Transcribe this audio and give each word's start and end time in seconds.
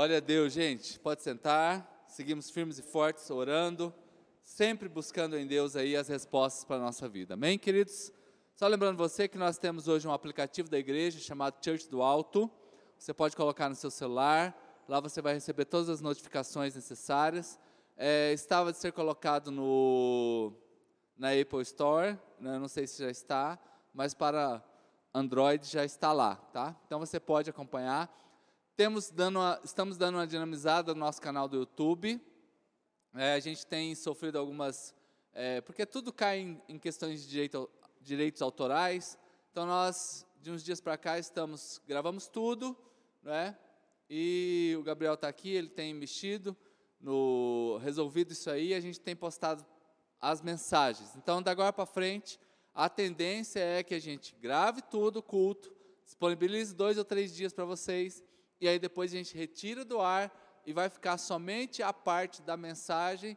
Glória 0.00 0.16
a 0.16 0.20
Deus, 0.20 0.54
gente. 0.54 0.98
Pode 0.98 1.22
sentar. 1.22 2.06
Seguimos 2.08 2.48
firmes 2.48 2.78
e 2.78 2.82
fortes, 2.82 3.28
orando, 3.28 3.92
sempre 4.42 4.88
buscando 4.88 5.36
em 5.36 5.46
Deus 5.46 5.76
aí 5.76 5.94
as 5.94 6.08
respostas 6.08 6.64
para 6.64 6.76
a 6.76 6.78
nossa 6.78 7.06
vida. 7.06 7.34
Amém, 7.34 7.58
queridos? 7.58 8.10
Só 8.56 8.66
lembrando 8.66 8.96
você 8.96 9.28
que 9.28 9.36
nós 9.36 9.58
temos 9.58 9.88
hoje 9.88 10.08
um 10.08 10.12
aplicativo 10.14 10.70
da 10.70 10.78
igreja 10.78 11.18
chamado 11.18 11.62
Church 11.62 11.86
do 11.86 12.00
Alto. 12.00 12.50
Você 12.96 13.12
pode 13.12 13.36
colocar 13.36 13.68
no 13.68 13.74
seu 13.74 13.90
celular. 13.90 14.56
Lá 14.88 15.00
você 15.00 15.20
vai 15.20 15.34
receber 15.34 15.66
todas 15.66 15.90
as 15.90 16.00
notificações 16.00 16.74
necessárias. 16.74 17.60
É, 17.94 18.32
estava 18.32 18.72
de 18.72 18.78
ser 18.78 18.92
colocado 18.92 19.50
no, 19.50 20.54
na 21.14 21.28
Apple 21.32 21.60
Store. 21.60 22.18
Né? 22.40 22.58
Não 22.58 22.68
sei 22.68 22.86
se 22.86 23.02
já 23.02 23.10
está, 23.10 23.58
mas 23.92 24.14
para 24.14 24.64
Android 25.12 25.66
já 25.66 25.84
está 25.84 26.10
lá, 26.10 26.36
tá? 26.36 26.74
Então 26.86 26.98
você 26.98 27.20
pode 27.20 27.50
acompanhar. 27.50 28.10
Temos 28.80 29.10
dando 29.10 29.40
uma, 29.40 29.60
estamos 29.62 29.98
dando 29.98 30.14
uma 30.14 30.26
dinamizada 30.26 30.94
no 30.94 31.00
nosso 31.00 31.20
canal 31.20 31.46
do 31.46 31.58
YouTube. 31.58 32.18
É, 33.14 33.34
a 33.34 33.38
gente 33.38 33.66
tem 33.66 33.94
sofrido 33.94 34.38
algumas. 34.38 34.94
É, 35.34 35.60
porque 35.60 35.84
tudo 35.84 36.10
cai 36.10 36.38
em, 36.38 36.62
em 36.66 36.78
questões 36.78 37.20
de 37.20 37.28
direito, 37.28 37.70
direitos 38.00 38.40
autorais. 38.40 39.18
Então, 39.50 39.66
nós, 39.66 40.26
de 40.40 40.50
uns 40.50 40.64
dias 40.64 40.80
para 40.80 40.96
cá, 40.96 41.18
estamos 41.18 41.78
gravamos 41.86 42.26
tudo, 42.26 42.74
né? 43.22 43.54
E 44.08 44.74
o 44.78 44.82
Gabriel 44.82 45.12
está 45.12 45.28
aqui, 45.28 45.50
ele 45.50 45.68
tem 45.68 45.92
mexido, 45.92 46.56
no, 46.98 47.78
resolvido 47.82 48.32
isso 48.32 48.48
aí, 48.48 48.72
a 48.72 48.80
gente 48.80 48.98
tem 48.98 49.14
postado 49.14 49.62
as 50.18 50.40
mensagens. 50.40 51.14
Então, 51.16 51.42
da 51.42 51.50
agora 51.50 51.70
para 51.70 51.84
frente, 51.84 52.40
a 52.74 52.88
tendência 52.88 53.60
é 53.60 53.82
que 53.82 53.92
a 53.92 54.00
gente 54.00 54.34
grave 54.40 54.80
tudo, 54.80 55.22
culto, 55.22 55.70
disponibilize 56.02 56.74
dois 56.74 56.96
ou 56.96 57.04
três 57.04 57.36
dias 57.36 57.52
para 57.52 57.66
vocês 57.66 58.24
e 58.60 58.68
aí 58.68 58.78
depois 58.78 59.12
a 59.12 59.16
gente 59.16 59.36
retira 59.36 59.84
do 59.84 60.00
ar 60.00 60.30
e 60.66 60.72
vai 60.72 60.88
ficar 60.88 61.16
somente 61.18 61.82
a 61.82 61.92
parte 61.92 62.42
da 62.42 62.56
mensagem 62.56 63.36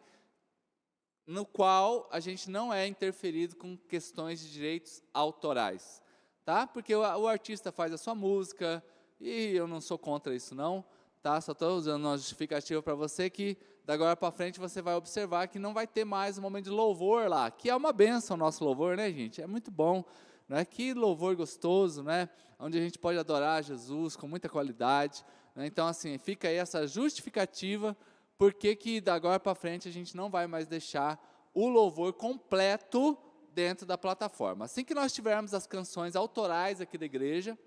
no 1.26 1.46
qual 1.46 2.10
a 2.12 2.20
gente 2.20 2.50
não 2.50 2.74
é 2.74 2.86
interferido 2.86 3.56
com 3.56 3.78
questões 3.78 4.42
de 4.42 4.52
direitos 4.52 5.02
autorais, 5.14 6.02
tá? 6.44 6.68
Porque 6.68 6.94
o, 6.94 7.00
o 7.00 7.28
artista 7.28 7.72
faz 7.72 7.94
a 7.94 7.98
sua 7.98 8.14
música 8.14 8.84
e 9.20 9.56
eu 9.56 9.66
não 9.66 9.80
sou 9.80 9.98
contra 9.98 10.36
isso 10.36 10.54
não, 10.54 10.84
tá? 11.22 11.40
Só 11.40 11.54
estou 11.54 11.78
usando 11.78 12.04
uma 12.04 12.18
justificativa 12.18 12.84
para 12.84 12.94
você 12.94 13.30
que 13.30 13.58
da 13.86 13.94
agora 13.94 14.16
para 14.16 14.32
frente 14.32 14.60
você 14.60 14.82
vai 14.82 14.96
observar 14.96 15.48
que 15.48 15.60
não 15.60 15.74
vai 15.74 15.86
ter 15.86 16.06
mais 16.06 16.38
um 16.38 16.42
momento 16.42 16.66
de 16.66 16.72
louvor 16.72 17.30
lá, 17.30 17.52
que 17.52 17.70
é 17.70 17.76
uma 17.76 17.92
benção 17.92 18.36
o 18.36 18.40
nosso 18.40 18.64
louvor, 18.64 18.96
né, 18.96 19.12
gente? 19.12 19.42
É 19.42 19.48
muito 19.48 19.70
bom. 19.70 20.06
Não 20.48 20.58
é 20.58 20.66
que 20.66 20.94
louvor 20.94 21.36
gostoso, 21.36 22.04
né? 22.04 22.30
Onde 22.60 22.78
a 22.78 22.82
gente 22.82 23.00
pode 23.00 23.18
adorar 23.18 23.64
Jesus 23.64 24.16
com 24.16 24.28
muita 24.28 24.50
qualidade. 24.50 25.24
Né? 25.56 25.66
Então, 25.66 25.88
assim, 25.88 26.18
fica 26.18 26.48
aí 26.48 26.56
essa 26.56 26.88
justificativa 26.88 27.96
porque 28.38 28.76
que 28.76 29.00
da 29.00 29.14
agora 29.14 29.40
para 29.40 29.56
frente 29.56 29.88
a 29.88 29.92
gente 29.92 30.18
não 30.18 30.30
vai 30.30 30.48
mais 30.48 30.68
deixar 30.68 31.18
o 31.54 31.68
louvor 31.68 32.14
completo 32.14 33.18
dentro 33.54 33.86
da 33.86 33.98
plataforma. 33.98 34.66
Assim 34.66 34.84
que 34.84 34.94
nós 34.94 35.14
tivermos 35.14 35.54
as 35.54 35.68
canções 35.68 36.16
autorais 36.16 36.82
aqui 36.82 36.98
da 36.98 37.06
igreja, 37.06 37.58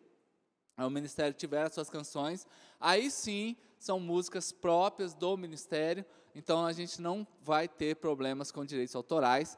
o 0.76 0.90
ministério 0.90 1.32
tiver 1.32 1.62
as 1.62 1.72
suas 1.72 1.88
canções, 1.88 2.46
aí 2.78 3.10
sim 3.10 3.56
são 3.78 3.98
músicas 3.98 4.52
próprias 4.52 5.14
do 5.14 5.36
ministério, 5.36 6.04
então 6.34 6.66
a 6.66 6.72
gente 6.72 7.00
não 7.00 7.26
vai 7.40 7.66
ter 7.66 7.96
problemas 7.96 8.50
com 8.50 8.64
direitos 8.64 8.94
autorais 8.94 9.56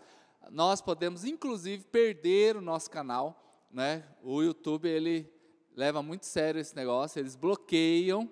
nós 0.50 0.80
podemos 0.80 1.24
inclusive 1.24 1.84
perder 1.84 2.56
o 2.56 2.60
nosso 2.60 2.90
canal, 2.90 3.66
né? 3.70 4.04
O 4.22 4.42
YouTube 4.42 4.88
ele 4.88 5.30
leva 5.74 6.02
muito 6.02 6.26
sério 6.26 6.60
esse 6.60 6.74
negócio, 6.74 7.20
eles 7.20 7.36
bloqueiam 7.36 8.30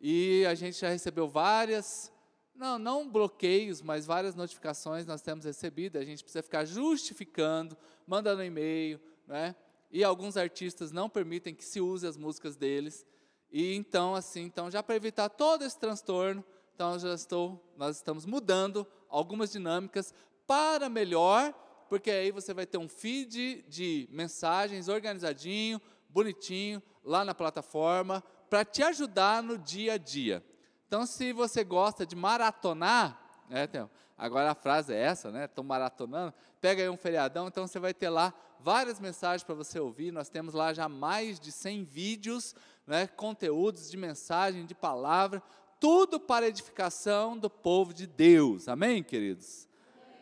e 0.00 0.44
a 0.46 0.54
gente 0.54 0.78
já 0.78 0.88
recebeu 0.88 1.28
várias, 1.28 2.12
não, 2.54 2.78
não 2.78 3.08
bloqueios, 3.08 3.82
mas 3.82 4.06
várias 4.06 4.34
notificações 4.34 5.04
nós 5.04 5.20
temos 5.20 5.44
recebido, 5.44 5.98
a 5.98 6.04
gente 6.04 6.22
precisa 6.22 6.42
ficar 6.42 6.64
justificando, 6.64 7.76
mandando 8.06 8.42
e-mail, 8.42 9.00
né? 9.26 9.54
E 9.90 10.02
alguns 10.02 10.36
artistas 10.36 10.92
não 10.92 11.08
permitem 11.08 11.54
que 11.54 11.64
se 11.64 11.80
use 11.80 12.06
as 12.06 12.16
músicas 12.16 12.56
deles. 12.56 13.06
E 13.50 13.74
então 13.74 14.14
assim, 14.14 14.42
então 14.42 14.70
já 14.70 14.82
para 14.82 14.96
evitar 14.96 15.28
todo 15.28 15.64
esse 15.64 15.78
transtorno, 15.78 16.44
então 16.74 16.98
já 16.98 17.14
estou, 17.14 17.62
nós 17.76 17.96
estamos 17.96 18.26
mudando 18.26 18.86
algumas 19.08 19.50
dinâmicas 19.50 20.14
para 20.46 20.88
melhor, 20.88 21.52
porque 21.88 22.10
aí 22.10 22.30
você 22.30 22.52
vai 22.52 22.66
ter 22.66 22.78
um 22.78 22.88
feed 22.88 23.64
de 23.68 24.08
mensagens 24.10 24.88
organizadinho, 24.88 25.80
bonitinho, 26.08 26.82
lá 27.04 27.24
na 27.24 27.34
plataforma, 27.34 28.22
para 28.48 28.64
te 28.64 28.82
ajudar 28.82 29.42
no 29.42 29.58
dia 29.58 29.94
a 29.94 29.98
dia. 29.98 30.44
Então, 30.86 31.04
se 31.04 31.32
você 31.32 31.64
gosta 31.64 32.06
de 32.06 32.14
maratonar, 32.14 33.20
né, 33.48 33.68
agora 34.16 34.50
a 34.50 34.54
frase 34.54 34.94
é 34.94 35.00
essa, 35.00 35.30
né? 35.30 35.44
Estou 35.44 35.64
maratonando. 35.64 36.32
Pega 36.60 36.82
aí 36.82 36.88
um 36.88 36.96
feriadão, 36.96 37.48
então 37.48 37.66
você 37.66 37.78
vai 37.78 37.92
ter 37.92 38.08
lá 38.08 38.32
várias 38.60 38.98
mensagens 38.98 39.42
para 39.42 39.54
você 39.54 39.78
ouvir. 39.78 40.10
Nós 40.10 40.28
temos 40.28 40.54
lá 40.54 40.72
já 40.72 40.88
mais 40.88 41.38
de 41.38 41.52
100 41.52 41.84
vídeos, 41.84 42.54
né, 42.86 43.06
conteúdos 43.06 43.90
de 43.90 43.96
mensagem, 43.96 44.64
de 44.64 44.74
palavra, 44.74 45.42
tudo 45.78 46.18
para 46.18 46.48
edificação 46.48 47.36
do 47.36 47.50
povo 47.50 47.92
de 47.92 48.06
Deus. 48.06 48.68
Amém, 48.68 49.02
queridos? 49.02 49.65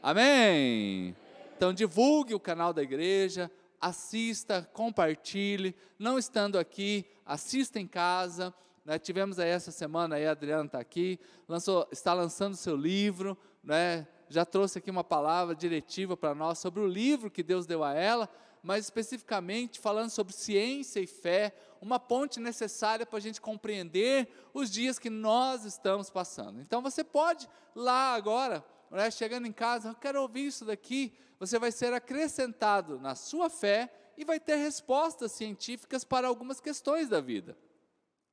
Amém? 0.07 1.17
Então 1.57 1.73
divulgue 1.73 2.35
o 2.35 2.39
canal 2.39 2.75
da 2.75 2.83
igreja, 2.83 3.51
assista, 3.81 4.69
compartilhe. 4.75 5.75
Não 5.99 6.19
estando 6.19 6.59
aqui, 6.59 7.07
assista 7.25 7.81
em 7.81 7.87
casa. 7.87 8.53
Né? 8.85 8.99
Tivemos 8.99 9.39
aí 9.39 9.49
essa 9.49 9.71
semana, 9.71 10.17
aí 10.17 10.27
a 10.27 10.33
Adriana 10.33 10.67
está 10.67 10.79
aqui, 10.79 11.19
lançou, 11.49 11.89
está 11.91 12.13
lançando 12.13 12.55
seu 12.55 12.77
livro, 12.77 13.35
né? 13.63 14.07
já 14.29 14.45
trouxe 14.45 14.77
aqui 14.77 14.91
uma 14.91 15.03
palavra 15.03 15.55
diretiva 15.55 16.15
para 16.19 16.35
nós 16.35 16.59
sobre 16.59 16.81
o 16.81 16.87
livro 16.87 17.31
que 17.31 17.43
Deus 17.43 17.65
deu 17.65 17.83
a 17.83 17.95
ela, 17.95 18.29
mas 18.63 18.85
especificamente 18.85 19.81
falando 19.81 20.11
sobre 20.11 20.35
ciência 20.35 21.01
e 21.01 21.07
fé, 21.07 21.55
uma 21.81 21.99
ponte 21.99 22.39
necessária 22.39 23.07
para 23.07 23.17
a 23.17 23.23
gente 23.23 23.41
compreender 23.41 24.29
os 24.53 24.71
dias 24.71 24.99
que 24.99 25.09
nós 25.09 25.65
estamos 25.65 26.11
passando. 26.11 26.61
Então 26.61 26.83
você 26.83 27.03
pode 27.03 27.49
lá 27.75 28.13
agora 28.13 28.63
né, 28.97 29.11
chegando 29.11 29.47
em 29.47 29.53
casa, 29.53 29.89
eu 29.89 29.95
quero 29.95 30.21
ouvir 30.23 30.47
isso 30.47 30.65
daqui, 30.65 31.13
você 31.39 31.59
vai 31.59 31.73
ser 31.73 31.93
acrescentado 31.93 32.99
na 32.99 33.15
sua 33.15 33.51
fé 33.51 33.93
e 34.17 34.25
vai 34.25 34.39
ter 34.39 34.57
respostas 34.57 35.33
científicas 35.33 36.05
para 36.05 36.29
algumas 36.29 36.61
questões 36.61 37.09
da 37.09 37.21
vida. 37.21 37.57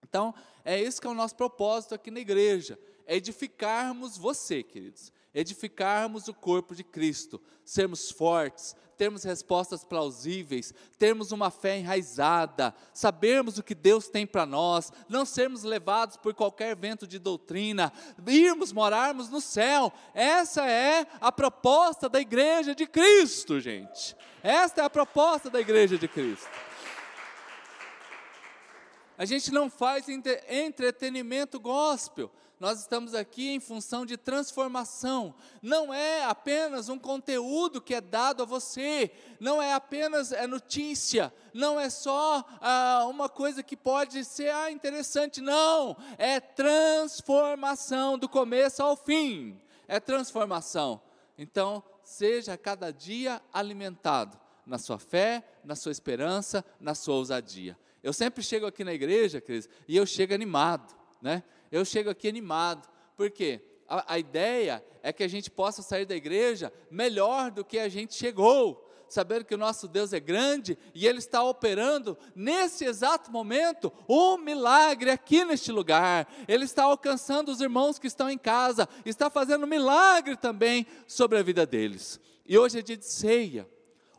Então, 0.03 0.33
é 0.63 0.79
isso 0.79 1.01
que 1.01 1.07
é 1.07 1.09
o 1.09 1.16
nosso 1.16 1.35
propósito 1.35 1.95
aqui 1.95 2.11
na 2.11 2.19
igreja, 2.19 2.77
é 3.05 3.16
edificarmos 3.16 4.17
você, 4.17 4.61
queridos, 4.61 5.11
edificarmos 5.34 6.28
o 6.28 6.34
corpo 6.34 6.75
de 6.75 6.84
Cristo, 6.84 7.42
sermos 7.64 8.12
fortes, 8.12 8.75
termos 8.97 9.24
respostas 9.24 9.84
plausíveis, 9.84 10.74
termos 11.00 11.31
uma 11.31 11.50
fé 11.50 11.80
enraizada, 11.80 12.75
sabermos 12.94 13.58
o 13.58 13.64
que 13.64 13.74
Deus 13.74 14.08
tem 14.08 14.28
para 14.28 14.46
nós, 14.46 14.91
não 15.09 15.25
sermos 15.25 15.64
levados 15.64 16.18
por 16.18 16.36
qualquer 16.36 16.75
vento 16.75 17.08
de 17.08 17.18
doutrina, 17.18 17.91
irmos 18.28 18.72
morarmos 18.72 19.30
no 19.30 19.41
céu. 19.41 19.91
Essa 20.14 20.70
é 20.70 21.08
a 21.20 21.31
proposta 21.31 22.08
da 22.08 22.20
igreja 22.20 22.75
de 22.75 22.86
Cristo, 22.86 23.59
gente. 23.59 24.16
Esta 24.44 24.81
é 24.81 24.86
a 24.86 24.90
proposta 24.90 25.50
da 25.50 25.59
igreja 25.59 25.97
de 25.97 26.08
Cristo. 26.08 26.50
A 29.18 29.25
gente 29.25 29.52
não 29.52 29.70
faz 29.70 30.06
entretenimento 30.08 31.59
gospel. 31.59 32.31
Nós 32.61 32.79
estamos 32.79 33.16
aqui 33.16 33.49
em 33.49 33.59
função 33.59 34.05
de 34.05 34.16
transformação. 34.16 35.33
Não 35.63 35.91
é 35.91 36.23
apenas 36.25 36.89
um 36.89 36.99
conteúdo 36.99 37.81
que 37.81 37.95
é 37.95 37.99
dado 37.99 38.44
a 38.44 38.45
você, 38.45 39.09
não 39.39 39.59
é 39.59 39.73
apenas 39.73 40.31
é 40.31 40.45
notícia, 40.45 41.33
não 41.55 41.79
é 41.79 41.89
só 41.89 42.45
ah, 42.61 43.07
uma 43.09 43.27
coisa 43.27 43.63
que 43.63 43.75
pode 43.75 44.23
ser 44.23 44.53
ah, 44.53 44.69
interessante. 44.69 45.41
Não, 45.41 45.97
é 46.19 46.39
transformação 46.39 48.16
do 48.16 48.29
começo 48.29 48.84
ao 48.84 48.96
fim. 48.96 49.59
É 49.87 49.99
transformação. 49.99 51.02
Então, 51.40 51.84
seja 52.03 52.55
cada 52.59 52.91
dia 52.91 53.41
alimentado 53.52 54.40
na 54.67 54.78
sua 54.78 54.99
fé, 54.99 55.43
na 55.64 55.75
sua 55.75 55.91
esperança, 55.91 56.64
na 56.79 56.93
sua 56.93 57.16
ousadia. 57.16 57.75
Eu 58.03 58.14
sempre 58.14 58.43
chego 58.43 58.67
aqui 58.67 58.84
na 58.84 58.93
igreja, 58.93 59.41
Cris, 59.41 59.67
e 59.87 59.97
eu 59.97 60.05
chego 60.05 60.35
animado, 60.35 60.93
né? 61.19 61.41
Eu 61.72 61.85
chego 61.85 62.09
aqui 62.09 62.28
animado. 62.28 62.88
Por 63.16 63.29
quê? 63.32 63.62
A, 63.88 64.16
a 64.16 64.20
ideia 64.20 64.84
é 65.02 65.14
que 65.14 65.23
a 65.23 65.28
gente 65.28 65.50
possa 65.50 65.82
sair 65.82 66.06
da 66.06 66.16
igreja 66.16 66.72
melhor 66.90 67.52
do 67.52 67.64
que 67.64 67.79
a 67.79 67.90
gente 67.90 68.14
chegou 68.14 68.88
sabendo 69.12 69.44
que 69.44 69.53
o 69.53 69.58
nosso 69.58 69.88
Deus 69.88 70.14
é 70.14 70.20
grande 70.20 70.78
e 70.96 71.06
Ele 71.06 71.20
está 71.20 71.44
operando 71.44 72.18
nesse 72.34 72.85
exato 72.85 73.29
momento 73.29 73.91
um 74.08 74.38
milagre 74.38 75.12
aqui 75.12 75.44
neste 75.44 75.72
lugar. 75.72 76.32
Ele 76.47 76.64
está 76.64 76.84
alcançando 76.84 77.50
os 77.50 77.62
irmãos 77.62 78.00
que 78.00 78.08
estão 78.08 78.29
em 78.29 78.38
casa, 78.38 78.88
está 79.06 79.29
fazendo 79.29 79.66
um 79.66 79.70
milagre 79.70 80.38
também 80.38 80.88
sobre 81.06 81.38
a 81.38 81.44
vida 81.44 81.66
deles. 81.66 82.20
E 82.46 82.58
hoje 82.58 82.79
é 82.79 82.82
dia 82.82 82.97
de 82.97 83.06
ceia. 83.06 83.70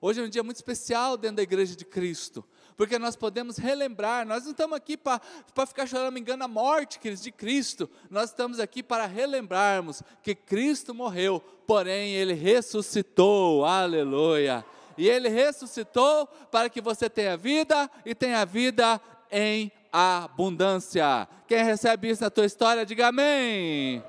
Hoje 0.01 0.21
é 0.21 0.25
um 0.25 0.29
dia 0.29 0.43
muito 0.43 0.57
especial 0.57 1.17
dentro 1.17 1.37
da 1.37 1.43
igreja 1.43 1.75
de 1.75 1.85
Cristo 1.85 2.45
porque 2.77 2.99
nós 2.99 3.17
podemos 3.17 3.57
relembrar, 3.57 4.27
nós 4.27 4.45
não 4.45 4.53
estamos 4.53 4.77
aqui 4.77 4.97
para 4.97 5.21
ficar 5.67 5.87
chorando, 5.87 6.19
engano, 6.19 6.45
a 6.45 6.49
morte, 6.49 6.99
de 7.15 7.33
Cristo, 7.33 7.89
nós 8.11 8.31
estamos 8.31 8.59
aqui 8.59 8.83
para 8.83 9.07
relembrarmos 9.07 10.03
que 10.23 10.35
Cristo 10.35 10.95
morreu, 10.95 11.41
porém 11.67 12.15
Ele 12.15 12.35
ressuscitou, 12.35 13.65
aleluia, 13.65 14.65
e 14.97 15.09
Ele 15.09 15.29
ressuscitou 15.29 16.27
para 16.51 16.69
que 16.69 16.81
você 16.81 17.09
tenha 17.09 17.37
vida 17.37 17.91
e 18.05 18.15
tenha 18.15 18.45
vida 18.45 19.01
em 19.31 19.71
abundância. 19.93 21.29
Quem 21.47 21.63
recebe 21.63 22.09
isso 22.11 22.23
na 22.23 22.31
tua 22.31 22.47
história, 22.47 22.85
diga 22.87 23.09
amém. 23.09 24.03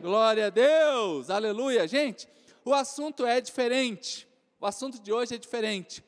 Glória 0.00 0.46
a 0.46 0.50
Deus, 0.50 1.28
aleluia. 1.28 1.86
Gente, 1.88 2.28
o 2.64 2.72
assunto 2.72 3.26
é 3.26 3.40
diferente, 3.40 4.28
o 4.60 4.66
assunto 4.66 5.00
de 5.00 5.12
hoje 5.12 5.34
é 5.34 5.38
diferente. 5.38 6.04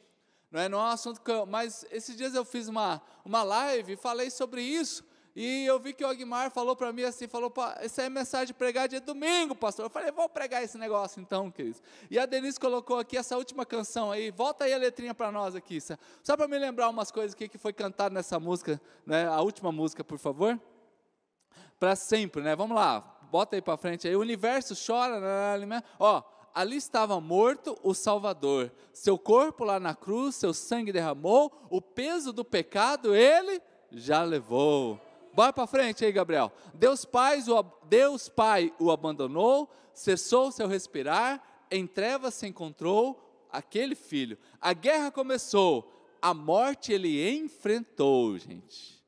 Não 0.51 0.61
é, 0.61 0.69
não 0.69 0.81
é 0.81 0.83
um 0.83 0.87
assunto 0.87 1.21
que 1.21 1.31
eu, 1.31 1.47
mas 1.47 1.87
esses 1.91 2.17
dias 2.17 2.35
eu 2.35 2.45
fiz 2.45 2.67
uma, 2.67 3.01
uma 3.25 3.43
live 3.43 3.93
e 3.93 3.97
falei 3.97 4.31
sobre 4.31 4.63
isso. 4.63 5.05
E 5.35 5.65
eu 5.65 5.79
vi 5.79 5.93
que 5.93 6.05
o 6.05 6.09
Aguimar 6.09 6.51
falou 6.51 6.75
para 6.75 6.93
mim 6.93 7.05
assim, 7.05 7.29
falou, 7.29 7.53
essa 7.77 8.03
é 8.03 8.07
a 8.07 8.11
mensagem 8.11 8.49
de 8.49 8.55
pregar 8.55 8.89
dia 8.89 9.01
domingo, 9.01 9.55
pastor. 9.55 9.87
Eu 9.87 9.91
falei, 9.91 10.11
vou 10.11 10.29
pregar 10.29 10.63
esse 10.63 10.77
negócio 10.77 11.21
então, 11.21 11.51
queridos. 11.51 11.81
E 12.11 12.19
a 12.19 12.27
Denise 12.27 12.59
colocou 12.59 12.99
aqui 12.99 13.17
essa 13.17 13.37
última 13.37 13.65
canção 13.65 14.11
aí, 14.11 14.31
volta 14.31 14.65
aí 14.65 14.75
a 14.75 14.79
letrinha 14.79 15.15
para 15.15 15.31
nós 15.31 15.55
aqui, 15.55 15.79
só 16.23 16.37
para 16.37 16.49
me 16.49 16.59
lembrar 16.59 16.89
umas 16.89 17.13
coisas 17.13 17.35
que, 17.35 17.49
que 17.49 17.59
foi 17.59 17.73
cantado 17.73 18.13
nessa 18.13 18.41
música, 18.41 18.81
né, 19.07 19.29
a 19.29 19.41
última 19.41 19.71
música, 19.71 20.03
por 20.03 20.19
favor. 20.19 20.61
Para 21.79 21.95
sempre, 21.95 22.43
né, 22.43 22.57
vamos 22.57 22.77
lá, 22.77 23.01
bota 23.31 23.57
aí 23.57 23.63
para 23.63 23.77
frente 23.77 24.09
aí, 24.09 24.17
o 24.17 24.21
universo 24.21 24.75
chora, 24.75 25.21
né, 25.21 25.65
né, 25.65 25.83
ó, 25.99 26.23
ali 26.55 26.77
estava 26.77 27.21
morto 27.21 27.79
o 27.83 27.95
Salvador, 27.95 28.73
seu 28.93 29.19
corpo 29.19 29.65
lá 29.65 29.79
na 29.79 29.95
cruz, 29.95 30.37
seu 30.37 30.53
sangue 30.53 30.93
derramou, 30.93 31.53
o 31.71 31.81
peso 31.81 32.33
do 32.33 32.45
pecado 32.45 33.15
ele 33.15 33.61
já 33.91 34.23
levou. 34.23 35.01
Bora 35.33 35.53
para 35.53 35.67
frente 35.67 36.05
aí, 36.05 36.13
Gabriel. 36.13 36.53
Deus 36.75 37.05
Pai, 37.05 37.41
o, 37.41 37.65
Deus 37.87 38.29
Pai 38.29 38.73
o 38.79 38.91
abandonou, 38.91 39.71
cessou 39.93 40.51
seu 40.51 40.67
respirar, 40.67 41.43
em 41.71 41.87
trevas 41.87 42.35
se 42.35 42.47
encontrou 42.47 43.47
aquele 43.51 43.95
filho. 43.95 44.37
A 44.61 44.73
guerra 44.73 45.11
começou, 45.11 45.91
a 46.21 46.35
morte 46.35 46.93
ele 46.93 47.31
enfrentou, 47.31 48.37
gente. 48.39 49.01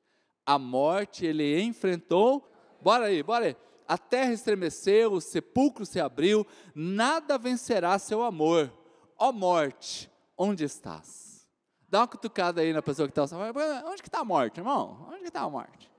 A 0.45 0.59
morte 0.59 1.25
ele 1.25 1.61
enfrentou. 1.63 2.49
Bora 2.81 3.07
aí, 3.07 3.23
bora 3.23 3.47
aí. 3.47 3.57
A 3.87 3.99
terra 3.99 4.33
estremeceu, 4.33 5.13
o 5.13 5.21
sepulcro 5.21 5.85
se 5.85 6.01
abriu, 6.01 6.47
nada 6.75 7.39
vencerá 7.39 7.99
seu 7.99 8.23
amor. 8.23 8.73
Ó 9.19 9.33
morte, 9.33 10.11
onde 10.37 10.65
estás? 10.65 11.47
Dá 11.89 12.01
uma 12.01 12.09
cutucada 12.09 12.61
aí 12.61 12.73
na 12.73 12.81
pessoa 12.81 13.07
que 13.07 13.13
está. 13.13 13.37
Onde 13.85 14.03
que 14.03 14.09
está 14.09 14.21
a 14.21 14.25
morte, 14.25 14.59
irmão? 14.59 15.07
Onde 15.11 15.21
que 15.21 15.29
está 15.29 15.43
a 15.43 15.51
morte? 15.51 15.93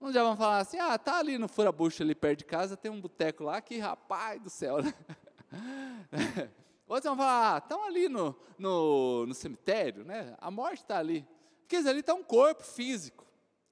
Uns 0.00 0.14
já 0.14 0.22
vão 0.22 0.36
falar 0.36 0.58
assim, 0.58 0.78
ah, 0.78 0.96
tá 0.96 1.18
ali 1.18 1.38
no 1.38 1.48
furabucho 1.48 2.02
ali 2.02 2.14
perto 2.14 2.38
de 2.38 2.44
casa, 2.44 2.76
tem 2.76 2.90
um 2.90 3.00
boteco 3.00 3.42
lá 3.42 3.60
que, 3.60 3.78
rapaz 3.78 4.40
do 4.40 4.48
céu, 4.48 4.80
né? 4.80 4.94
Outros 6.86 7.04
vão 7.04 7.16
falar, 7.16 7.54
ah, 7.54 7.58
estão 7.58 7.84
ali 7.84 8.08
no, 8.08 8.34
no, 8.56 9.26
no, 9.26 9.34
cemitério, 9.34 10.04
né? 10.04 10.36
A 10.40 10.50
morte 10.50 10.82
está 10.82 10.98
ali. 10.98 11.26
Porque 11.60 11.76
ali 11.76 12.00
está 12.00 12.14
um 12.14 12.22
corpo 12.22 12.62
físico. 12.62 13.26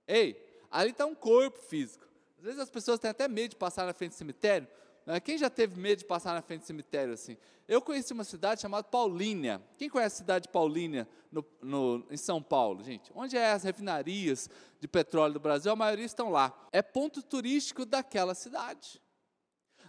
Ei, 0.06 0.36
ali 0.70 0.90
está 0.90 1.06
um 1.06 1.14
corpo 1.14 1.58
físico. 1.58 2.05
Às 2.38 2.44
vezes 2.44 2.60
as 2.60 2.70
pessoas 2.70 2.98
têm 2.98 3.10
até 3.10 3.26
medo 3.28 3.50
de 3.50 3.56
passar 3.56 3.86
na 3.86 3.92
frente 3.92 4.12
do 4.12 4.16
cemitério, 4.16 4.68
né? 5.06 5.20
Quem 5.20 5.38
já 5.38 5.48
teve 5.48 5.80
medo 5.80 6.00
de 6.00 6.04
passar 6.04 6.34
na 6.34 6.42
frente 6.42 6.62
do 6.62 6.66
cemitério 6.66 7.14
assim? 7.14 7.36
Eu 7.68 7.80
conheci 7.80 8.12
uma 8.12 8.24
cidade 8.24 8.60
chamada 8.60 8.84
Paulínia. 8.84 9.62
Quem 9.78 9.88
conhece 9.88 10.16
a 10.16 10.18
cidade 10.18 10.42
de 10.44 10.48
Paulínia 10.48 11.08
no, 11.30 11.44
no, 11.62 12.06
em 12.10 12.16
São 12.16 12.42
Paulo, 12.42 12.82
gente? 12.82 13.10
Onde 13.14 13.36
é 13.36 13.52
as 13.52 13.62
refinarias 13.62 14.50
de 14.80 14.88
petróleo 14.88 15.34
do 15.34 15.40
Brasil? 15.40 15.70
A 15.70 15.76
maioria 15.76 16.04
estão 16.04 16.30
lá. 16.30 16.52
É 16.72 16.82
ponto 16.82 17.22
turístico 17.22 17.86
daquela 17.86 18.34
cidade. 18.34 19.00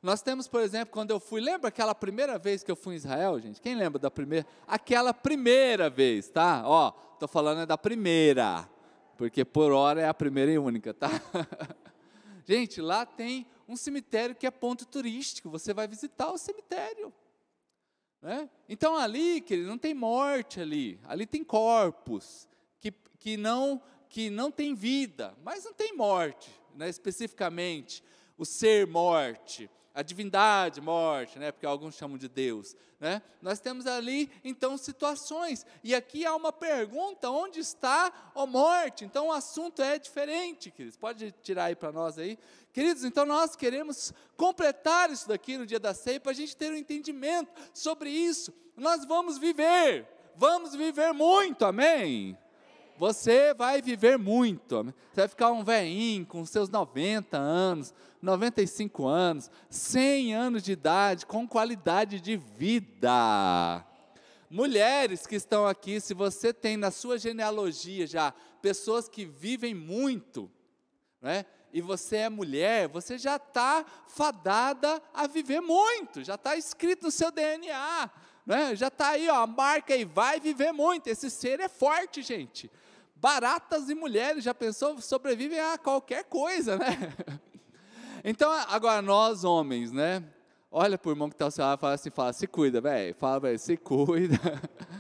Nós 0.04 0.22
temos, 0.22 0.48
por 0.48 0.62
exemplo, 0.62 0.94
quando 0.94 1.10
eu 1.10 1.20
fui, 1.20 1.42
lembra 1.42 1.70
aquela 1.70 1.96
primeira 1.96 2.38
vez 2.38 2.64
que 2.64 2.70
eu 2.70 2.76
fui 2.76 2.94
em 2.94 2.98
Israel, 2.98 3.40
gente? 3.40 3.60
Quem 3.60 3.76
lembra 3.76 3.98
da 3.98 4.12
primeira? 4.12 4.46
Aquela 4.68 5.12
primeira 5.14 5.90
vez, 5.90 6.30
tá? 6.30 6.62
Ó, 6.64 6.92
tô 7.20 7.28
falando 7.28 7.62
é 7.62 7.66
da 7.66 7.78
primeira, 7.78 8.70
porque 9.18 9.44
por 9.44 9.72
hora 9.72 10.02
é 10.02 10.08
a 10.08 10.14
primeira 10.14 10.52
e 10.52 10.60
única, 10.60 10.94
tá? 10.94 11.10
gente, 12.48 12.80
lá 12.80 13.06
tem 13.06 13.46
um 13.68 13.76
cemitério 13.76 14.34
que 14.34 14.48
é 14.48 14.52
ponto 14.52 14.86
turístico, 14.86 15.50
você 15.50 15.74
vai 15.74 15.88
visitar 15.88 16.32
o 16.32 16.38
cemitério. 16.38 17.14
Né? 18.22 18.50
Então 18.70 18.96
ali, 18.96 19.42
querido, 19.42 19.68
não 19.68 19.78
tem 19.78 19.94
morte 19.94 20.62
ali, 20.62 21.00
ali 21.04 21.26
tem 21.26 21.44
corpos 21.44 22.48
que, 22.80 22.92
que, 23.20 23.36
não, 23.36 23.82
que 24.10 24.30
não 24.30 24.50
tem 24.50 24.74
vida, 24.74 25.38
mas 25.44 25.66
não 25.66 25.74
tem 25.74 25.94
morte, 25.94 26.50
né, 26.74 26.88
especificamente, 26.88 28.04
o 28.38 28.46
ser 28.46 28.88
morte 28.88 29.70
a 29.98 30.04
divindade 30.04 30.80
morte, 30.80 31.40
né? 31.40 31.52
Porque 31.52 31.66
alguns 31.66 31.96
chamam 31.96 32.20
de 32.20 32.30
Deus, 32.30 32.76
né? 33.00 33.20
Nós 33.42 33.60
temos 33.60 33.88
ali 33.88 34.30
então 34.44 34.78
situações. 34.78 35.66
E 35.84 35.96
aqui 35.96 36.24
há 36.24 36.36
uma 36.36 36.54
pergunta: 36.54 37.32
onde 37.32 37.60
está 37.60 38.32
a 38.36 38.46
morte? 38.46 39.04
Então 39.04 39.30
o 39.30 39.32
assunto 39.32 39.82
é 39.82 39.98
diferente, 39.98 40.70
queridos. 40.70 40.96
Pode 40.96 41.32
tirar 41.42 41.66
aí 41.66 41.76
para 41.76 41.92
nós 41.92 42.20
aí, 42.20 42.38
queridos. 42.72 43.04
Então 43.04 43.26
nós 43.26 43.56
queremos 43.56 44.14
completar 44.36 45.10
isso 45.10 45.28
daqui 45.28 45.58
no 45.58 45.66
dia 45.66 45.80
da 45.80 45.96
ceia 45.96 46.20
para 46.20 46.32
a 46.32 46.36
gente 46.36 46.56
ter 46.56 46.72
um 46.72 46.78
entendimento 46.78 47.52
sobre 47.74 48.12
isso. 48.12 48.54
Nós 48.76 49.04
vamos 49.04 49.40
viver, 49.40 50.08
vamos 50.36 50.76
viver 50.76 51.12
muito, 51.12 51.66
amém. 51.66 52.38
Você 52.98 53.54
vai 53.54 53.82
viver 53.82 54.18
muito. 54.18 54.84
Você 55.12 55.22
vai 55.22 55.28
ficar 55.28 55.52
um 55.52 55.64
velhinho 55.64 56.26
com 56.26 56.46
seus 56.46 56.70
90 56.70 57.38
anos, 57.38 57.94
95 58.22 59.06
anos, 59.06 59.52
100 59.70 60.34
anos 60.34 60.64
de 60.64 60.72
idade, 60.72 61.26
com 61.26 61.48
qualidade 61.48 62.20
de 62.20 62.36
vida. 62.36 63.86
Mulheres 64.50 65.28
que 65.28 65.36
estão 65.36 65.68
aqui, 65.68 66.00
se 66.00 66.14
você 66.14 66.54
tem 66.54 66.78
na 66.78 66.90
sua 66.90 67.20
genealogia 67.20 68.08
já 68.08 68.34
pessoas 68.62 69.08
que 69.08 69.26
vivem 69.26 69.76
muito, 69.76 70.50
né? 71.22 71.46
e 71.72 71.82
você 71.82 72.18
é 72.18 72.30
mulher, 72.30 72.88
você 72.88 73.18
já 73.18 73.36
está 73.36 73.86
fadada 74.08 75.02
a 75.14 75.28
viver 75.28 75.62
muito, 75.62 76.24
já 76.24 76.36
está 76.36 76.56
escrito 76.56 77.04
no 77.04 77.12
seu 77.12 77.30
DNA, 77.30 78.10
né? 78.46 78.76
já 78.76 78.88
está 78.88 79.10
aí, 79.10 79.30
ó, 79.30 79.46
marca 79.46 79.94
aí, 79.94 80.06
vai 80.06 80.40
viver 80.40 80.72
muito. 80.72 81.08
Esse 81.08 81.30
ser 81.30 81.60
é 81.60 81.68
forte, 81.68 82.22
gente. 82.22 82.72
Baratas 83.20 83.90
e 83.90 83.96
mulheres, 83.96 84.44
já 84.44 84.54
pensou, 84.54 85.02
sobrevivem 85.02 85.60
a 85.60 85.78
qualquer 85.78 86.24
coisa, 86.26 86.78
né? 86.78 87.14
Então, 88.24 88.52
agora 88.52 89.02
nós 89.02 89.46
homens, 89.46 89.92
né? 89.92 90.22
Olha 90.70 90.98
para 90.98 91.08
o 91.08 91.12
irmão 91.14 91.30
que 91.30 91.36
está 91.36 91.46
ao 91.46 91.52
seu 91.52 91.64
lado 91.64 91.78
e 91.78 91.82
fala 91.82 91.94
assim, 91.94 92.10
fala, 92.10 92.34
se 92.34 92.46
cuida, 92.46 92.82
velho. 92.82 93.16
Fala, 93.16 93.40
velho, 93.40 93.60
se 93.60 93.78
cuida. 93.78 94.38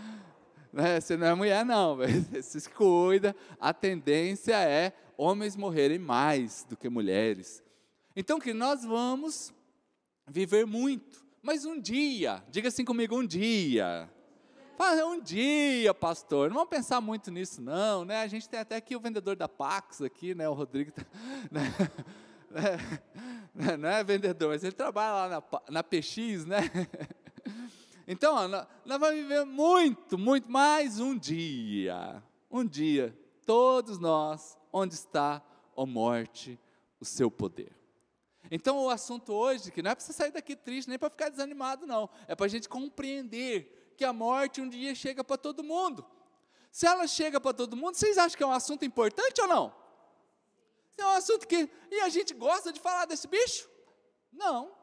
né? 0.71 1.01
Você 1.01 1.17
não 1.17 1.27
é 1.27 1.33
mulher, 1.33 1.65
não, 1.65 1.97
velho. 1.97 2.25
Se 2.41 2.69
cuida. 2.69 3.36
A 3.59 3.74
tendência 3.74 4.55
é 4.55 4.93
homens 5.17 5.57
morrerem 5.57 6.00
mais 6.00 6.65
do 6.69 6.77
que 6.77 6.88
mulheres. 6.88 7.62
Então, 8.15 8.39
que 8.39 8.53
nós 8.53 8.86
vamos 8.86 9.51
viver 10.25 10.65
muito. 10.65 11.25
Mas 11.41 11.65
um 11.65 11.81
dia, 11.81 12.41
diga 12.50 12.69
assim 12.69 12.86
comigo, 12.86 13.19
um 13.19 13.25
dia. 13.25 14.09
Um 14.79 15.19
dia, 15.19 15.93
pastor, 15.93 16.50
não 16.50 16.55
vamos 16.55 16.69
pensar 16.69 17.01
muito 17.01 17.31
nisso, 17.31 17.62
não, 17.62 18.05
né? 18.05 18.22
A 18.22 18.27
gente 18.27 18.48
tem 18.48 18.60
até 18.60 18.75
aqui 18.75 18.96
o 18.96 19.00
vendedor 19.00 19.36
da 19.36 19.50
Pax 19.50 20.01
aqui, 20.01 20.36
né? 20.36 20.48
O 20.48 20.53
Rodrigo, 20.53 20.91
tá, 20.91 21.03
né? 21.50 21.74
não 23.77 23.89
é 23.89 24.03
vendedor, 24.03 24.50
mas 24.50 24.63
ele 24.63 24.74
trabalha 24.74 25.13
lá 25.13 25.29
na, 25.29 25.62
na 25.72 25.84
PX, 25.84 26.46
né? 26.46 26.60
Então, 28.07 28.36
ó, 28.36 28.48
nós, 28.48 28.67
vamos 28.86 29.15
viver 29.15 29.46
muito, 29.46 30.17
muito 30.17 30.50
mais 30.50 31.00
um 31.00 31.17
dia. 31.17 32.24
Um 32.50 32.65
dia, 32.65 33.17
todos 33.46 34.00
nós, 34.00 34.57
onde 34.72 34.93
está, 34.93 35.41
ó 35.75 35.86
morte, 35.86 36.57
o 37.01 37.05
seu 37.05 37.29
poder. 37.29 37.75
Então, 38.50 38.77
o 38.77 38.89
assunto 38.89 39.34
hoje, 39.34 39.72
que 39.72 39.81
não 39.81 39.91
é 39.91 39.96
para 39.96 40.05
você 40.05 40.13
sair 40.13 40.31
daqui 40.31 40.55
triste, 40.55 40.88
nem 40.88 40.98
para 40.98 41.10
ficar 41.10 41.29
desanimado, 41.29 41.86
não. 41.86 42.10
É 42.27 42.36
para 42.36 42.46
a 42.46 42.50
gente 42.50 42.69
compreender 42.69 43.74
que 43.98 44.06
a 44.06 44.13
morte 44.13 44.62
um 44.62 44.70
dia 44.70 44.94
chega 44.94 45.24
para 45.24 45.38
todo 45.38 45.63
mundo. 45.63 46.06
Se 46.72 46.86
ela 46.86 47.08
chega 47.08 47.42
para 47.42 47.54
todo 47.54 47.75
mundo, 47.75 47.96
vocês 47.96 48.18
acham 48.18 48.38
que 48.38 48.44
é 48.44 48.48
um 48.48 48.51
assunto 48.51 48.86
importante 48.86 49.42
ou 49.42 49.48
não? 49.48 49.75
É 50.96 51.06
um 51.06 51.10
assunto 51.10 51.48
que. 51.48 51.70
E 51.89 52.00
a 52.01 52.10
gente 52.10 52.34
gosta 52.34 52.72
de 52.72 52.80
falar 52.80 53.06
desse 53.06 53.27
bicho? 53.27 53.68
Não. 54.32 54.76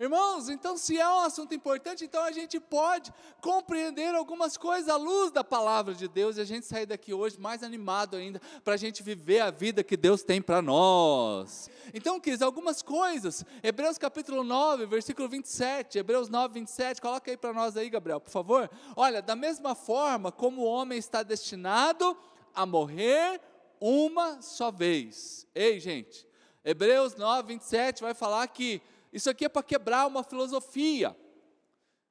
Irmãos, 0.00 0.48
então 0.48 0.76
se 0.76 0.96
é 0.96 1.08
um 1.08 1.22
assunto 1.22 1.52
importante, 1.56 2.04
então 2.04 2.22
a 2.22 2.30
gente 2.30 2.60
pode 2.60 3.12
compreender 3.40 4.14
algumas 4.14 4.56
coisas 4.56 4.88
à 4.88 4.96
luz 4.96 5.32
da 5.32 5.42
palavra 5.42 5.92
de 5.92 6.06
Deus 6.06 6.36
e 6.36 6.40
a 6.40 6.44
gente 6.44 6.66
sair 6.66 6.86
daqui 6.86 7.12
hoje 7.12 7.36
mais 7.40 7.64
animado 7.64 8.16
ainda 8.16 8.40
para 8.62 8.74
a 8.74 8.76
gente 8.76 9.02
viver 9.02 9.40
a 9.40 9.50
vida 9.50 9.82
que 9.82 9.96
Deus 9.96 10.22
tem 10.22 10.40
para 10.40 10.62
nós. 10.62 11.68
Então, 11.92 12.20
queridos, 12.20 12.42
algumas 12.42 12.80
coisas. 12.80 13.44
Hebreus 13.60 13.98
capítulo 13.98 14.44
9, 14.44 14.86
versículo 14.86 15.28
27. 15.28 15.98
Hebreus 15.98 16.28
9, 16.28 16.54
27. 16.54 17.00
Coloca 17.00 17.28
aí 17.28 17.36
para 17.36 17.52
nós 17.52 17.76
aí, 17.76 17.90
Gabriel, 17.90 18.20
por 18.20 18.30
favor. 18.30 18.70
Olha, 18.94 19.20
da 19.20 19.34
mesma 19.34 19.74
forma 19.74 20.30
como 20.30 20.62
o 20.62 20.64
homem 20.64 20.96
está 20.96 21.24
destinado 21.24 22.16
a 22.54 22.64
morrer 22.64 23.40
uma 23.80 24.40
só 24.42 24.70
vez. 24.70 25.44
Ei, 25.52 25.80
gente, 25.80 26.24
Hebreus 26.64 27.16
9, 27.16 27.48
27 27.48 28.00
vai 28.00 28.14
falar 28.14 28.46
que 28.46 28.80
isso 29.12 29.30
aqui 29.30 29.44
é 29.44 29.48
para 29.48 29.62
quebrar 29.62 30.06
uma 30.06 30.22
filosofia. 30.22 31.16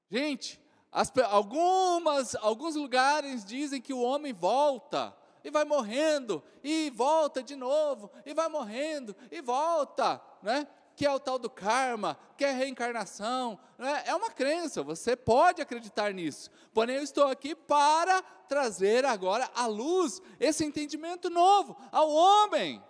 Gente, 0.10 0.60
as, 0.92 1.12
algumas, 1.30 2.36
alguns 2.36 2.76
lugares 2.76 3.46
dizem 3.46 3.82
que 3.82 3.94
o 3.94 4.02
homem 4.02 4.34
volta 4.34 5.16
e 5.44 5.50
vai 5.52 5.64
morrendo 5.64 6.44
e 6.64 6.90
volta 6.90 7.42
de 7.44 7.56
novo 7.56 8.12
e 8.26 8.34
vai 8.34 8.50
morrendo 8.50 9.16
e 9.32 9.42
volta, 9.42 10.22
né? 10.42 10.68
Que 10.96 11.06
é 11.06 11.12
o 11.12 11.20
tal 11.20 11.38
do 11.38 11.50
karma, 11.50 12.18
que 12.36 12.44
é 12.44 12.52
reencarnação, 12.52 13.60
né? 13.78 14.04
é 14.08 14.16
uma 14.16 14.32
crença, 14.32 14.82
você 14.82 15.16
pode 15.16 15.62
acreditar 15.62 16.12
nisso. 16.12 16.50
Porém, 16.74 16.96
eu 16.96 17.04
estou 17.04 17.28
aqui 17.28 17.54
para 17.54 18.22
trazer 18.50 19.06
agora 19.06 19.50
à 19.54 19.68
luz 19.68 20.20
esse 20.40 20.66
entendimento 20.66 21.30
novo 21.30 21.78
ao 21.92 22.10
homem. 22.10 22.84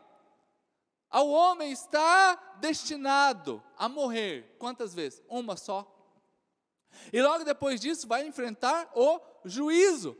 Ao 1.10 1.30
homem 1.30 1.72
está 1.72 2.36
destinado 2.60 3.64
a 3.78 3.88
morrer. 3.88 4.56
Quantas 4.60 4.94
vezes? 4.94 5.22
Uma 5.30 5.56
só. 5.56 5.94
E 7.12 7.22
logo 7.22 7.44
depois 7.44 7.80
disso 7.80 8.08
vai 8.08 8.26
enfrentar 8.26 8.92
o 8.96 9.20
juízo. 9.46 10.18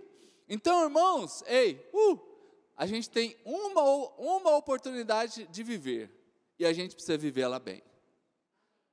Então, 0.48 0.84
irmãos, 0.84 1.44
ei, 1.46 1.86
uh, 1.94 2.20
a 2.76 2.86
gente 2.86 3.10
tem 3.10 3.38
uma, 3.44 3.82
uma 4.18 4.56
oportunidade 4.56 5.48
de 5.48 5.64
viver 5.64 6.12
e 6.58 6.66
a 6.66 6.72
gente 6.72 6.96
precisa 6.96 7.18
vivê-la 7.18 7.60
bem. 7.60 7.84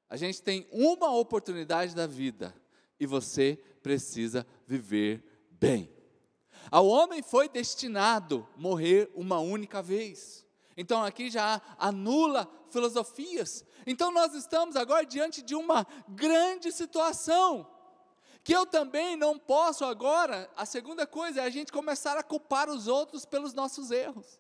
A 0.09 0.17
gente 0.17 0.43
tem 0.43 0.67
uma 0.71 1.15
oportunidade 1.15 1.95
da 1.95 2.07
vida 2.07 2.55
e 2.99 3.07
você 3.07 3.57
precisa 3.83 4.47
viver 4.67 5.47
bem. 5.51 5.93
Ao 6.71 6.87
homem 6.87 7.23
foi 7.23 7.49
destinado 7.49 8.47
morrer 8.57 9.11
uma 9.15 9.39
única 9.39 9.83
vez. 9.83 10.44
Então 10.77 11.05
aqui 11.05 11.31
já 11.31 11.61
anula 11.79 12.49
filosofias. 12.71 13.65
Então 13.87 14.11
nós 14.11 14.35
estamos 14.35 14.77
agora 14.77 15.07
diante 15.07 15.43
de 15.43 15.55
uma 15.55 15.87
grande 16.09 16.73
situação. 16.73 17.71
Que 18.43 18.55
eu 18.55 18.67
também 18.67 19.17
não 19.17 19.39
posso 19.39 19.85
agora, 19.85 20.51
a 20.55 20.67
segunda 20.67 21.07
coisa 21.07 21.41
é 21.41 21.45
a 21.45 21.51
gente 21.51 21.73
começar 21.73 22.19
a 22.19 22.23
culpar 22.23 22.69
os 22.69 22.87
outros 22.87 23.25
pelos 23.25 23.55
nossos 23.55 23.91
erros. 23.91 24.39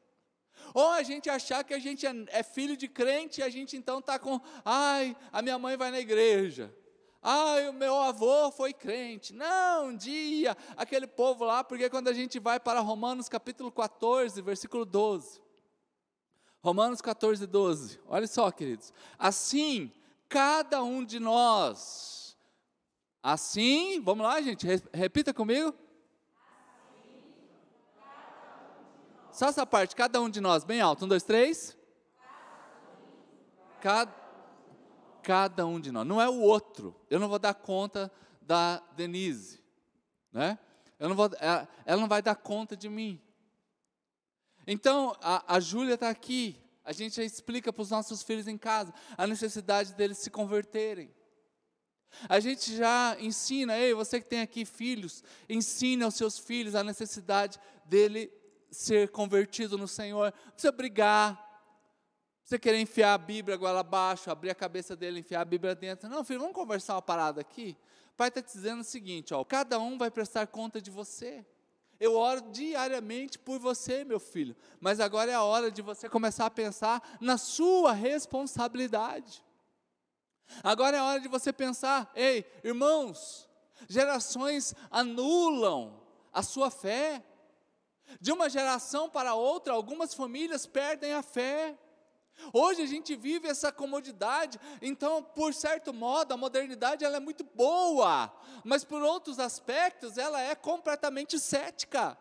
Ou 0.74 0.90
a 0.90 1.02
gente 1.02 1.30
achar 1.30 1.64
que 1.64 1.72
a 1.72 1.78
gente 1.78 2.06
é, 2.06 2.12
é 2.28 2.42
filho 2.42 2.76
de 2.76 2.86
crente 2.88 3.40
e 3.40 3.44
a 3.44 3.48
gente 3.48 3.76
então 3.76 4.00
está 4.00 4.18
com, 4.18 4.40
ai, 4.64 5.16
a 5.32 5.40
minha 5.40 5.58
mãe 5.58 5.76
vai 5.76 5.90
na 5.90 6.00
igreja. 6.00 6.74
Ai, 7.22 7.66
o 7.70 7.72
meu 7.72 7.96
avô 7.96 8.50
foi 8.50 8.74
crente. 8.74 9.32
Não, 9.32 9.88
um 9.88 9.96
dia, 9.96 10.54
aquele 10.76 11.06
povo 11.06 11.42
lá, 11.42 11.64
porque 11.64 11.88
quando 11.88 12.08
a 12.08 12.12
gente 12.12 12.38
vai 12.38 12.60
para 12.60 12.80
Romanos 12.80 13.30
capítulo 13.30 13.72
14, 13.72 14.42
versículo 14.42 14.84
12, 14.84 15.40
Romanos 16.64 17.02
14, 17.02 17.46
12. 17.46 18.00
Olha 18.08 18.26
só, 18.26 18.50
queridos. 18.50 18.90
Assim, 19.18 19.92
cada 20.30 20.82
um 20.82 21.04
de 21.04 21.20
nós. 21.20 22.38
Assim, 23.22 24.00
vamos 24.00 24.24
lá, 24.24 24.40
gente, 24.40 24.66
repita 24.90 25.34
comigo. 25.34 25.74
Só 29.30 29.48
essa 29.48 29.66
parte, 29.66 29.94
cada 29.94 30.18
um 30.22 30.30
de 30.30 30.40
nós, 30.40 30.64
bem 30.64 30.80
alto. 30.80 31.04
Um, 31.04 31.08
dois, 31.08 31.22
três. 31.22 31.76
Cada, 33.82 34.14
cada 35.22 35.66
um 35.66 35.78
de 35.78 35.92
nós. 35.92 36.06
Não 36.06 36.18
é 36.18 36.30
o 36.30 36.40
outro. 36.40 36.98
Eu 37.10 37.20
não 37.20 37.28
vou 37.28 37.38
dar 37.38 37.52
conta 37.52 38.10
da 38.40 38.82
Denise. 38.96 39.62
Né? 40.32 40.58
Eu 40.98 41.10
não 41.10 41.16
vou, 41.16 41.28
ela, 41.40 41.68
ela 41.84 42.00
não 42.00 42.08
vai 42.08 42.22
dar 42.22 42.36
conta 42.36 42.74
de 42.74 42.88
mim. 42.88 43.20
Então, 44.66 45.16
a, 45.20 45.56
a 45.56 45.60
Júlia 45.60 45.94
está 45.94 46.08
aqui. 46.08 46.56
A 46.84 46.92
gente 46.92 47.16
já 47.16 47.24
explica 47.24 47.72
para 47.72 47.82
os 47.82 47.90
nossos 47.90 48.22
filhos 48.22 48.46
em 48.46 48.58
casa 48.58 48.92
a 49.16 49.26
necessidade 49.26 49.94
deles 49.94 50.18
se 50.18 50.30
converterem. 50.30 51.10
A 52.28 52.38
gente 52.38 52.76
já 52.76 53.16
ensina, 53.18 53.76
ei, 53.76 53.92
você 53.92 54.20
que 54.20 54.28
tem 54.28 54.40
aqui 54.40 54.64
filhos, 54.64 55.24
ensine 55.48 56.04
aos 56.04 56.14
seus 56.14 56.38
filhos 56.38 56.74
a 56.74 56.84
necessidade 56.84 57.58
dele 57.84 58.30
ser 58.70 59.08
convertido 59.08 59.76
no 59.76 59.88
Senhor. 59.88 60.32
Não 60.44 60.52
precisa 60.52 60.72
brigar, 60.72 61.44
você 62.44 62.58
querer 62.58 62.78
enfiar 62.78 63.14
a 63.14 63.18
Bíblia 63.18 63.54
agora 63.54 63.80
abaixo, 63.80 64.30
abrir 64.30 64.50
a 64.50 64.54
cabeça 64.54 64.94
dele, 64.94 65.20
enfiar 65.20 65.40
a 65.40 65.44
Bíblia 65.46 65.74
dentro. 65.74 66.08
Não, 66.08 66.22
filho, 66.22 66.40
vamos 66.40 66.54
conversar 66.54 66.94
uma 66.94 67.02
parada 67.02 67.40
aqui. 67.40 67.76
O 68.12 68.16
pai 68.16 68.28
está 68.28 68.42
dizendo 68.42 68.80
o 68.80 68.84
seguinte: 68.84 69.32
ó, 69.32 69.42
cada 69.44 69.78
um 69.78 69.96
vai 69.96 70.10
prestar 70.10 70.46
conta 70.46 70.80
de 70.80 70.90
você. 70.90 71.44
Eu 72.04 72.16
oro 72.16 72.42
diariamente 72.50 73.38
por 73.38 73.58
você, 73.58 74.04
meu 74.04 74.20
filho, 74.20 74.54
mas 74.78 75.00
agora 75.00 75.32
é 75.32 75.34
a 75.34 75.42
hora 75.42 75.70
de 75.70 75.80
você 75.80 76.06
começar 76.06 76.44
a 76.44 76.50
pensar 76.50 77.02
na 77.18 77.38
sua 77.38 77.94
responsabilidade. 77.94 79.42
Agora 80.62 80.98
é 80.98 81.00
a 81.00 81.04
hora 81.04 81.20
de 81.20 81.28
você 81.28 81.50
pensar: 81.50 82.12
ei, 82.14 82.44
irmãos, 82.62 83.48
gerações 83.88 84.74
anulam 84.90 85.98
a 86.30 86.42
sua 86.42 86.70
fé. 86.70 87.24
De 88.20 88.30
uma 88.30 88.50
geração 88.50 89.08
para 89.08 89.34
outra, 89.34 89.72
algumas 89.72 90.12
famílias 90.12 90.66
perdem 90.66 91.14
a 91.14 91.22
fé. 91.22 91.74
Hoje 92.52 92.82
a 92.82 92.86
gente 92.86 93.16
vive 93.16 93.48
essa 93.48 93.72
comodidade, 93.72 94.60
então, 94.82 95.22
por 95.22 95.54
certo 95.54 95.92
modo, 95.92 96.32
a 96.32 96.36
modernidade 96.36 97.04
ela 97.04 97.16
é 97.16 97.20
muito 97.20 97.44
boa, 97.44 98.32
mas 98.64 98.84
por 98.84 99.02
outros 99.02 99.38
aspectos 99.38 100.18
ela 100.18 100.40
é 100.40 100.54
completamente 100.54 101.38
cética. 101.38 102.18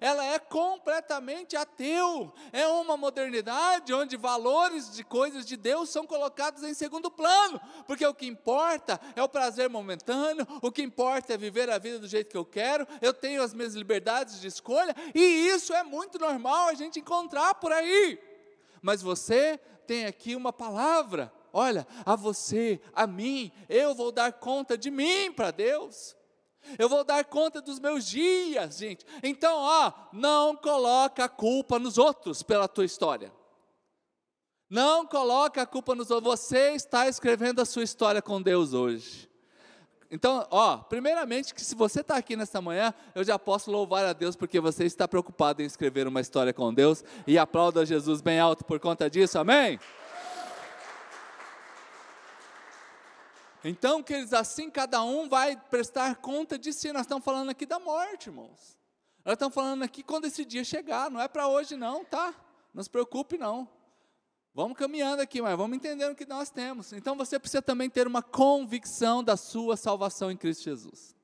Ela 0.00 0.24
é 0.24 0.38
completamente 0.38 1.56
ateu. 1.56 2.32
É 2.52 2.66
uma 2.68 2.96
modernidade 2.96 3.92
onde 3.92 4.16
valores 4.16 4.92
de 4.92 5.02
coisas 5.02 5.44
de 5.44 5.56
Deus 5.56 5.90
são 5.90 6.06
colocados 6.06 6.62
em 6.62 6.74
segundo 6.74 7.10
plano, 7.10 7.60
porque 7.86 8.06
o 8.06 8.14
que 8.14 8.26
importa 8.26 9.00
é 9.16 9.22
o 9.22 9.28
prazer 9.28 9.68
momentâneo, 9.68 10.46
o 10.62 10.70
que 10.70 10.82
importa 10.82 11.34
é 11.34 11.36
viver 11.36 11.68
a 11.70 11.78
vida 11.78 11.98
do 11.98 12.06
jeito 12.06 12.30
que 12.30 12.36
eu 12.36 12.44
quero, 12.44 12.86
eu 13.00 13.12
tenho 13.12 13.42
as 13.42 13.52
minhas 13.52 13.74
liberdades 13.74 14.40
de 14.40 14.46
escolha, 14.46 14.94
e 15.14 15.48
isso 15.48 15.72
é 15.72 15.82
muito 15.82 16.18
normal 16.18 16.68
a 16.68 16.74
gente 16.74 17.00
encontrar 17.00 17.54
por 17.56 17.72
aí 17.72 18.31
mas 18.82 19.00
você 19.00 19.58
tem 19.86 20.04
aqui 20.04 20.34
uma 20.34 20.52
palavra. 20.52 21.32
Olha, 21.52 21.86
a 22.04 22.16
você, 22.16 22.80
a 22.92 23.06
mim, 23.06 23.52
eu 23.68 23.94
vou 23.94 24.10
dar 24.10 24.32
conta 24.32 24.76
de 24.76 24.90
mim 24.90 25.32
para 25.32 25.50
Deus. 25.50 26.16
Eu 26.78 26.88
vou 26.88 27.04
dar 27.04 27.24
conta 27.24 27.60
dos 27.60 27.78
meus 27.78 28.06
dias, 28.06 28.78
gente. 28.78 29.04
Então, 29.22 29.58
ó, 29.58 29.92
não 30.12 30.56
coloca 30.56 31.24
a 31.24 31.28
culpa 31.28 31.78
nos 31.78 31.98
outros 31.98 32.42
pela 32.42 32.68
tua 32.68 32.84
história. 32.84 33.32
Não 34.68 35.06
coloca 35.06 35.62
a 35.62 35.66
culpa 35.66 35.94
nos 35.94 36.10
outros. 36.10 36.40
Você 36.40 36.72
está 36.72 37.06
escrevendo 37.06 37.60
a 37.60 37.64
sua 37.64 37.82
história 37.82 38.22
com 38.22 38.40
Deus 38.40 38.72
hoje. 38.72 39.31
Então, 40.14 40.46
ó, 40.50 40.76
primeiramente 40.76 41.54
que 41.54 41.64
se 41.64 41.74
você 41.74 42.02
está 42.02 42.16
aqui 42.16 42.36
nesta 42.36 42.60
manhã, 42.60 42.92
eu 43.14 43.24
já 43.24 43.38
posso 43.38 43.70
louvar 43.70 44.04
a 44.04 44.12
Deus 44.12 44.36
porque 44.36 44.60
você 44.60 44.84
está 44.84 45.08
preocupado 45.08 45.62
em 45.62 45.64
escrever 45.64 46.06
uma 46.06 46.20
história 46.20 46.52
com 46.52 46.72
Deus 46.72 47.02
e 47.26 47.38
aplauda 47.38 47.86
Jesus 47.86 48.20
bem 48.20 48.38
alto 48.38 48.62
por 48.62 48.78
conta 48.78 49.08
disso, 49.08 49.38
amém? 49.38 49.80
Então, 53.64 54.02
queridos, 54.02 54.34
assim 54.34 54.68
cada 54.68 55.02
um 55.02 55.30
vai 55.30 55.56
prestar 55.56 56.16
conta 56.16 56.58
de 56.58 56.74
si. 56.74 56.92
Nós 56.92 57.02
estamos 57.02 57.24
falando 57.24 57.48
aqui 57.48 57.64
da 57.64 57.78
morte, 57.78 58.28
irmãos. 58.28 58.76
Nós 59.24 59.32
estamos 59.32 59.54
falando 59.54 59.82
aqui 59.82 60.02
quando 60.02 60.26
esse 60.26 60.44
dia 60.44 60.62
chegar, 60.62 61.10
não 61.10 61.22
é 61.22 61.28
para 61.28 61.48
hoje 61.48 61.74
não, 61.74 62.04
tá? 62.04 62.34
Não 62.74 62.82
se 62.82 62.90
preocupe 62.90 63.38
não. 63.38 63.66
Vamos 64.54 64.76
caminhando 64.76 65.22
aqui, 65.22 65.40
mas 65.40 65.56
vamos 65.56 65.76
entendendo 65.76 66.12
o 66.12 66.14
que 66.14 66.26
nós 66.26 66.50
temos. 66.50 66.92
Então 66.92 67.16
você 67.16 67.38
precisa 67.38 67.62
também 67.62 67.88
ter 67.88 68.06
uma 68.06 68.22
convicção 68.22 69.24
da 69.24 69.34
sua 69.34 69.78
salvação 69.78 70.30
em 70.30 70.36
Cristo 70.36 70.64
Jesus. 70.64 71.16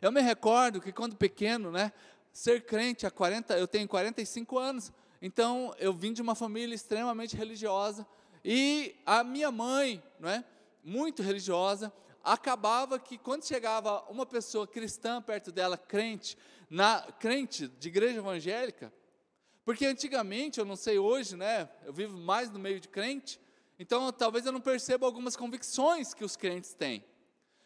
Eu 0.00 0.12
me 0.12 0.20
recordo 0.20 0.80
que 0.80 0.92
quando 0.92 1.16
pequeno, 1.16 1.72
né, 1.72 1.92
ser 2.32 2.64
crente 2.64 3.04
há 3.04 3.10
40, 3.10 3.58
eu 3.58 3.66
tenho 3.66 3.88
45 3.88 4.58
anos, 4.58 4.92
então 5.20 5.74
eu 5.78 5.92
vim 5.92 6.12
de 6.12 6.22
uma 6.22 6.36
família 6.36 6.74
extremamente 6.74 7.36
religiosa 7.36 8.06
e 8.44 8.94
a 9.04 9.24
minha 9.24 9.50
mãe, 9.50 10.00
não 10.20 10.28
é, 10.28 10.44
muito 10.84 11.24
religiosa, 11.24 11.92
acabava 12.22 12.96
que 12.98 13.18
quando 13.18 13.44
chegava 13.44 14.04
uma 14.08 14.24
pessoa 14.24 14.68
cristã 14.68 15.20
perto 15.20 15.50
dela, 15.50 15.76
crente, 15.76 16.38
na 16.70 17.00
crente 17.18 17.66
de 17.66 17.88
igreja 17.88 18.18
evangélica, 18.18 18.92
porque 19.66 19.84
antigamente, 19.84 20.60
eu 20.60 20.64
não 20.64 20.76
sei 20.76 20.96
hoje, 20.96 21.36
né? 21.36 21.68
Eu 21.84 21.92
vivo 21.92 22.16
mais 22.16 22.48
no 22.52 22.58
meio 22.58 22.78
de 22.78 22.86
crente, 22.86 23.40
Então, 23.80 24.12
talvez 24.12 24.46
eu 24.46 24.52
não 24.52 24.60
perceba 24.60 25.04
algumas 25.04 25.34
convicções 25.34 26.14
que 26.14 26.24
os 26.24 26.36
crentes 26.36 26.72
têm. 26.72 27.04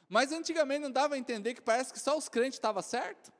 Mas 0.08 0.32
antigamente 0.32 0.80
não 0.80 0.90
dava 0.90 1.14
a 1.14 1.18
entender 1.18 1.52
que 1.52 1.60
parece 1.60 1.92
que 1.92 2.00
só 2.00 2.16
os 2.16 2.26
crentes 2.26 2.54
estavam 2.54 2.82
certo. 2.82 3.30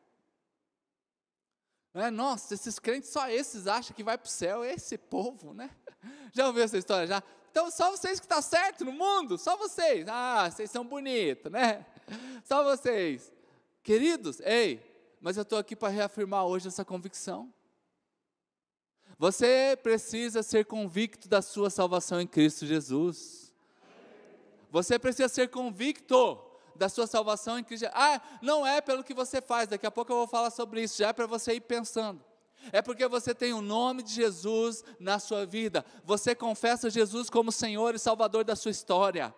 Né? 1.94 2.10
Nossa, 2.10 2.52
esses 2.52 2.78
crentes, 2.78 3.08
só 3.08 3.30
esses 3.30 3.66
acham 3.66 3.96
que 3.96 4.04
vai 4.04 4.18
para 4.18 4.26
o 4.26 4.30
céu, 4.30 4.62
esse 4.62 4.98
povo, 4.98 5.54
né? 5.54 5.70
Já 6.34 6.46
ouviu 6.46 6.62
essa 6.62 6.76
história 6.76 7.06
já? 7.06 7.22
Então, 7.50 7.70
só 7.70 7.90
vocês 7.90 8.20
que 8.20 8.26
estão 8.26 8.38
tá 8.38 8.42
certo 8.42 8.84
no 8.84 8.92
mundo, 8.92 9.38
só 9.38 9.56
vocês. 9.56 10.06
Ah, 10.06 10.50
vocês 10.50 10.70
são 10.70 10.84
bonitos, 10.84 11.50
né? 11.50 11.86
Só 12.44 12.62
vocês. 12.62 13.32
Queridos, 13.82 14.38
ei, 14.40 14.80
mas 15.20 15.36
eu 15.36 15.42
estou 15.42 15.58
aqui 15.58 15.74
para 15.74 15.88
reafirmar 15.88 16.44
hoje 16.44 16.68
essa 16.68 16.84
convicção. 16.84 17.52
Você 19.20 19.78
precisa 19.82 20.42
ser 20.42 20.64
convicto 20.64 21.28
da 21.28 21.42
sua 21.42 21.68
salvação 21.68 22.22
em 22.22 22.26
Cristo 22.26 22.64
Jesus. 22.64 23.52
Você 24.70 24.98
precisa 24.98 25.28
ser 25.28 25.50
convicto 25.50 26.40
da 26.74 26.88
sua 26.88 27.06
salvação 27.06 27.58
em 27.58 27.62
Cristo. 27.62 27.86
Ah, 27.92 28.18
não 28.40 28.66
é 28.66 28.80
pelo 28.80 29.04
que 29.04 29.12
você 29.12 29.42
faz, 29.42 29.68
daqui 29.68 29.84
a 29.84 29.90
pouco 29.90 30.10
eu 30.10 30.16
vou 30.16 30.26
falar 30.26 30.48
sobre 30.48 30.82
isso, 30.82 30.96
já 30.96 31.08
é 31.08 31.12
para 31.12 31.26
você 31.26 31.52
ir 31.52 31.60
pensando. 31.60 32.24
É 32.72 32.80
porque 32.80 33.06
você 33.06 33.34
tem 33.34 33.52
o 33.52 33.60
nome 33.60 34.02
de 34.02 34.14
Jesus 34.14 34.82
na 34.98 35.18
sua 35.18 35.44
vida. 35.44 35.84
Você 36.02 36.34
confessa 36.34 36.88
Jesus 36.88 37.28
como 37.28 37.52
Senhor 37.52 37.94
e 37.94 37.98
Salvador 37.98 38.42
da 38.42 38.56
sua 38.56 38.70
história. 38.70 39.34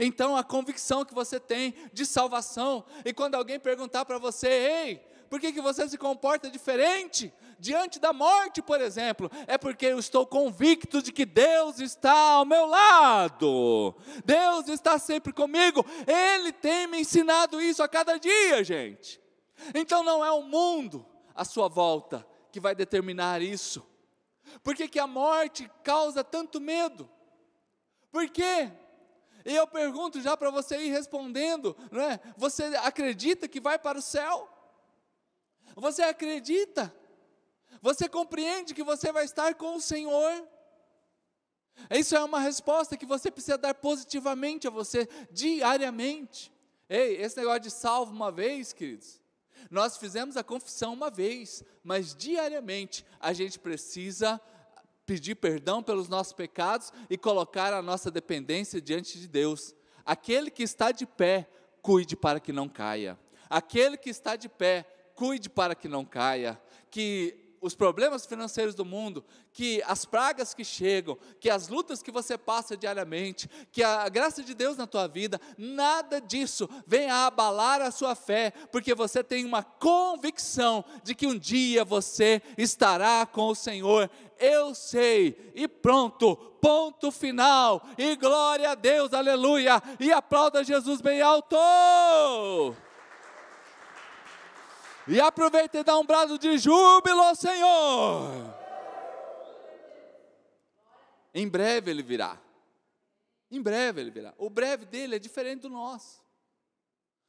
Então 0.00 0.38
a 0.38 0.42
convicção 0.42 1.04
que 1.04 1.12
você 1.12 1.38
tem 1.38 1.74
de 1.92 2.06
salvação, 2.06 2.82
e 3.04 3.12
quando 3.12 3.34
alguém 3.34 3.60
perguntar 3.60 4.06
para 4.06 4.16
você, 4.16 4.48
ei, 4.48 5.08
por 5.28 5.40
que, 5.40 5.52
que 5.52 5.60
você 5.60 5.88
se 5.88 5.98
comporta 5.98 6.50
diferente 6.50 7.32
diante 7.58 7.98
da 7.98 8.12
morte, 8.12 8.62
por 8.62 8.80
exemplo? 8.80 9.30
É 9.46 9.58
porque 9.58 9.86
eu 9.86 9.98
estou 9.98 10.26
convicto 10.26 11.02
de 11.02 11.12
que 11.12 11.26
Deus 11.26 11.80
está 11.80 12.12
ao 12.12 12.44
meu 12.44 12.66
lado, 12.66 13.94
Deus 14.24 14.68
está 14.68 14.98
sempre 14.98 15.32
comigo, 15.32 15.84
Ele 16.06 16.52
tem 16.52 16.86
me 16.86 17.00
ensinado 17.00 17.60
isso 17.60 17.82
a 17.82 17.88
cada 17.88 18.18
dia, 18.18 18.64
gente. 18.64 19.20
Então 19.74 20.02
não 20.02 20.24
é 20.24 20.30
o 20.30 20.42
mundo 20.42 21.04
à 21.34 21.44
sua 21.44 21.68
volta 21.68 22.26
que 22.50 22.60
vai 22.60 22.74
determinar 22.74 23.42
isso. 23.42 23.86
Por 24.62 24.74
que, 24.74 24.88
que 24.88 24.98
a 24.98 25.06
morte 25.06 25.70
causa 25.84 26.24
tanto 26.24 26.60
medo? 26.60 27.08
Por 28.10 28.28
quê? 28.30 28.72
E 29.44 29.54
eu 29.54 29.66
pergunto 29.66 30.20
já 30.20 30.36
para 30.36 30.50
você 30.50 30.78
ir 30.78 30.90
respondendo, 30.90 31.76
não 31.90 32.00
é? 32.00 32.18
Você 32.36 32.64
acredita 32.82 33.46
que 33.46 33.60
vai 33.60 33.78
para 33.78 33.98
o 33.98 34.02
céu? 34.02 34.48
Você 35.80 36.02
acredita? 36.02 36.94
Você 37.80 38.08
compreende 38.08 38.74
que 38.74 38.82
você 38.82 39.12
vai 39.12 39.24
estar 39.24 39.54
com 39.54 39.76
o 39.76 39.80
Senhor? 39.80 40.46
Isso 41.90 42.16
é 42.16 42.22
uma 42.22 42.40
resposta 42.40 42.96
que 42.96 43.06
você 43.06 43.30
precisa 43.30 43.56
dar 43.56 43.74
positivamente 43.74 44.66
a 44.66 44.70
você 44.70 45.08
diariamente. 45.30 46.52
Ei, 46.88 47.16
esse 47.16 47.36
negócio 47.36 47.60
de 47.60 47.70
salvo 47.70 48.12
uma 48.12 48.32
vez, 48.32 48.72
queridos, 48.72 49.20
nós 49.70 49.96
fizemos 49.96 50.36
a 50.36 50.42
confissão 50.42 50.92
uma 50.92 51.10
vez, 51.10 51.62
mas 51.84 52.14
diariamente 52.14 53.04
a 53.20 53.32
gente 53.32 53.58
precisa 53.58 54.40
pedir 55.06 55.36
perdão 55.36 55.82
pelos 55.82 56.08
nossos 56.08 56.32
pecados 56.32 56.92
e 57.08 57.16
colocar 57.16 57.72
a 57.72 57.82
nossa 57.82 58.10
dependência 58.10 58.80
diante 58.80 59.18
de 59.18 59.28
Deus. 59.28 59.74
Aquele 60.04 60.50
que 60.50 60.62
está 60.62 60.90
de 60.90 61.06
pé, 61.06 61.48
cuide 61.80 62.16
para 62.16 62.40
que 62.40 62.52
não 62.52 62.68
caia. 62.68 63.18
Aquele 63.48 63.96
que 63.96 64.10
está 64.10 64.36
de 64.36 64.48
pé, 64.48 64.84
cuide 65.18 65.50
para 65.50 65.74
que 65.74 65.88
não 65.88 66.04
caia. 66.04 66.60
Que 66.88 67.36
os 67.60 67.74
problemas 67.74 68.24
financeiros 68.24 68.72
do 68.72 68.84
mundo, 68.84 69.24
que 69.52 69.82
as 69.84 70.04
pragas 70.04 70.54
que 70.54 70.64
chegam, 70.64 71.18
que 71.40 71.50
as 71.50 71.66
lutas 71.66 72.00
que 72.00 72.12
você 72.12 72.38
passa 72.38 72.76
diariamente, 72.76 73.50
que 73.72 73.82
a 73.82 74.08
graça 74.08 74.44
de 74.44 74.54
Deus 74.54 74.76
na 74.76 74.86
tua 74.86 75.08
vida, 75.08 75.40
nada 75.58 76.20
disso 76.20 76.68
venha 76.86 77.26
abalar 77.26 77.82
a 77.82 77.90
sua 77.90 78.14
fé, 78.14 78.52
porque 78.70 78.94
você 78.94 79.24
tem 79.24 79.44
uma 79.44 79.64
convicção 79.64 80.84
de 81.02 81.16
que 81.16 81.26
um 81.26 81.36
dia 81.36 81.84
você 81.84 82.40
estará 82.56 83.26
com 83.26 83.48
o 83.48 83.56
Senhor. 83.56 84.08
Eu 84.38 84.72
sei, 84.72 85.50
e 85.52 85.66
pronto, 85.66 86.36
ponto 86.60 87.10
final, 87.10 87.84
e 87.98 88.14
glória 88.14 88.70
a 88.70 88.74
Deus, 88.76 89.12
aleluia, 89.12 89.82
e 89.98 90.12
aplauda 90.12 90.62
Jesus 90.62 91.00
bem 91.00 91.20
alto. 91.20 91.56
E 95.08 95.20
aproveita 95.20 95.78
e 95.78 95.82
dá 95.82 95.98
um 95.98 96.04
brado 96.04 96.38
de 96.38 96.58
júbilo 96.58 97.20
ao 97.22 97.34
Senhor. 97.34 98.30
Em 101.32 101.48
breve 101.48 101.90
ele 101.90 102.02
virá. 102.02 102.38
Em 103.50 103.62
breve 103.62 104.02
ele 104.02 104.10
virá. 104.10 104.34
O 104.36 104.50
breve 104.50 104.84
dele 104.84 105.16
é 105.16 105.18
diferente 105.18 105.62
do 105.62 105.70
nosso. 105.70 106.22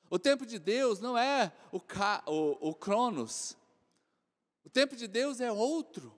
O 0.09 0.19
tempo 0.19 0.45
de 0.45 0.59
Deus 0.59 0.99
não 0.99 1.17
é 1.17 1.53
o, 1.71 1.77
o, 1.77 2.69
o 2.69 2.75
Cronos. 2.75 3.55
O 4.65 4.69
tempo 4.69 4.95
de 4.95 5.07
Deus 5.07 5.39
é 5.39 5.51
outro. 5.51 6.13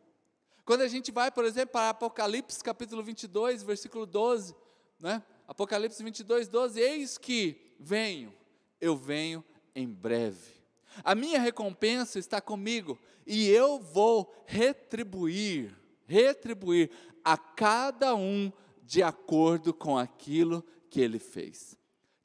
Quando 0.66 0.82
a 0.82 0.88
gente 0.88 1.12
vai, 1.12 1.30
por 1.30 1.46
exemplo, 1.46 1.74
para 1.74 1.90
Apocalipse 1.90 2.64
capítulo 2.64 3.04
22, 3.04 3.62
versículo 3.62 4.06
12, 4.06 4.56
né? 5.00 5.22
Apocalipse 5.48 6.02
22, 6.02 6.48
12, 6.48 6.80
eis 6.80 7.18
que 7.18 7.76
venho, 7.80 8.34
eu 8.80 8.96
venho 8.96 9.44
em 9.76 9.88
breve. 9.88 10.61
A 11.04 11.16
minha 11.16 11.40
recompensa 11.40 12.20
está 12.20 12.42
comigo 12.42 13.00
e 13.26 13.50
eu 13.50 13.80
vou 13.80 14.34
retribuir, 14.46 15.76
retribuir 16.06 16.90
a 17.24 17.38
cada 17.38 18.16
um 18.16 18.52
de 18.84 19.02
acordo 19.02 19.74
com 19.74 19.98
aquilo 19.98 20.66
que 20.90 21.00
ele 21.00 21.20
fez. 21.20 21.78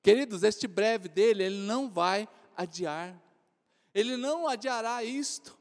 Queridos, 0.03 0.43
este 0.43 0.67
breve 0.67 1.09
dele, 1.09 1.45
ele 1.45 1.59
não 1.59 1.89
vai 1.89 2.29
adiar. 2.57 3.21
Ele 3.95 4.17
não 4.17 4.47
adiará 4.47 5.03
isto. 5.03 5.57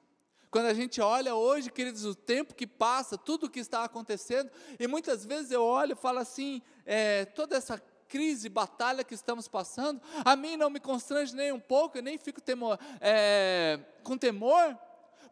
Quando 0.52 0.68
a 0.68 0.74
gente 0.74 1.02
olha 1.02 1.36
hoje, 1.36 1.70
queridos, 1.70 2.06
o 2.06 2.16
tempo 2.16 2.56
que 2.56 2.66
passa, 2.66 3.18
tudo 3.18 3.46
o 3.46 3.50
que 3.50 3.60
está 3.60 3.84
acontecendo, 3.84 4.50
e 4.80 4.88
muitas 4.88 5.26
vezes 5.26 5.52
eu 5.52 5.62
olho 5.62 5.94
e 5.94 5.96
falo 5.96 6.20
assim, 6.20 6.62
é, 6.86 7.26
toda 7.26 7.58
essa 7.58 7.82
crise, 8.16 8.48
batalha 8.48 9.04
que 9.04 9.14
estamos 9.14 9.46
passando, 9.46 10.02
a 10.24 10.38
mim 10.38 10.56
não 10.56 10.70
me 10.70 10.80
constrange 10.80 11.36
nem 11.36 11.52
um 11.52 11.60
pouco, 11.60 11.98
eu 11.98 12.02
nem 12.02 12.18
fico 12.18 12.40
temor, 12.40 12.80
é, 13.02 13.78
com 14.06 14.18
temor, 14.18 14.74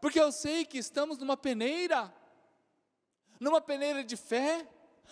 porque 0.01 0.19
eu 0.19 0.33
sei 0.33 0.65
que 0.65 0.77
estamos 0.77 1.17
numa 1.17 1.37
peneira, 1.37 2.13
numa 3.39 3.61
peneira 3.61 4.03
de 4.03 4.17
fé, 4.17 4.67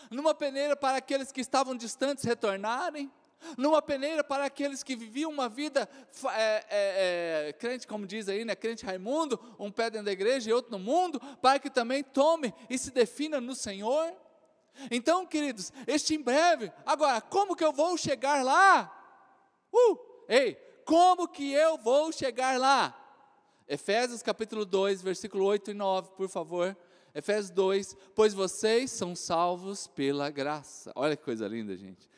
numa 0.10 0.36
peneira 0.36 0.76
para 0.76 0.98
aqueles 0.98 1.32
que 1.32 1.40
estavam 1.40 1.74
distantes 1.74 2.26
retornarem, 2.26 3.10
numa 3.58 3.82
peneira 3.82 4.22
para 4.22 4.44
aqueles 4.44 4.84
que 4.84 4.94
viviam 4.94 5.32
uma 5.32 5.48
vida 5.48 5.88
é, 6.26 6.66
é, 6.70 7.48
é, 7.48 7.54
crente, 7.54 7.88
como 7.88 8.06
diz 8.06 8.28
aí, 8.28 8.44
né, 8.44 8.54
crente 8.54 8.86
Raimundo, 8.86 9.40
um 9.58 9.72
pé 9.72 9.90
dentro 9.90 10.08
da 10.08 10.12
igreja 10.12 10.50
e 10.50 10.54
outro 10.54 10.74
no 10.74 10.80
mundo, 10.80 11.22
para 11.42 11.58
que 11.58 11.70
também 11.70 12.04
tome 12.04 12.54
e 12.70 12.78
se 12.78 12.92
defina 12.92 13.40
no 13.40 13.56
Senhor. 13.56 14.14
Então, 14.90 15.26
queridos, 15.26 15.72
este 15.86 16.16
em 16.16 16.22
breve, 16.22 16.72
agora, 16.86 17.22
como 17.22 17.56
que 17.56 17.64
eu 17.64 17.72
vou 17.72 17.98
chegar 17.98 18.44
lá? 18.44 18.92
Uh, 19.74 19.98
ei, 20.28 20.56
como 20.86 21.28
que 21.28 21.52
eu 21.52 21.78
vou 21.78 22.12
chegar 22.12 22.60
lá? 22.60 22.98
Efésios 23.68 24.22
capítulo 24.22 24.66
2, 24.66 25.02
versículo 25.02 25.46
8 25.46 25.72
e 25.72 25.74
9, 25.74 26.12
por 26.18 26.28
favor. 26.28 26.76
Efésios 27.14 27.50
2, 27.50 27.98
pois 28.16 28.34
vocês 28.34 28.92
são 28.92 29.16
salvos 29.16 29.88
pela 29.88 30.30
graça. 30.30 30.92
Olha 30.96 31.16
que 31.16 31.24
coisa 31.24 31.48
linda, 31.48 31.76
gente. 31.76 32.10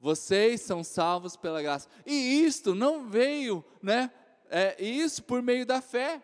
Vocês 0.00 0.60
são 0.60 0.84
salvos 0.84 1.36
pela 1.36 1.60
graça. 1.60 1.88
E 2.06 2.44
isto 2.44 2.74
não 2.74 3.08
veio, 3.08 3.64
né? 3.82 4.10
É, 4.48 4.82
isso 4.82 5.22
por 5.22 5.42
meio 5.42 5.66
da 5.66 5.82
fé. 5.82 6.22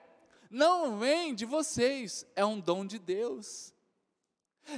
Não 0.50 0.98
vem 0.98 1.34
de 1.34 1.44
vocês, 1.44 2.24
é 2.36 2.44
um 2.44 2.60
dom 2.60 2.86
de 2.86 2.98
Deus. 2.98 3.73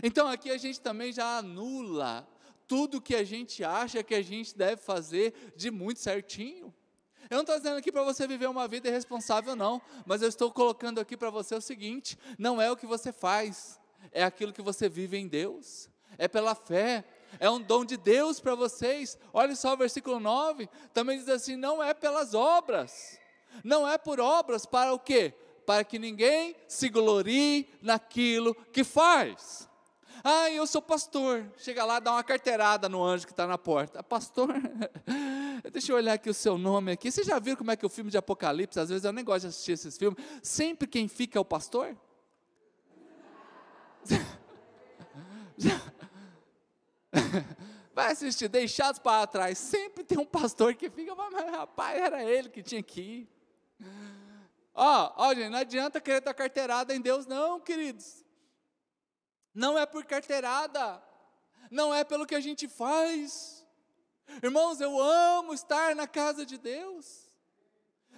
Então 0.03 0.27
aqui 0.29 0.51
a 0.51 0.59
gente 0.59 0.81
também 0.81 1.12
já 1.12 1.38
anula 1.38 2.29
tudo 2.66 3.01
que 3.01 3.14
a 3.14 3.25
gente 3.25 3.62
acha 3.62 4.03
que 4.03 4.14
a 4.14 4.22
gente 4.22 4.57
deve 4.57 4.81
fazer 4.83 5.53
de 5.57 5.70
muito 5.70 6.01
certinho. 6.01 6.75
Eu 7.29 7.37
não 7.37 7.42
estou 7.42 7.57
dizendo 7.57 7.77
aqui 7.77 7.90
para 7.90 8.05
você 8.05 8.27
viver 8.27 8.49
uma 8.49 8.68
vida 8.68 8.88
irresponsável, 8.88 9.57
não, 9.57 9.83
mas 10.05 10.22
eu 10.22 10.29
estou 10.29 10.51
colocando 10.53 11.01
aqui 11.01 11.16
para 11.16 11.31
você 11.31 11.55
o 11.55 11.61
seguinte: 11.61 12.16
não 12.38 12.61
é 12.61 12.70
o 12.70 12.77
que 12.77 12.87
você 12.87 13.12
faz, 13.12 13.81
é 14.12 14.22
aquilo 14.22 14.53
que 14.53 14.62
você 14.62 14.88
vive 14.88 15.16
em 15.16 15.27
Deus, 15.27 15.88
é 16.18 16.29
pela 16.29 16.55
fé, 16.55 17.05
é 17.40 17.51
um 17.51 17.61
dom 17.61 17.85
de 17.85 17.96
Deus 17.96 18.38
para 18.38 18.55
vocês. 18.55 19.18
Olha 19.33 19.57
só 19.57 19.75
o 19.75 19.77
versículo 19.77 20.20
9, 20.20 20.68
também 20.92 21.18
diz 21.18 21.29
assim: 21.29 21.57
não 21.57 21.83
é 21.83 21.92
pelas 21.92 22.33
obras, 22.33 23.18
não 23.64 23.88
é 23.88 23.99
por 23.99 24.20
obras, 24.20 24.64
para 24.64 24.92
o 24.92 24.99
quê? 24.99 25.35
Para 25.64 25.83
que 25.83 25.99
ninguém 25.99 26.55
se 26.68 26.88
glorie 26.88 27.68
naquilo 27.83 28.55
que 28.72 28.85
faz. 28.85 29.65
Ah, 30.29 30.51
eu 30.51 30.67
sou 30.67 30.83
pastor. 30.83 31.47
Chega 31.57 31.85
lá, 31.85 32.01
dá 32.01 32.11
uma 32.11 32.25
carteirada 32.25 32.89
no 32.89 33.01
anjo 33.01 33.25
que 33.25 33.33
está 33.33 33.47
na 33.47 33.57
porta. 33.57 34.03
Pastor, 34.03 34.49
deixa 35.73 35.93
eu 35.93 35.97
olhar 35.97 36.15
aqui 36.15 36.29
o 36.29 36.35
seu 36.35 36.59
nome 36.59 36.91
aqui. 36.91 37.12
Vocês 37.12 37.25
já 37.25 37.39
viram 37.39 37.57
como 37.57 37.71
é 37.71 37.77
que 37.77 37.85
é 37.85 37.87
o 37.87 37.89
filme 37.89 38.11
de 38.11 38.19
Apocalipse? 38.19 38.81
Às 38.81 38.89
vezes 38.89 39.05
eu 39.05 39.12
nem 39.12 39.25
gosto 39.25 39.43
de 39.43 39.47
assistir 39.47 39.71
esses 39.71 39.97
filmes. 39.97 40.19
Sempre 40.43 40.89
quem 40.89 41.07
fica 41.07 41.39
é 41.39 41.41
o 41.41 41.45
pastor? 41.45 41.97
vai 47.95 48.11
assistir 48.11 48.49
Deixados 48.49 48.99
para 48.99 49.29
Trás. 49.29 49.57
Sempre 49.59 50.03
tem 50.03 50.19
um 50.19 50.27
pastor 50.27 50.75
que 50.75 50.91
fica, 50.91 51.15
mas 51.15 51.35
rapaz, 51.53 52.01
era 52.01 52.25
ele 52.25 52.49
que 52.49 52.65
tinha 52.65 52.83
que 52.83 53.01
ir. 53.01 53.29
Ó, 54.75 55.12
ó, 55.19 55.33
gente, 55.37 55.51
não 55.51 55.59
adianta 55.61 56.01
querer 56.01 56.21
dar 56.21 56.35
carteirada 56.35 56.93
em 56.93 57.01
Deus, 57.01 57.27
não, 57.27 57.61
queridos. 57.61 58.26
Não 59.57 59.79
é 59.79 59.87
por 59.87 60.05
carteirada, 60.05 61.03
não 61.71 61.95
é 61.95 62.05
pelo 62.05 62.27
que 62.27 62.35
a 62.35 62.40
gente 62.40 62.69
faz. 62.69 63.66
Irmãos, 64.42 64.83
eu 64.83 65.01
amo 65.01 65.55
estar 65.55 65.97
na 65.97 66.07
casa 66.07 66.45
de 66.45 66.59
Deus. 66.59 67.31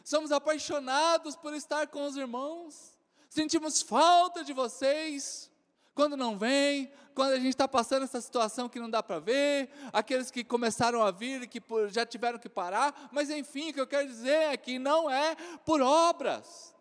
Somos 0.02 0.32
apaixonados 0.32 1.36
por 1.36 1.54
estar 1.54 1.86
com 1.86 2.04
os 2.04 2.16
irmãos. 2.16 2.98
Sentimos 3.30 3.80
falta 3.80 4.42
de 4.42 4.52
vocês 4.52 5.48
quando 5.94 6.16
não 6.16 6.36
vem, 6.36 6.90
quando 7.14 7.34
a 7.34 7.36
gente 7.36 7.50
está 7.50 7.68
passando 7.68 8.02
essa 8.02 8.20
situação 8.20 8.68
que 8.68 8.80
não 8.80 8.90
dá 8.90 9.00
para 9.00 9.20
ver, 9.20 9.70
aqueles 9.92 10.32
que 10.32 10.42
começaram 10.42 11.04
a 11.04 11.12
vir 11.12 11.42
e 11.42 11.46
que 11.46 11.62
já 11.88 12.04
tiveram 12.04 12.40
que 12.40 12.48
parar, 12.48 13.08
mas 13.12 13.30
enfim, 13.30 13.70
o 13.70 13.74
que 13.74 13.80
eu 13.80 13.86
quero 13.86 14.08
dizer 14.08 14.52
é 14.52 14.56
que 14.56 14.76
não 14.76 15.08
é 15.08 15.36
por 15.64 15.80
obras, 15.80 16.74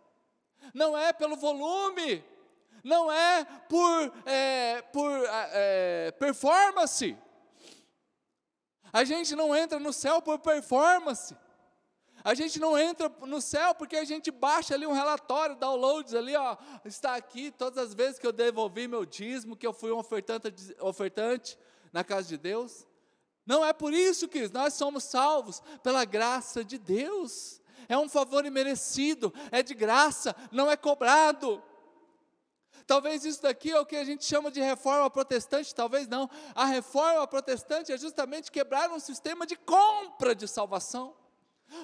não 0.74 0.98
é 0.98 1.14
pelo 1.14 1.36
volume, 1.36 2.24
não 2.88 3.12
é 3.12 3.46
por, 3.68 4.14
é, 4.26 4.82
por 4.94 5.12
é, 5.52 6.12
performance. 6.18 7.16
A 8.92 9.04
gente 9.04 9.36
não 9.36 9.56
entra 9.56 9.78
no 9.78 9.92
céu 9.92 10.22
por 10.22 10.40
performance. 10.40 11.36
A 12.24 12.34
gente 12.34 12.60
não 12.60 12.78
entra 12.78 13.10
no 13.22 13.42
céu 13.42 13.76
porque 13.76 13.96
a 13.96 14.04
gente 14.04 14.32
baixa 14.32 14.74
ali 14.74 14.88
um 14.88 14.94
relatório, 14.94 15.56
downloads 15.56 16.14
ali, 16.14 16.36
ó, 16.36 16.58
está 16.84 17.16
aqui 17.16 17.52
todas 17.52 17.78
as 17.78 17.94
vezes 17.94 18.20
que 18.20 18.26
eu 18.26 18.32
devolvi 18.32 18.88
meu 18.88 19.06
dízimo, 19.06 19.56
que 19.56 19.68
eu 19.68 19.74
fui 19.74 19.92
um 19.92 19.98
ofertante, 19.98 20.76
ofertante 20.80 21.58
na 21.94 22.04
casa 22.04 22.28
de 22.28 22.38
Deus. 22.38 22.88
Não 23.46 23.64
é 23.64 23.72
por 23.72 23.94
isso, 23.94 24.28
que 24.28 24.48
nós 24.50 24.74
somos 24.74 25.04
salvos 25.04 25.62
pela 25.84 26.04
graça 26.04 26.64
de 26.64 26.78
Deus. 26.78 27.62
É 27.88 27.98
um 27.98 28.10
favor 28.10 28.46
imerecido, 28.46 29.34
é 29.52 29.64
de 29.64 29.74
graça, 29.74 30.36
não 30.52 30.70
é 30.70 30.76
cobrado. 30.76 31.64
Talvez 32.86 33.26
isso 33.26 33.42
daqui 33.42 33.72
é 33.72 33.80
o 33.80 33.86
que 33.86 33.98
a 33.98 34.04
gente 34.04 34.24
chama 34.24 34.50
de 34.50 34.62
reforma 34.62 35.10
protestante, 35.10 35.76
talvez 35.76 36.08
não. 36.08 36.30
A 36.56 36.66
reforma 36.66 37.28
protestante 37.28 37.92
é 37.92 37.98
justamente 37.98 38.52
quebrar 38.52 38.90
um 38.92 39.00
sistema 39.00 39.46
de 39.46 39.56
compra 39.56 40.34
de 40.34 40.48
salvação 40.48 41.14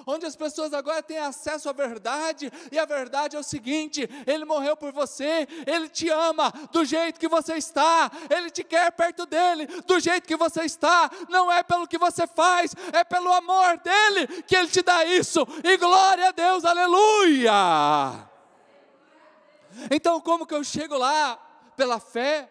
onde 0.06 0.26
as 0.26 0.36
pessoas 0.36 0.72
agora 0.72 1.02
têm 1.02 1.18
acesso 1.18 1.68
à 1.68 1.72
verdade, 1.72 2.50
e 2.70 2.78
a 2.78 2.84
verdade 2.84 3.36
é 3.36 3.38
o 3.38 3.42
seguinte: 3.42 4.08
Ele 4.26 4.44
morreu 4.44 4.76
por 4.76 4.92
você, 4.92 5.46
Ele 5.66 5.88
te 5.88 6.08
ama 6.08 6.52
do 6.72 6.84
jeito 6.84 7.20
que 7.20 7.28
você 7.28 7.54
está, 7.54 8.10
Ele 8.30 8.50
te 8.50 8.64
quer 8.64 8.90
perto 8.92 9.26
dele 9.26 9.66
do 9.82 10.00
jeito 10.00 10.26
que 10.26 10.36
você 10.36 10.62
está, 10.62 11.10
não 11.28 11.50
é 11.50 11.62
pelo 11.62 11.86
que 11.86 11.98
você 11.98 12.26
faz, 12.26 12.74
é 12.92 13.04
pelo 13.04 13.32
amor 13.32 13.78
dele 13.78 14.42
que 14.42 14.56
Ele 14.56 14.68
te 14.68 14.82
dá 14.82 15.04
isso, 15.04 15.46
e 15.62 15.76
glória 15.76 16.28
a 16.28 16.32
Deus, 16.32 16.64
aleluia! 16.64 18.33
Então, 19.90 20.20
como 20.20 20.46
que 20.46 20.54
eu 20.54 20.64
chego 20.64 20.96
lá? 20.96 21.36
Pela 21.76 21.98
fé? 21.98 22.50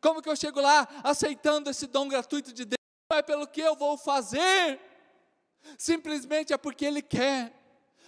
Como 0.00 0.22
que 0.22 0.28
eu 0.28 0.36
chego 0.36 0.60
lá 0.60 0.86
aceitando 1.02 1.70
esse 1.70 1.86
dom 1.86 2.08
gratuito 2.08 2.52
de 2.52 2.64
Deus? 2.64 2.78
Não 3.10 3.18
é 3.18 3.22
pelo 3.22 3.46
que 3.46 3.60
eu 3.60 3.74
vou 3.74 3.96
fazer 3.96 4.80
simplesmente 5.76 6.52
é 6.52 6.56
porque 6.56 6.84
Ele 6.84 7.02
quer. 7.02 7.54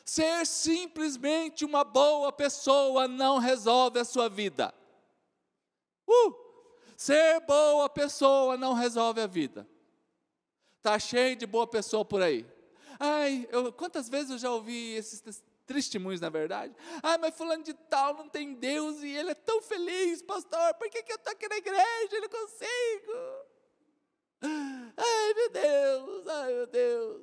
Ser 0.05 0.45
simplesmente 0.47 1.65
uma 1.65 1.85
boa 1.85 2.33
pessoa 2.33 3.07
não 3.07 3.39
resolve 3.39 4.01
a 4.01 4.05
sua 4.05 4.29
vida. 4.29 4.75
Uh! 6.07 6.35
Ser 6.97 7.41
boa 7.41 7.89
pessoa 7.89 8.57
não 8.57 8.75
resolve 8.75 9.21
a 9.21 9.27
vida. 9.27 9.69
Tá 10.83 10.99
cheio 10.99 11.37
de 11.37 11.47
boa 11.47 11.67
pessoa 11.67 12.05
por 12.05 12.23
aí. 12.23 12.47
Ai, 12.99 13.49
eu, 13.53 13.73
quantas 13.73 14.09
vezes 14.09 14.31
eu 14.31 14.39
já 14.39 14.51
ouvi 14.51 14.95
esses 14.95 15.43
testemunhos, 15.73 16.21
na 16.21 16.29
verdade? 16.29 16.75
Ai, 17.03 17.17
mas 17.19 17.37
fulano 17.37 17.63
de 17.63 17.75
tal 17.75 18.15
não 18.15 18.29
tem 18.29 18.55
Deus 18.55 19.03
e 19.03 19.09
ele 19.09 19.31
é 19.31 19.35
tão 19.35 19.63
feliz, 19.63 20.21
pastor. 20.23 20.75
Por 20.75 20.91
que, 20.91 21.03
que 21.03 21.13
eu 21.13 21.17
estou 21.17 21.33
aqui 21.33 21.49
na 21.49 21.57
igreja 21.57 22.17
e 22.17 22.21
não 22.21 22.29
consigo? 22.29 23.13
Ai, 24.97 25.35
meu 25.35 25.51
Deus, 25.51 26.27
ai, 26.27 26.55
meu 26.55 26.67
Deus. 26.67 27.23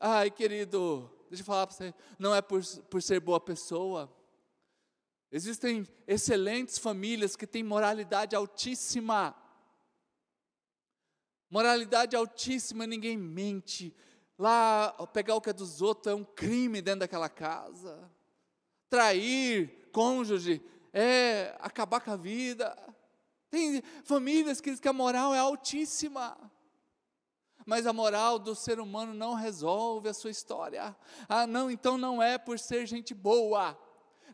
Ai, 0.00 0.30
querido, 0.30 1.10
deixa 1.28 1.42
eu 1.42 1.46
falar 1.46 1.66
para 1.66 1.76
você, 1.76 1.94
não 2.18 2.34
é 2.34 2.40
por, 2.40 2.62
por 2.88 3.02
ser 3.02 3.20
boa 3.20 3.40
pessoa. 3.40 4.14
Existem 5.30 5.86
excelentes 6.06 6.78
famílias 6.78 7.36
que 7.36 7.46
têm 7.46 7.62
moralidade 7.62 8.34
altíssima. 8.34 9.36
Moralidade 11.50 12.14
altíssima, 12.14 12.86
ninguém 12.86 13.16
mente. 13.16 13.94
Lá, 14.38 14.94
pegar 15.12 15.34
o 15.34 15.40
que 15.40 15.50
é 15.50 15.52
dos 15.52 15.82
outros 15.82 16.12
é 16.12 16.14
um 16.14 16.24
crime 16.24 16.80
dentro 16.80 17.00
daquela 17.00 17.28
casa. 17.28 18.10
Trair 18.88 19.90
cônjuge 19.92 20.62
é 20.92 21.56
acabar 21.58 22.00
com 22.00 22.12
a 22.12 22.16
vida. 22.16 22.76
Tem 23.50 23.82
famílias 24.04 24.60
que 24.60 24.70
dizem 24.70 24.82
que 24.82 24.88
a 24.88 24.92
moral 24.92 25.34
é 25.34 25.38
altíssima 25.38 26.36
mas 27.68 27.86
a 27.86 27.92
moral 27.92 28.38
do 28.38 28.54
ser 28.54 28.80
humano 28.80 29.12
não 29.12 29.34
resolve 29.34 30.08
a 30.08 30.14
sua 30.14 30.30
história. 30.30 30.96
Ah, 31.28 31.46
não, 31.46 31.70
então 31.70 31.98
não 31.98 32.22
é 32.22 32.38
por 32.38 32.58
ser 32.58 32.86
gente 32.86 33.12
boa. 33.12 33.78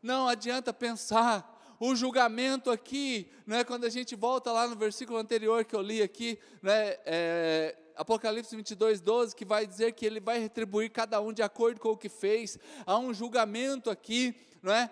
Não 0.00 0.28
adianta 0.28 0.72
pensar. 0.72 1.76
O 1.80 1.96
julgamento 1.96 2.70
aqui, 2.70 3.28
não 3.44 3.56
é 3.56 3.64
quando 3.64 3.86
a 3.86 3.88
gente 3.88 4.14
volta 4.14 4.52
lá 4.52 4.68
no 4.68 4.76
versículo 4.76 5.18
anterior 5.18 5.64
que 5.64 5.74
eu 5.74 5.82
li 5.82 6.00
aqui, 6.00 6.38
né, 6.62 6.96
é, 7.04 7.76
Apocalipse 7.96 8.54
22, 8.54 9.00
12, 9.00 9.36
que 9.36 9.44
vai 9.44 9.66
dizer 9.66 9.92
que 9.92 10.04
ele 10.04 10.20
vai 10.20 10.38
retribuir 10.38 10.90
cada 10.90 11.20
um 11.20 11.32
de 11.32 11.42
acordo 11.42 11.80
com 11.80 11.90
o 11.90 11.96
que 11.96 12.08
fez. 12.08 12.58
Há 12.84 12.98
um 12.98 13.14
julgamento 13.14 13.88
aqui, 13.90 14.34
não 14.62 14.72
é? 14.72 14.90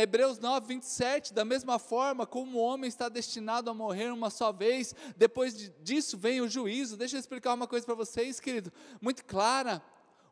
Hebreus 0.00 0.38
9, 0.38 0.66
27, 0.66 1.32
da 1.32 1.44
mesma 1.44 1.78
forma 1.78 2.26
como 2.26 2.58
o 2.58 2.62
homem 2.62 2.88
está 2.88 3.08
destinado 3.08 3.70
a 3.70 3.74
morrer 3.74 4.12
uma 4.12 4.30
só 4.30 4.52
vez, 4.52 4.94
depois 5.16 5.72
disso 5.82 6.16
vem 6.16 6.40
o 6.40 6.48
juízo. 6.48 6.96
Deixa 6.96 7.16
eu 7.16 7.20
explicar 7.20 7.54
uma 7.54 7.66
coisa 7.66 7.84
para 7.84 7.94
vocês, 7.94 8.38
querido, 8.38 8.72
muito 9.00 9.24
clara. 9.24 9.82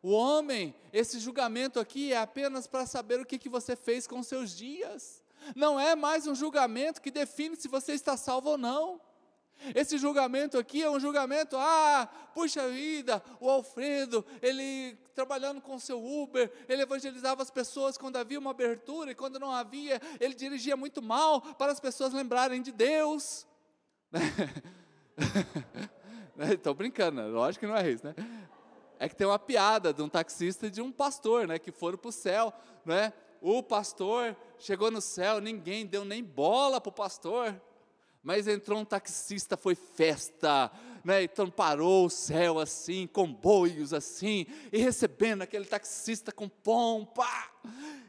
O 0.02 0.10
homem, 0.10 0.74
esse 0.92 1.18
julgamento 1.20 1.78
aqui 1.78 2.12
é 2.12 2.18
apenas 2.18 2.66
para 2.66 2.86
saber 2.86 3.20
o 3.20 3.24
que, 3.24 3.38
que 3.38 3.48
você 3.48 3.76
fez 3.76 4.06
com 4.06 4.22
seus 4.22 4.56
dias. 4.56 5.22
Não 5.56 5.78
é 5.78 5.96
mais 5.96 6.26
um 6.26 6.34
julgamento 6.34 7.00
que 7.00 7.10
define 7.10 7.56
se 7.56 7.68
você 7.68 7.92
está 7.92 8.16
salvo 8.16 8.50
ou 8.50 8.58
não. 8.58 9.00
Esse 9.74 9.98
julgamento 9.98 10.58
aqui 10.58 10.82
é 10.82 10.90
um 10.90 10.98
julgamento, 10.98 11.56
ah, 11.56 12.08
puxa 12.34 12.68
vida, 12.68 13.22
o 13.40 13.48
Alfredo, 13.48 14.24
ele 14.40 14.96
trabalhando 15.14 15.60
com 15.60 15.78
seu 15.78 16.02
Uber, 16.02 16.50
ele 16.68 16.82
evangelizava 16.82 17.42
as 17.42 17.50
pessoas 17.50 17.98
quando 17.98 18.16
havia 18.16 18.38
uma 18.38 18.50
abertura 18.50 19.12
e 19.12 19.14
quando 19.14 19.38
não 19.38 19.50
havia, 19.50 20.00
ele 20.18 20.34
dirigia 20.34 20.76
muito 20.76 21.02
mal 21.02 21.40
para 21.40 21.72
as 21.72 21.80
pessoas 21.80 22.12
lembrarem 22.12 22.62
de 22.62 22.72
Deus. 22.72 23.46
Estou 26.52 26.74
brincando, 26.74 27.22
lógico 27.28 27.66
que 27.66 27.70
não 27.70 27.76
é 27.76 27.90
isso, 27.90 28.06
né? 28.06 28.14
É 28.98 29.08
que 29.08 29.16
tem 29.16 29.26
uma 29.26 29.38
piada 29.38 29.92
de 29.92 30.02
um 30.02 30.08
taxista 30.08 30.66
e 30.66 30.70
de 30.70 30.80
um 30.80 30.90
pastor, 30.90 31.46
né, 31.46 31.58
que 31.58 31.72
foram 31.72 31.98
para 31.98 32.08
o 32.08 32.12
céu, 32.12 32.52
né? 32.84 33.12
O 33.40 33.62
pastor 33.62 34.36
chegou 34.58 34.90
no 34.90 35.00
céu, 35.00 35.40
ninguém 35.40 35.84
deu 35.84 36.04
nem 36.04 36.22
bola 36.22 36.80
para 36.80 36.90
o 36.90 36.92
pastor. 36.92 37.60
Mas 38.22 38.46
entrou 38.46 38.78
um 38.78 38.84
taxista, 38.84 39.56
foi 39.56 39.74
festa, 39.74 40.70
né? 41.04 41.24
então 41.24 41.50
parou 41.50 42.06
o 42.06 42.10
céu 42.10 42.60
assim, 42.60 43.06
comboios 43.06 43.92
assim, 43.92 44.46
e 44.72 44.78
recebendo 44.78 45.42
aquele 45.42 45.64
taxista 45.64 46.30
com 46.30 46.48
pompa. 46.48 47.26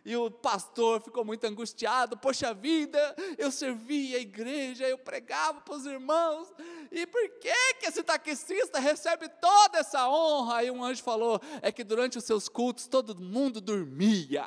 E 0.05 0.15
o 0.15 0.29
pastor 0.29 1.01
ficou 1.01 1.23
muito 1.25 1.45
angustiado, 1.45 2.17
poxa 2.17 2.53
vida, 2.53 2.99
eu 3.37 3.49
servia 3.51 4.17
a 4.17 4.21
igreja, 4.21 4.87
eu 4.87 4.97
pregava 4.97 5.61
para 5.61 5.75
os 5.75 5.85
irmãos, 5.85 6.53
e 6.91 7.07
por 7.07 7.29
que, 7.39 7.73
que 7.79 7.87
esse 7.87 8.03
taxista 8.03 8.79
recebe 8.79 9.27
toda 9.29 9.79
essa 9.79 10.07
honra? 10.07 10.57
Aí 10.57 10.69
um 10.69 10.83
anjo 10.83 11.01
falou: 11.01 11.41
é 11.61 11.71
que 11.71 11.83
durante 11.83 12.17
os 12.17 12.23
seus 12.23 12.47
cultos 12.47 12.85
todo 12.85 13.19
mundo 13.19 13.59
dormia. 13.59 14.45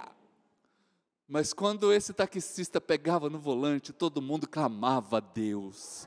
Mas 1.29 1.53
quando 1.53 1.93
esse 1.93 2.13
taxista 2.13 2.81
pegava 2.81 3.29
no 3.29 3.41
volante, 3.41 3.93
todo 3.93 4.23
mundo 4.23 4.47
clamava 4.49 5.17
a 5.17 5.21
Deus. 5.21 6.07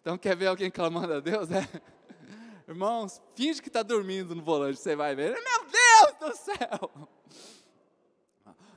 então 0.00 0.18
quer 0.18 0.36
ver 0.36 0.48
alguém 0.48 0.68
clamando 0.72 1.14
a 1.14 1.20
Deus? 1.20 1.48
É? 1.52 1.68
Irmãos, 2.66 3.22
finge 3.36 3.62
que 3.62 3.68
está 3.68 3.84
dormindo 3.84 4.34
no 4.34 4.42
volante, 4.42 4.80
você 4.80 4.96
vai 4.96 5.14
ver. 5.14 5.32
Meu 5.32 5.64
Deus 5.70 6.18
do 6.18 6.36
céu! 6.36 6.90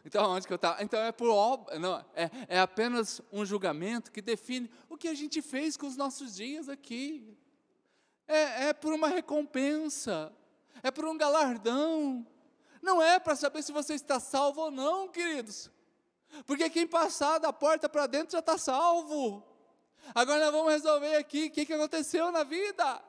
Então, 0.05 0.29
onde 0.29 0.45
que 0.45 0.53
eu 0.53 0.57
estava? 0.57 0.83
Então 0.83 0.99
é 0.99 1.11
por 1.11 1.29
obra, 1.29 1.79
não, 1.79 2.05
é, 2.13 2.29
é 2.47 2.59
apenas 2.59 3.19
um 3.31 3.43
julgamento 3.43 4.11
que 4.11 4.21
define 4.21 4.69
o 4.89 4.95
que 4.95 5.07
a 5.07 5.13
gente 5.15 5.41
fez 5.41 5.75
com 5.75 5.87
os 5.87 5.97
nossos 5.97 6.35
dias 6.35 6.69
aqui 6.69 7.35
é, 8.27 8.67
é 8.67 8.73
por 8.73 8.93
uma 8.93 9.07
recompensa, 9.07 10.31
é 10.81 10.91
por 10.91 11.05
um 11.05 11.17
galardão. 11.17 12.25
Não 12.81 13.01
é 13.01 13.19
para 13.19 13.35
saber 13.35 13.63
se 13.63 13.71
você 13.71 13.93
está 13.93 14.19
salvo 14.19 14.61
ou 14.61 14.71
não, 14.71 15.07
queridos. 15.07 15.71
Porque 16.45 16.69
quem 16.69 16.87
passar 16.87 17.37
da 17.37 17.53
porta 17.53 17.87
para 17.87 18.07
dentro 18.07 18.33
já 18.33 18.39
está 18.39 18.57
salvo. 18.57 19.43
Agora 20.13 20.43
nós 20.43 20.51
vamos 20.51 20.73
resolver 20.73 21.15
aqui 21.15 21.45
o 21.45 21.51
que, 21.51 21.65
que 21.65 21.73
aconteceu 21.73 22.31
na 22.31 22.43
vida. 22.43 23.01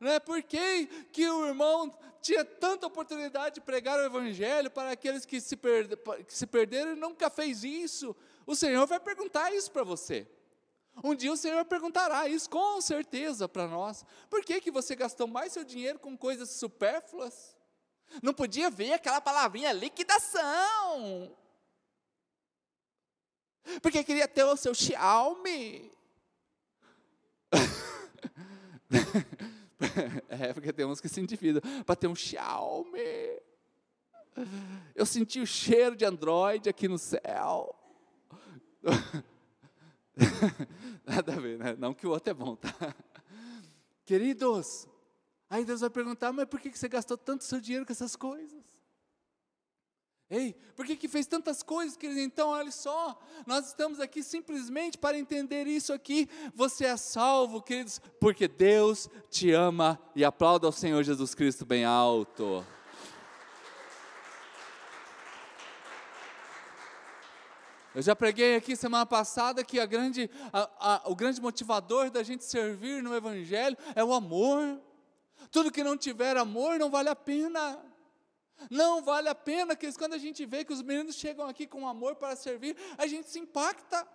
Não 0.00 0.10
é 0.10 0.20
por 0.20 0.42
que, 0.42 0.86
que 1.12 1.28
o 1.28 1.46
irmão 1.46 1.92
tinha 2.22 2.44
tanta 2.44 2.86
oportunidade 2.86 3.56
de 3.56 3.60
pregar 3.60 3.98
o 3.98 4.04
Evangelho 4.04 4.70
para 4.70 4.92
aqueles 4.92 5.26
que 5.26 5.40
se, 5.40 5.56
perde, 5.56 5.96
que 6.26 6.34
se 6.34 6.46
perderam 6.46 6.92
e 6.92 6.96
nunca 6.96 7.28
fez 7.28 7.64
isso. 7.64 8.14
O 8.46 8.54
Senhor 8.54 8.86
vai 8.86 9.00
perguntar 9.00 9.52
isso 9.52 9.70
para 9.70 9.82
você. 9.82 10.26
Um 11.02 11.14
dia 11.14 11.32
o 11.32 11.36
Senhor 11.36 11.64
perguntará 11.64 12.28
isso 12.28 12.50
com 12.50 12.80
certeza 12.80 13.48
para 13.48 13.66
nós. 13.66 14.04
Por 14.28 14.44
que, 14.44 14.60
que 14.60 14.70
você 14.70 14.96
gastou 14.96 15.26
mais 15.26 15.52
seu 15.52 15.64
dinheiro 15.64 15.98
com 15.98 16.16
coisas 16.16 16.50
supérfluas? 16.50 17.56
Não 18.22 18.32
podia 18.32 18.70
ver 18.70 18.92
aquela 18.92 19.20
palavrinha 19.20 19.72
liquidação. 19.72 21.36
Porque 23.82 24.02
queria 24.02 24.26
ter 24.26 24.44
o 24.44 24.56
seu 24.56 24.74
Xiaomi. 24.74 25.92
é, 30.28 30.52
porque 30.52 30.72
tem 30.72 30.86
uns 30.86 31.00
que 31.00 31.08
se 31.08 31.20
endividam 31.20 31.62
para 31.84 31.96
ter 31.96 32.06
um 32.06 32.14
Xiaomi. 32.14 33.40
Eu 34.94 35.04
senti 35.04 35.40
o 35.40 35.46
cheiro 35.46 35.96
de 35.96 36.04
Android 36.04 36.68
aqui 36.68 36.88
no 36.88 36.98
céu. 36.98 37.74
Nada 41.06 41.34
a 41.34 41.40
ver, 41.40 41.58
né? 41.58 41.76
Não 41.78 41.94
que 41.94 42.06
o 42.06 42.10
outro 42.10 42.30
é 42.30 42.34
bom, 42.34 42.56
tá? 42.56 42.74
Queridos, 44.04 44.88
aí 45.48 45.64
Deus 45.64 45.80
vai 45.80 45.90
perguntar, 45.90 46.32
mas 46.32 46.46
por 46.46 46.60
que 46.60 46.76
você 46.76 46.88
gastou 46.88 47.16
tanto 47.16 47.44
seu 47.44 47.60
dinheiro 47.60 47.86
com 47.86 47.92
essas 47.92 48.16
coisas? 48.16 48.78
Ei, 50.30 50.54
por 50.76 50.84
que, 50.84 50.94
que 50.94 51.08
fez 51.08 51.26
tantas 51.26 51.62
coisas, 51.62 51.96
queridos? 51.96 52.22
Então, 52.22 52.50
olha 52.50 52.70
só, 52.70 53.18
nós 53.46 53.68
estamos 53.68 53.98
aqui 53.98 54.22
simplesmente 54.22 54.98
para 54.98 55.18
entender 55.18 55.66
isso 55.66 55.90
aqui. 55.90 56.28
Você 56.54 56.84
é 56.84 56.96
salvo, 56.98 57.62
queridos, 57.62 57.98
porque 58.20 58.46
Deus 58.46 59.08
te 59.30 59.52
ama 59.52 59.98
e 60.14 60.22
aplauda 60.22 60.66
ao 60.66 60.72
Senhor 60.72 61.02
Jesus 61.02 61.34
Cristo 61.34 61.64
bem 61.64 61.86
alto. 61.86 62.62
Eu 67.98 68.02
já 68.02 68.14
preguei 68.14 68.54
aqui 68.54 68.76
semana 68.76 69.04
passada 69.04 69.64
que 69.64 69.80
a 69.80 69.84
grande, 69.84 70.30
a, 70.52 70.70
a, 70.78 71.10
o 71.10 71.16
grande 71.16 71.40
motivador 71.40 72.12
da 72.12 72.22
gente 72.22 72.44
servir 72.44 73.02
no 73.02 73.12
Evangelho 73.12 73.76
é 73.92 74.04
o 74.04 74.12
amor. 74.12 74.80
Tudo 75.50 75.72
que 75.72 75.82
não 75.82 75.96
tiver 75.96 76.36
amor 76.36 76.78
não 76.78 76.90
vale 76.90 77.08
a 77.08 77.16
pena. 77.16 77.76
Não 78.70 79.02
vale 79.02 79.28
a 79.28 79.34
pena, 79.34 79.74
que 79.74 79.92
quando 79.94 80.14
a 80.14 80.18
gente 80.18 80.46
vê 80.46 80.64
que 80.64 80.72
os 80.72 80.80
meninos 80.80 81.16
chegam 81.16 81.48
aqui 81.48 81.66
com 81.66 81.88
amor 81.88 82.14
para 82.14 82.36
servir, 82.36 82.76
a 82.96 83.04
gente 83.08 83.28
se 83.28 83.40
impacta. 83.40 84.06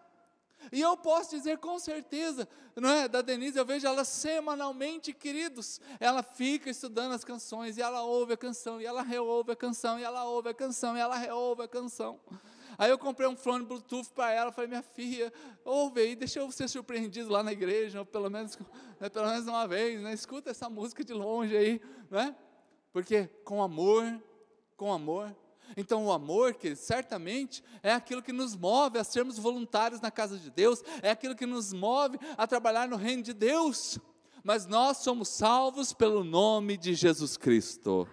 E 0.71 0.79
eu 0.79 0.95
posso 0.95 1.31
dizer 1.31 1.57
com 1.57 1.77
certeza, 1.77 2.47
não 2.77 2.89
é? 2.89 3.09
Da 3.09 3.21
Denise, 3.21 3.57
eu 3.57 3.65
vejo 3.65 3.85
ela 3.85 4.05
semanalmente, 4.05 5.11
queridos. 5.11 5.81
Ela 5.99 6.23
fica 6.23 6.69
estudando 6.69 7.11
as 7.11 7.25
canções, 7.25 7.77
e 7.77 7.81
ela 7.81 8.01
ouve 8.03 8.31
a 8.31 8.37
canção, 8.37 8.79
e 8.79 8.85
ela 8.85 9.01
reouve 9.01 9.51
a 9.51 9.57
canção, 9.57 9.99
e 9.99 10.03
ela 10.03 10.23
ouve 10.23 10.47
a 10.47 10.53
canção, 10.53 10.95
e 10.95 11.01
ela 11.01 11.17
reouve 11.17 11.63
a 11.63 11.67
canção. 11.67 12.17
Aí 12.77 12.89
eu 12.89 12.97
comprei 12.97 13.27
um 13.27 13.35
fone 13.35 13.65
Bluetooth 13.65 14.09
para 14.13 14.31
ela, 14.31 14.51
falei, 14.51 14.69
minha 14.69 14.83
filha, 14.83 15.31
ouve 15.63 16.01
aí, 16.01 16.15
deixa 16.15 16.39
eu 16.39 16.51
ser 16.51 16.67
surpreendido 16.67 17.29
lá 17.29 17.43
na 17.43 17.51
igreja, 17.51 17.99
ou 17.99 18.05
pelo 18.05 18.29
menos, 18.29 18.57
né, 18.99 19.09
pelo 19.09 19.27
menos 19.27 19.47
uma 19.47 19.67
vez, 19.67 20.01
né? 20.01 20.13
escuta 20.13 20.51
essa 20.51 20.69
música 20.69 21.03
de 21.03 21.13
longe 21.13 21.55
aí, 21.55 21.81
né? 22.09 22.35
Porque 22.91 23.27
com 23.43 23.61
amor, 23.61 24.21
com 24.77 24.91
amor. 24.91 25.35
Então, 25.75 26.05
o 26.05 26.11
amor, 26.11 26.53
que 26.53 26.75
certamente 26.75 27.63
é 27.81 27.91
aquilo 27.93 28.21
que 28.21 28.31
nos 28.31 28.55
move 28.55 28.99
a 28.99 29.03
sermos 29.03 29.39
voluntários 29.39 30.01
na 30.01 30.11
casa 30.11 30.37
de 30.37 30.49
Deus, 30.51 30.83
é 31.01 31.09
aquilo 31.09 31.35
que 31.35 31.45
nos 31.45 31.73
move 31.73 32.19
a 32.37 32.45
trabalhar 32.45 32.87
no 32.87 32.95
reino 32.95 33.23
de 33.23 33.33
Deus. 33.33 33.97
Mas 34.43 34.67
nós 34.67 34.97
somos 34.97 35.29
salvos 35.29 35.93
pelo 35.93 36.23
nome 36.23 36.77
de 36.77 36.93
Jesus 36.93 37.37
Cristo. 37.37 38.07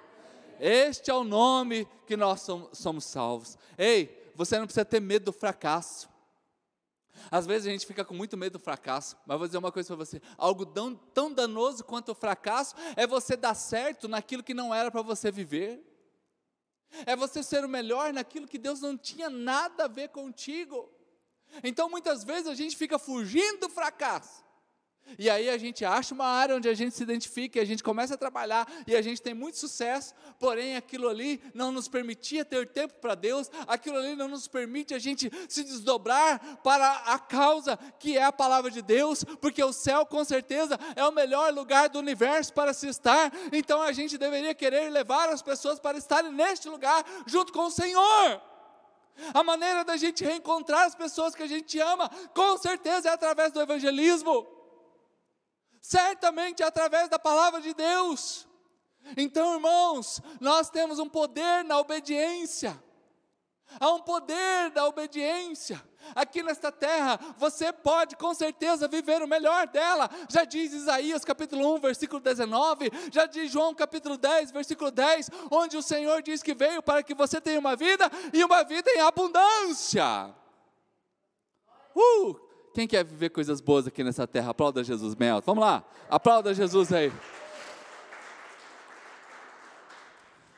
Este 0.61 1.11
é 1.11 1.15
o 1.15 1.25
nome 1.25 1.89
que 2.07 2.17
nós 2.17 2.47
somos 2.73 3.05
salvos. 3.05 3.59
Ei, 3.77 4.20
você 4.41 4.59
não 4.59 4.65
precisa 4.65 4.87
ter 4.87 5.01
medo 5.01 5.27
do 5.27 5.33
fracasso. 5.35 6.09
Às 7.31 7.45
vezes 7.45 7.69
a 7.69 7.71
gente 7.71 7.85
fica 7.85 8.03
com 8.07 8.15
muito 8.15 8.39
medo 8.39 8.55
do 8.55 8.59
fracasso, 8.59 9.15
mas 9.27 9.37
vou 9.37 9.47
dizer 9.47 9.59
uma 9.59 9.71
coisa 9.71 9.87
para 9.89 9.97
você: 9.97 10.23
algo 10.39 10.65
tão, 10.65 10.95
tão 10.95 11.31
danoso 11.31 11.85
quanto 11.85 12.13
o 12.13 12.15
fracasso 12.15 12.75
é 12.97 13.07
você 13.07 13.37
dar 13.37 13.55
certo 13.55 14.09
naquilo 14.09 14.43
que 14.43 14.55
não 14.55 14.75
era 14.75 14.91
para 14.91 15.03
você 15.03 15.31
viver. 15.31 15.87
É 17.05 17.15
você 17.15 17.43
ser 17.43 17.63
o 17.63 17.69
melhor 17.69 18.15
naquilo 18.15 18.49
que 18.49 18.57
Deus 18.57 18.81
não 18.81 18.97
tinha 18.97 19.29
nada 19.29 19.85
a 19.85 19.89
ver 19.89 20.09
contigo. 20.09 20.91
Então 21.63 21.91
muitas 21.91 22.25
vezes 22.25 22.47
a 22.47 22.55
gente 22.55 22.77
fica 22.79 22.99
fugindo 22.99 23.61
do 23.61 23.69
fracasso. 23.69 24.43
E 25.19 25.29
aí 25.29 25.49
a 25.49 25.59
gente 25.59 25.85
acha 25.85 26.15
uma 26.15 26.27
área 26.27 26.57
onde 26.57 26.69
a 26.69 26.75
gente 26.75 26.95
se 26.95 27.03
identifica, 27.03 27.59
e 27.59 27.63
a 27.63 27.65
gente 27.65 27.83
começa 27.83 28.15
a 28.15 28.17
trabalhar 28.17 28.67
e 28.87 28.95
a 28.95 29.03
gente 29.03 29.21
tem 29.21 29.35
muito 29.35 29.59
sucesso, 29.59 30.15
porém 30.39 30.77
aquilo 30.77 31.09
ali 31.09 31.43
não 31.53 31.73
nos 31.73 31.89
permitia 31.89 32.45
ter 32.45 32.69
tempo 32.69 32.95
para 32.95 33.15
Deus, 33.15 33.51
aquilo 33.67 33.99
ali 33.99 34.15
não 34.15 34.29
nos 34.29 34.47
permite 34.47 34.95
a 34.95 34.99
gente 34.99 35.31
se 35.49 35.65
desdobrar 35.65 36.59
para 36.63 36.91
a 37.07 37.19
causa 37.19 37.79
que 37.99 38.17
é 38.17 38.23
a 38.23 38.33
palavra 38.33 38.71
de 38.71 38.83
Deus, 38.83 39.25
porque 39.41 39.63
o 39.63 39.73
céu 39.73 40.07
com 40.07 40.25
certeza 40.25 40.79
é 40.95 41.05
o 41.05 41.13
melhor 41.13 41.53
lugar 41.53 41.89
do 41.89 41.99
universo 41.99 42.53
para 42.53 42.73
se 42.73 42.89
estar, 42.89 43.33
então 43.53 43.83
a 43.83 43.93
gente 43.93 44.17
deveria 44.17 44.55
querer 44.55 44.91
levar 44.91 45.29
as 45.29 45.43
pessoas 45.43 45.79
para 45.79 45.99
estarem 45.99 46.33
neste 46.33 46.69
lugar 46.69 47.05
junto 47.27 47.53
com 47.53 47.67
o 47.67 47.71
Senhor. 47.71 48.41
A 49.35 49.43
maneira 49.43 49.85
da 49.85 49.97
gente 49.97 50.25
reencontrar 50.25 50.87
as 50.87 50.95
pessoas 50.95 51.35
que 51.35 51.43
a 51.43 51.47
gente 51.47 51.79
ama, 51.79 52.09
com 52.33 52.57
certeza 52.57 53.11
é 53.11 53.13
através 53.13 53.53
do 53.53 53.61
evangelismo 53.61 54.60
certamente 55.81 56.63
através 56.63 57.09
da 57.09 57.19
palavra 57.19 57.61
de 57.61 57.75
Deus. 57.75 58.47
Então, 59.17 59.55
irmãos, 59.55 60.21
nós 60.41 60.69
temos 60.69 60.99
um 60.99 61.09
poder 61.09 61.65
na 61.65 61.79
obediência. 61.79 62.81
Há 63.79 63.91
um 63.91 64.01
poder 64.01 64.71
da 64.71 64.87
obediência. 64.87 65.81
Aqui 66.15 66.43
nesta 66.43 66.73
terra, 66.73 67.21
você 67.39 67.73
pode 67.73 68.17
com 68.17 68.35
certeza 68.35 68.89
viver 68.89 69.23
o 69.23 69.29
melhor 69.29 69.69
dela. 69.69 70.11
Já 70.29 70.45
diz 70.45 70.73
Isaías 70.73 71.25
capítulo 71.25 71.77
1, 71.77 71.81
versículo 71.81 72.21
19, 72.21 72.91
já 73.13 73.27
diz 73.27 73.51
João 73.51 73.75
capítulo 73.75 74.17
10, 74.17 74.51
versículo 74.51 74.91
10, 74.91 75.31
onde 75.51 75.77
o 75.77 75.83
Senhor 75.83 76.21
diz 76.23 76.43
que 76.43 76.55
veio 76.55 76.83
para 76.83 77.03
que 77.03 77.15
você 77.15 77.41
tenha 77.41 77.61
uma 77.61 77.77
vida 77.77 78.11
e 78.33 78.43
uma 78.43 78.65
vida 78.65 78.91
em 78.91 79.01
abundância. 79.01 80.35
Uh, 81.95 82.50
quem 82.73 82.87
quer 82.87 83.05
viver 83.05 83.31
coisas 83.31 83.61
boas 83.61 83.87
aqui 83.87 84.05
nessa 84.05 84.27
terra? 84.27 84.51
Aplauda 84.51 84.85
Jesus 84.85 85.15
alto. 85.31 85.45
Vamos 85.45 85.63
lá, 85.63 85.85
aplauda 86.09 86.55
Jesus 86.55 86.93
aí. 86.93 87.13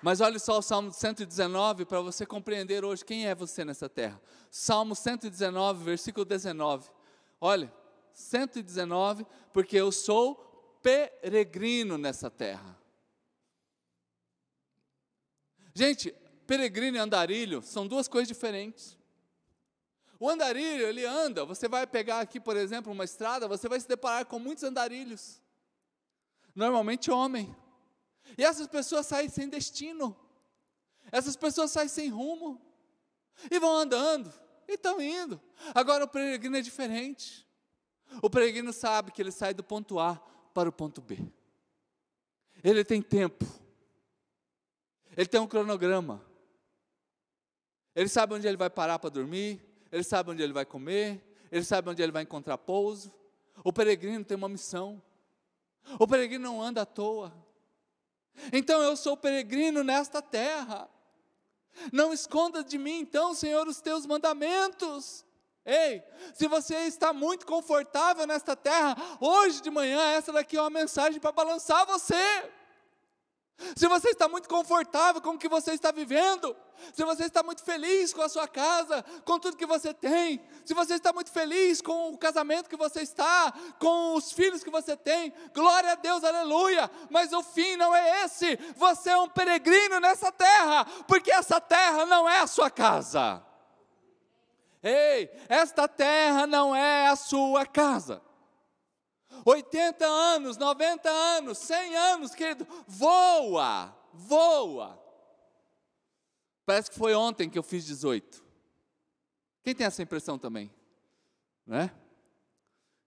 Mas 0.02 0.20
olha 0.20 0.38
só 0.38 0.58
o 0.58 0.62
Salmo 0.62 0.92
119 0.92 1.84
para 1.84 2.00
você 2.00 2.26
compreender 2.26 2.84
hoje 2.84 3.04
quem 3.04 3.26
é 3.26 3.34
você 3.34 3.64
nessa 3.64 3.88
terra. 3.88 4.20
Salmo 4.50 4.96
119, 4.96 5.84
versículo 5.84 6.24
19. 6.24 6.90
Olha, 7.40 7.72
119, 8.12 9.24
porque 9.52 9.76
eu 9.76 9.92
sou 9.92 10.34
peregrino 10.82 11.96
nessa 11.96 12.28
terra. 12.28 12.76
Gente, 15.72 16.12
peregrino 16.46 16.96
e 16.96 17.00
andarilho 17.00 17.62
são 17.62 17.86
duas 17.86 18.08
coisas 18.08 18.28
diferentes. 18.28 18.98
O 20.22 20.30
andarilho, 20.30 20.86
ele 20.86 21.04
anda, 21.04 21.44
você 21.44 21.66
vai 21.66 21.84
pegar 21.84 22.20
aqui, 22.20 22.38
por 22.38 22.56
exemplo, 22.56 22.92
uma 22.92 23.02
estrada, 23.02 23.48
você 23.48 23.68
vai 23.68 23.80
se 23.80 23.88
deparar 23.88 24.24
com 24.24 24.38
muitos 24.38 24.62
andarilhos. 24.62 25.42
Normalmente 26.54 27.10
homem. 27.10 27.52
E 28.38 28.44
essas 28.44 28.68
pessoas 28.68 29.04
saem 29.04 29.28
sem 29.28 29.48
destino. 29.48 30.16
Essas 31.10 31.34
pessoas 31.34 31.72
saem 31.72 31.88
sem 31.88 32.08
rumo. 32.08 32.62
E 33.50 33.58
vão 33.58 33.74
andando, 33.74 34.32
e 34.68 34.74
estão 34.74 35.02
indo. 35.02 35.40
Agora 35.74 36.04
o 36.04 36.08
peregrino 36.08 36.56
é 36.56 36.60
diferente. 36.60 37.44
O 38.22 38.30
peregrino 38.30 38.72
sabe 38.72 39.10
que 39.10 39.20
ele 39.20 39.32
sai 39.32 39.52
do 39.52 39.64
ponto 39.64 39.98
A 39.98 40.14
para 40.54 40.68
o 40.68 40.72
ponto 40.72 41.00
B. 41.00 41.18
Ele 42.62 42.84
tem 42.84 43.02
tempo. 43.02 43.44
Ele 45.16 45.26
tem 45.26 45.40
um 45.40 45.48
cronograma. 45.48 46.24
Ele 47.92 48.08
sabe 48.08 48.34
onde 48.34 48.46
ele 48.46 48.56
vai 48.56 48.70
parar 48.70 49.00
para 49.00 49.10
dormir, 49.10 49.71
ele 49.92 50.02
sabe 50.02 50.30
onde 50.30 50.42
ele 50.42 50.54
vai 50.54 50.64
comer, 50.64 51.22
ele 51.50 51.64
sabe 51.64 51.90
onde 51.90 52.02
ele 52.02 52.10
vai 52.10 52.22
encontrar 52.22 52.56
pouso. 52.56 53.12
O 53.62 53.72
peregrino 53.72 54.24
tem 54.24 54.36
uma 54.36 54.48
missão. 54.48 55.00
O 55.98 56.08
peregrino 56.08 56.44
não 56.44 56.62
anda 56.62 56.82
à 56.82 56.86
toa. 56.86 57.32
Então 58.50 58.82
eu 58.82 58.96
sou 58.96 59.16
peregrino 59.16 59.84
nesta 59.84 60.22
terra. 60.22 60.88
Não 61.92 62.12
esconda 62.12 62.64
de 62.64 62.78
mim, 62.78 63.00
então, 63.00 63.34
Senhor, 63.34 63.68
os 63.68 63.80
teus 63.80 64.06
mandamentos. 64.06 65.24
Ei, 65.64 66.02
se 66.34 66.48
você 66.48 66.74
está 66.86 67.12
muito 67.12 67.46
confortável 67.46 68.26
nesta 68.26 68.56
terra, 68.56 68.96
hoje 69.20 69.60
de 69.60 69.70
manhã, 69.70 70.00
essa 70.12 70.32
daqui 70.32 70.56
é 70.56 70.60
uma 70.60 70.70
mensagem 70.70 71.20
para 71.20 71.32
balançar 71.32 71.86
você. 71.86 72.50
Se 73.76 73.86
você 73.86 74.10
está 74.10 74.28
muito 74.28 74.48
confortável 74.48 75.20
com 75.20 75.30
o 75.30 75.38
que 75.38 75.48
você 75.48 75.72
está 75.72 75.90
vivendo, 75.90 76.56
se 76.92 77.04
você 77.04 77.24
está 77.24 77.42
muito 77.42 77.62
feliz 77.62 78.12
com 78.12 78.22
a 78.22 78.28
sua 78.28 78.48
casa, 78.48 79.04
com 79.24 79.38
tudo 79.38 79.56
que 79.56 79.66
você 79.66 79.94
tem, 79.94 80.40
se 80.64 80.74
você 80.74 80.94
está 80.94 81.12
muito 81.12 81.30
feliz 81.30 81.80
com 81.80 82.12
o 82.12 82.18
casamento 82.18 82.68
que 82.68 82.76
você 82.76 83.02
está, 83.02 83.52
com 83.78 84.14
os 84.14 84.32
filhos 84.32 84.64
que 84.64 84.70
você 84.70 84.96
tem, 84.96 85.32
glória 85.54 85.92
a 85.92 85.94
Deus, 85.94 86.24
aleluia. 86.24 86.90
Mas 87.10 87.32
o 87.32 87.42
fim 87.42 87.76
não 87.76 87.94
é 87.94 88.24
esse. 88.24 88.58
Você 88.76 89.10
é 89.10 89.16
um 89.16 89.28
peregrino 89.28 90.00
nessa 90.00 90.32
terra, 90.32 90.84
porque 91.06 91.32
essa 91.32 91.60
terra 91.60 92.06
não 92.06 92.28
é 92.28 92.40
a 92.40 92.46
sua 92.46 92.70
casa. 92.70 93.42
Ei, 94.82 95.30
esta 95.48 95.86
terra 95.86 96.46
não 96.46 96.74
é 96.74 97.08
a 97.08 97.16
sua 97.16 97.64
casa. 97.64 98.20
80 99.44 100.04
anos, 100.04 100.56
90 100.56 101.08
anos, 101.08 101.58
100 101.58 101.96
anos, 101.96 102.34
querido, 102.34 102.66
voa, 102.86 103.94
voa. 104.12 105.00
Parece 106.64 106.90
que 106.90 106.98
foi 106.98 107.14
ontem 107.14 107.50
que 107.50 107.58
eu 107.58 107.62
fiz 107.62 107.84
18. 107.84 108.42
Quem 109.62 109.74
tem 109.74 109.86
essa 109.86 110.02
impressão 110.02 110.38
também? 110.38 110.70
Né? 111.66 111.90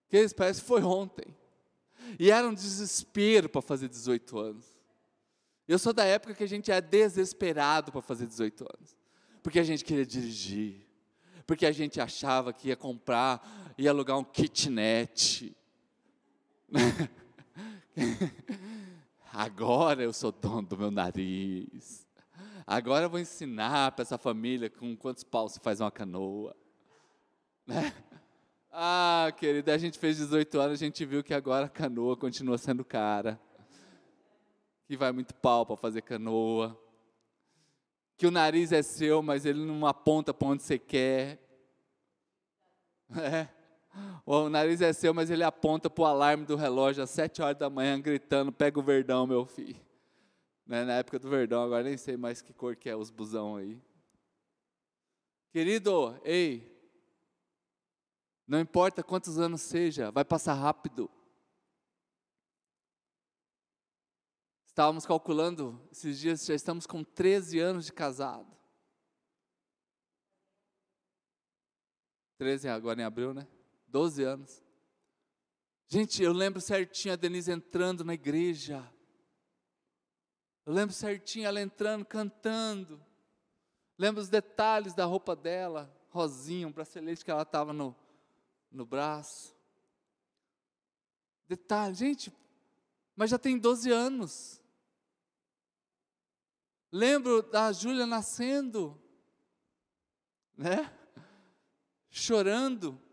Que 0.09 0.27
parece 0.35 0.61
que 0.61 0.67
foi 0.67 0.83
ontem. 0.83 1.35
E 2.19 2.29
era 2.31 2.47
um 2.47 2.53
desespero 2.53 3.49
para 3.49 3.61
fazer 3.61 3.87
18 3.87 4.37
anos. 4.37 4.65
Eu 5.67 5.79
sou 5.79 5.93
da 5.93 6.05
época 6.05 6.35
que 6.35 6.43
a 6.43 6.47
gente 6.47 6.71
é 6.71 6.79
desesperado 6.79 7.91
para 7.91 8.01
fazer 8.01 8.27
18 8.27 8.63
anos. 8.63 8.95
Porque 9.41 9.59
a 9.59 9.63
gente 9.63 9.83
queria 9.83 10.05
dirigir. 10.05 10.85
Porque 11.47 11.65
a 11.65 11.71
gente 11.71 11.99
achava 11.99 12.53
que 12.53 12.69
ia 12.69 12.75
comprar, 12.75 13.73
ia 13.77 13.89
alugar 13.89 14.17
um 14.17 14.23
kitnet 14.23 15.55
Agora 19.31 20.03
eu 20.03 20.13
sou 20.13 20.31
dono 20.31 20.67
do 20.67 20.77
meu 20.77 20.91
nariz. 20.91 22.07
Agora 22.65 23.05
eu 23.05 23.09
vou 23.09 23.19
ensinar 23.19 23.91
para 23.91 24.03
essa 24.03 24.17
família 24.17 24.69
com 24.69 24.95
quantos 24.95 25.23
paus 25.23 25.53
se 25.53 25.59
faz 25.59 25.81
uma 25.81 25.91
canoa. 25.91 26.55
Né? 27.67 27.91
Ah, 28.71 29.33
querida, 29.37 29.73
a 29.73 29.77
gente 29.79 29.97
fez 29.97 30.17
18 30.17 30.59
anos, 30.59 30.73
a 30.73 30.85
gente 30.85 31.03
viu 31.03 31.23
que 31.23 31.33
agora 31.33 31.65
a 31.65 31.69
canoa 31.69 32.15
continua 32.15 32.59
sendo 32.59 32.85
cara. 32.85 33.41
Que 34.85 34.95
vai 34.95 35.11
muito 35.11 35.33
pau 35.33 35.65
para 35.65 35.75
fazer 35.75 36.03
canoa. 36.03 36.79
Que 38.17 38.27
o 38.27 38.31
nariz 38.31 38.71
é 38.71 38.83
seu, 38.83 39.23
mas 39.23 39.45
ele 39.45 39.65
não 39.65 39.87
aponta 39.87 40.31
para 40.31 40.47
onde 40.47 40.61
você 40.61 40.77
quer. 40.77 41.41
É. 43.17 43.54
O 44.25 44.49
nariz 44.49 44.81
é 44.81 44.91
seu, 44.91 45.13
mas 45.13 45.29
ele 45.29 45.43
aponta 45.43 45.89
para 45.89 46.01
o 46.01 46.05
alarme 46.05 46.45
do 46.45 46.55
relógio 46.55 47.03
às 47.03 47.09
sete 47.09 47.41
horas 47.41 47.57
da 47.57 47.69
manhã, 47.69 47.99
gritando: 47.99 48.51
pega 48.51 48.79
o 48.79 48.83
verdão, 48.83 49.27
meu 49.27 49.45
filho. 49.45 49.79
Né? 50.65 50.83
Na 50.83 50.93
época 50.93 51.19
do 51.19 51.29
verdão, 51.29 51.63
agora 51.63 51.83
nem 51.83 51.97
sei 51.97 52.17
mais 52.17 52.41
que 52.41 52.53
cor 52.53 52.75
que 52.75 52.89
é 52.89 52.95
os 52.95 53.11
busão 53.11 53.55
aí. 53.55 53.79
Querido, 55.51 56.19
ei, 56.23 56.75
não 58.47 58.59
importa 58.59 59.03
quantos 59.03 59.39
anos 59.39 59.61
seja, 59.61 60.11
vai 60.11 60.25
passar 60.25 60.53
rápido. 60.53 61.09
Estávamos 64.65 65.05
calculando, 65.05 65.81
esses 65.91 66.19
dias 66.19 66.45
já 66.45 66.53
estamos 66.53 66.85
com 66.85 67.03
13 67.03 67.59
anos 67.59 67.85
de 67.85 67.93
casado. 67.93 68.53
13 72.37 72.67
agora 72.67 73.01
em 73.01 73.05
abril, 73.05 73.33
né? 73.33 73.47
12 73.95 74.23
anos. 74.23 74.61
Gente, 75.87 76.21
eu 76.21 76.33
lembro 76.33 76.59
certinho 76.59 77.13
a 77.13 77.15
Denise 77.15 77.49
entrando 77.49 78.03
na 78.03 78.13
igreja. 78.13 78.85
Eu 80.65 80.73
lembro 80.73 80.93
certinho 80.93 81.47
ela 81.47 81.61
entrando, 81.61 82.03
cantando. 82.03 83.01
Lembro 83.97 84.21
os 84.21 84.27
detalhes 84.27 84.93
da 84.93 85.05
roupa 85.05 85.33
dela, 85.33 85.89
rosinha, 86.09 86.67
um 86.67 86.73
bracelete 86.73 87.23
que 87.23 87.31
ela 87.31 87.43
estava 87.43 87.71
no, 87.71 87.95
no 88.69 88.85
braço. 88.85 89.55
Detalhe, 91.47 91.95
gente, 91.95 92.33
mas 93.15 93.29
já 93.29 93.39
tem 93.39 93.57
12 93.57 93.89
anos. 93.91 94.61
Lembro 96.91 97.41
da 97.43 97.71
Júlia 97.71 98.05
nascendo, 98.05 99.01
né? 100.57 100.93
Chorando 102.09 103.04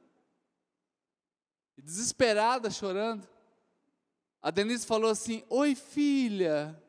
desesperada, 1.82 2.70
chorando. 2.70 3.28
A 4.40 4.50
Denise 4.50 4.86
falou 4.86 5.10
assim: 5.10 5.44
Oi, 5.50 5.74
filha. 5.74 6.80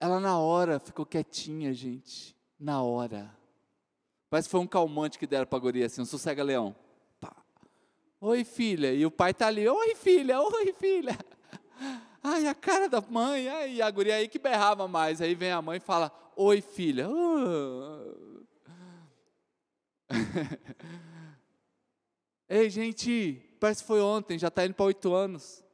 Ela, 0.00 0.20
na 0.20 0.38
hora, 0.38 0.78
ficou 0.78 1.04
quietinha, 1.04 1.72
gente. 1.74 2.36
Na 2.58 2.82
hora. 2.82 3.36
Parece 4.30 4.48
que 4.48 4.52
foi 4.52 4.60
um 4.60 4.66
calmante 4.66 5.18
que 5.18 5.26
deram 5.26 5.46
para 5.46 5.58
a 5.58 5.60
guria, 5.60 5.86
assim, 5.86 6.00
um 6.02 6.04
sossega-leão. 6.04 6.74
Oi, 8.20 8.42
filha. 8.44 8.92
E 8.92 9.06
o 9.06 9.10
pai 9.10 9.30
está 9.30 9.46
ali: 9.46 9.68
Oi, 9.68 9.94
filha. 9.94 10.40
Oi, 10.40 10.72
filha. 10.72 11.16
Ai, 12.22 12.46
a 12.48 12.54
cara 12.54 12.88
da 12.88 13.00
mãe. 13.00 13.48
Ai, 13.48 13.80
a 13.80 13.90
guria 13.90 14.16
aí 14.16 14.28
que 14.28 14.38
berrava 14.38 14.88
mais. 14.88 15.20
Aí 15.22 15.34
vem 15.34 15.52
a 15.52 15.62
mãe 15.62 15.76
e 15.78 15.80
fala: 15.80 16.12
Oi, 16.34 16.60
filha. 16.60 17.08
Ei, 22.48 22.68
gente, 22.70 23.47
parece 23.58 23.82
que 23.82 23.86
foi 23.86 24.00
ontem, 24.00 24.38
já 24.38 24.48
está 24.48 24.64
indo 24.64 24.74
para 24.74 24.86
oito 24.86 25.14
anos. 25.14 25.64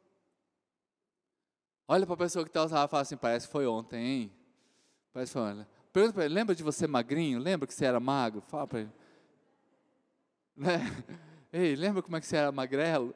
Olha 1.86 2.06
para 2.06 2.14
a 2.14 2.18
pessoa 2.18 2.44
que 2.44 2.48
está 2.48 2.64
usando 2.64 2.86
e 2.86 2.90
fala 2.90 3.02
assim, 3.02 3.16
parece 3.16 3.46
que 3.46 3.52
foi 3.52 3.66
ontem, 3.66 4.04
hein? 4.04 4.32
Parece 5.12 5.32
que 5.32 5.38
foi 5.38 5.50
ontem. 5.50 5.66
Pergunta 5.92 6.14
para 6.14 6.24
ele, 6.24 6.34
lembra 6.34 6.54
de 6.54 6.62
você 6.62 6.86
magrinho? 6.86 7.38
Lembra 7.38 7.66
que 7.66 7.74
você 7.74 7.84
era 7.84 8.00
magro? 8.00 8.40
Fala 8.42 8.66
para 8.66 8.80
ele. 8.80 8.90
Né? 10.56 10.78
Ei, 11.52 11.74
lembra 11.74 12.00
como 12.00 12.16
é 12.16 12.20
que 12.20 12.26
você 12.26 12.36
era 12.36 12.52
magrelo? 12.52 13.12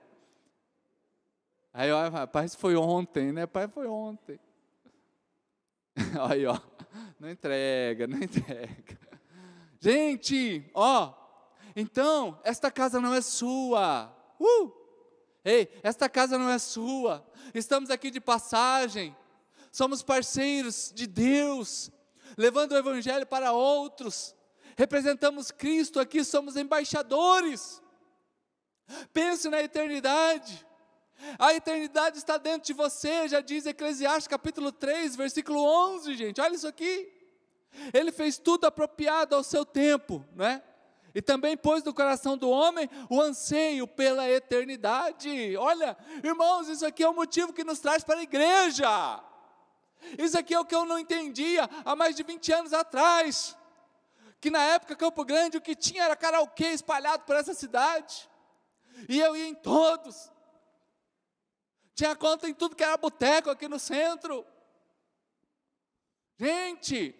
Aí 1.73 1.93
olha, 1.93 2.27
parece 2.27 2.57
que 2.57 2.61
foi 2.61 2.75
ontem, 2.75 3.31
né? 3.31 3.47
Pai, 3.47 3.69
foi 3.69 3.87
ontem. 3.87 4.41
Aí, 6.29 6.45
ó, 6.47 6.59
não 7.19 7.31
entrega, 7.31 8.09
não 8.09 8.19
entrega. 8.19 8.99
Gente, 9.81 10.69
ó, 10.75 11.15
então, 11.77 12.41
esta 12.43 12.71
casa 12.71 13.01
não 13.01 13.15
é 13.15 13.21
sua. 13.21 14.13
Uh! 14.41 14.73
Ei, 15.45 15.69
esta 15.83 16.09
casa 16.09 16.39
não 16.39 16.51
é 16.51 16.59
sua. 16.59 17.27
Estamos 17.55 17.91
aqui 17.91 18.11
de 18.11 18.21
passagem. 18.21 19.17
Somos 19.71 20.03
parceiros 20.03 20.93
de 20.95 21.07
Deus, 21.07 21.91
levando 22.37 22.73
o 22.73 22.77
evangelho 22.77 23.27
para 23.27 23.53
outros. 23.53 24.35
Representamos 24.77 25.51
Cristo 25.51 26.01
aqui, 26.01 26.25
somos 26.25 26.57
embaixadores. 26.57 27.83
Pense 29.13 29.49
na 29.49 29.63
eternidade. 29.63 30.67
A 31.39 31.53
eternidade 31.53 32.19
está 32.19 32.39
dentro 32.39 32.67
de 32.67 32.73
você, 32.73 33.29
já 33.29 33.41
diz 33.41 33.67
Eclesiastes 33.67 34.29
capítulo 34.29 34.71
3, 34.71 35.17
versículo 35.17 35.61
11, 35.95 36.15
gente. 36.15 36.41
Olha 36.41 36.55
isso 36.55 36.69
aqui. 36.69 37.13
Ele 37.93 38.13
fez 38.13 38.39
tudo 38.39 38.67
apropriado 38.67 39.35
ao 39.35 39.43
seu 39.43 39.65
tempo, 39.65 40.25
não 40.35 40.47
é? 40.47 40.63
E 41.15 41.23
também 41.23 41.57
pôs 41.57 41.83
no 41.83 41.95
coração 41.95 42.37
do 42.37 42.51
homem 42.51 42.89
o 43.09 43.21
anseio 43.21 43.87
pela 43.87 44.29
eternidade. 44.29 45.57
Olha, 45.57 45.97
irmãos, 46.23 46.69
isso 46.69 46.87
aqui 46.87 47.03
é 47.03 47.09
o 47.09 47.15
motivo 47.15 47.53
que 47.53 47.65
nos 47.65 47.79
traz 47.79 48.05
para 48.05 48.21
a 48.21 48.23
igreja. 48.23 48.89
Isso 50.19 50.39
aqui 50.39 50.55
é 50.55 50.61
o 50.61 50.65
que 50.65 50.75
eu 50.75 50.85
não 50.85 50.99
entendia 50.99 51.69
há 51.85 51.97
mais 51.97 52.15
de 52.15 52.23
20 52.23 52.53
anos 52.53 52.73
atrás. 52.73 53.57
Que 54.41 54.51
na 54.51 54.63
época 54.63 54.95
Campo 54.95 55.25
Grande 55.25 55.57
o 55.57 55.61
que 55.61 55.75
tinha 55.75 56.05
era 56.05 56.15
karaokê 56.15 56.69
espalhado 56.69 57.25
por 57.25 57.37
essa 57.37 57.55
cidade. 57.55 58.29
E 59.09 59.19
eu 59.19 59.35
ia 59.37 59.49
em 59.49 59.55
todos. 59.55 60.31
Tinha 61.95 62.15
conta 62.15 62.49
em 62.49 62.55
tudo 62.55 62.77
que 62.77 62.85
era 62.85 62.97
boteco 62.97 63.51
aqui 63.51 63.67
no 63.67 63.79
centro. 63.79 64.47
Gente, 66.39 67.15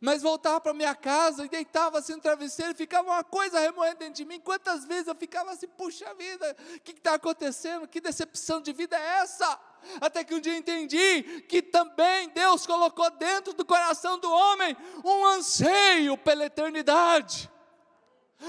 mas 0.00 0.22
voltava 0.22 0.60
para 0.60 0.74
minha 0.74 0.94
casa 0.94 1.44
e 1.44 1.48
deitava 1.48 1.98
assim 1.98 2.14
no 2.14 2.20
travesseiro 2.20 2.74
ficava 2.74 3.08
uma 3.08 3.24
coisa 3.24 3.58
remoendo 3.58 3.98
dentro 3.98 4.14
de 4.14 4.24
mim. 4.24 4.40
Quantas 4.40 4.84
vezes 4.84 5.08
eu 5.08 5.14
ficava 5.14 5.50
assim, 5.50 5.66
puxa 5.68 6.12
vida, 6.14 6.56
o 6.76 6.80
que 6.80 6.92
está 6.92 7.14
acontecendo? 7.14 7.88
Que 7.88 8.00
decepção 8.00 8.60
de 8.60 8.72
vida 8.72 8.96
é 8.96 9.20
essa? 9.20 9.58
Até 10.00 10.24
que 10.24 10.34
um 10.34 10.40
dia 10.40 10.56
entendi 10.56 11.42
que 11.48 11.62
também 11.62 12.28
Deus 12.30 12.66
colocou 12.66 13.10
dentro 13.10 13.52
do 13.52 13.64
coração 13.64 14.18
do 14.18 14.30
homem 14.30 14.76
um 15.04 15.24
anseio 15.26 16.16
pela 16.18 16.44
eternidade 16.44 17.50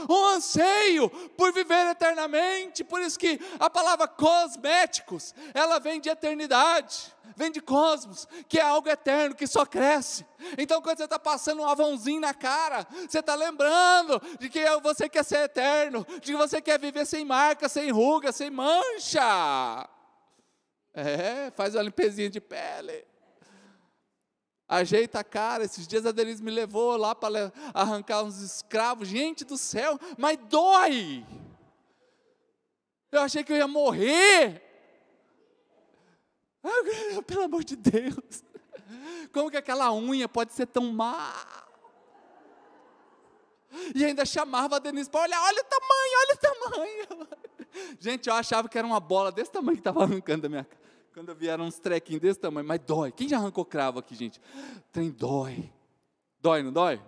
um 0.07 0.25
anseio 0.25 1.09
por 1.37 1.51
viver 1.51 1.87
eternamente, 1.87 2.83
por 2.83 3.01
isso 3.01 3.17
que 3.17 3.39
a 3.59 3.69
palavra 3.69 4.07
cosméticos, 4.07 5.33
ela 5.53 5.79
vem 5.79 5.99
de 5.99 6.09
eternidade, 6.09 7.13
vem 7.35 7.51
de 7.51 7.61
cosmos, 7.61 8.27
que 8.47 8.59
é 8.59 8.61
algo 8.61 8.89
eterno, 8.89 9.35
que 9.35 9.47
só 9.47 9.65
cresce. 9.65 10.25
Então, 10.57 10.81
quando 10.81 10.97
você 10.97 11.05
está 11.05 11.17
passando 11.17 11.61
um 11.61 11.67
avãozinho 11.67 12.21
na 12.21 12.33
cara, 12.33 12.85
você 13.07 13.19
está 13.19 13.33
lembrando 13.33 14.21
de 14.39 14.49
que 14.49 14.63
você 14.81 15.09
quer 15.09 15.23
ser 15.23 15.45
eterno, 15.45 16.05
de 16.21 16.31
que 16.31 16.37
você 16.37 16.61
quer 16.61 16.79
viver 16.79 17.05
sem 17.05 17.25
marca, 17.25 17.67
sem 17.67 17.91
ruga, 17.91 18.31
sem 18.31 18.49
mancha. 18.49 19.89
É, 20.93 21.51
faz 21.55 21.75
uma 21.75 21.83
limpezinha 21.83 22.29
de 22.29 22.41
pele. 22.41 23.08
Ajeita 24.69 25.19
a 25.19 25.23
cara. 25.23 25.63
Esses 25.63 25.87
dias 25.87 26.05
a 26.05 26.11
Denise 26.11 26.43
me 26.43 26.51
levou 26.51 26.95
lá 26.95 27.15
para 27.15 27.51
arrancar 27.73 28.21
uns 28.23 28.39
escravos. 28.39 29.07
Gente 29.07 29.43
do 29.43 29.57
céu, 29.57 29.99
mas 30.15 30.37
dói. 30.47 31.25
Eu 33.11 33.21
achei 33.21 33.43
que 33.43 33.51
eu 33.51 33.57
ia 33.57 33.67
morrer. 33.67 34.61
Pelo 37.25 37.43
amor 37.43 37.63
de 37.63 37.75
Deus. 37.75 38.43
Como 39.33 39.49
que 39.49 39.57
aquela 39.57 39.91
unha 39.91 40.29
pode 40.29 40.53
ser 40.53 40.67
tão 40.67 40.93
má? 40.93 41.33
E 43.95 44.05
ainda 44.05 44.25
chamava 44.25 44.75
a 44.75 44.79
Denise 44.79 45.09
para 45.09 45.21
olhar, 45.21 45.41
olha 45.41 45.61
o 45.61 45.65
tamanho, 45.65 46.13
olha 46.19 46.33
o 46.33 46.37
tamanho. 46.37 47.27
Gente, 47.99 48.27
eu 48.27 48.33
achava 48.33 48.67
que 48.67 48.77
era 48.77 48.85
uma 48.85 48.99
bola 48.99 49.31
desse 49.31 49.51
tamanho 49.51 49.77
que 49.77 49.81
estava 49.81 50.03
arrancando 50.03 50.43
da 50.43 50.49
minha 50.49 50.63
cara. 50.63 50.78
Quando 51.13 51.33
vieram 51.35 51.65
uns 51.65 51.79
trequinhos 51.79 52.21
desse 52.21 52.39
tamanho, 52.39 52.67
mas 52.67 52.79
dói. 52.79 53.11
Quem 53.11 53.27
já 53.27 53.37
arrancou 53.37 53.65
cravo 53.65 53.99
aqui, 53.99 54.15
gente? 54.15 54.39
Tem 54.91 55.09
dói. 55.09 55.71
Dói, 56.41 56.63
não 56.63 56.71
dói? 56.71 57.01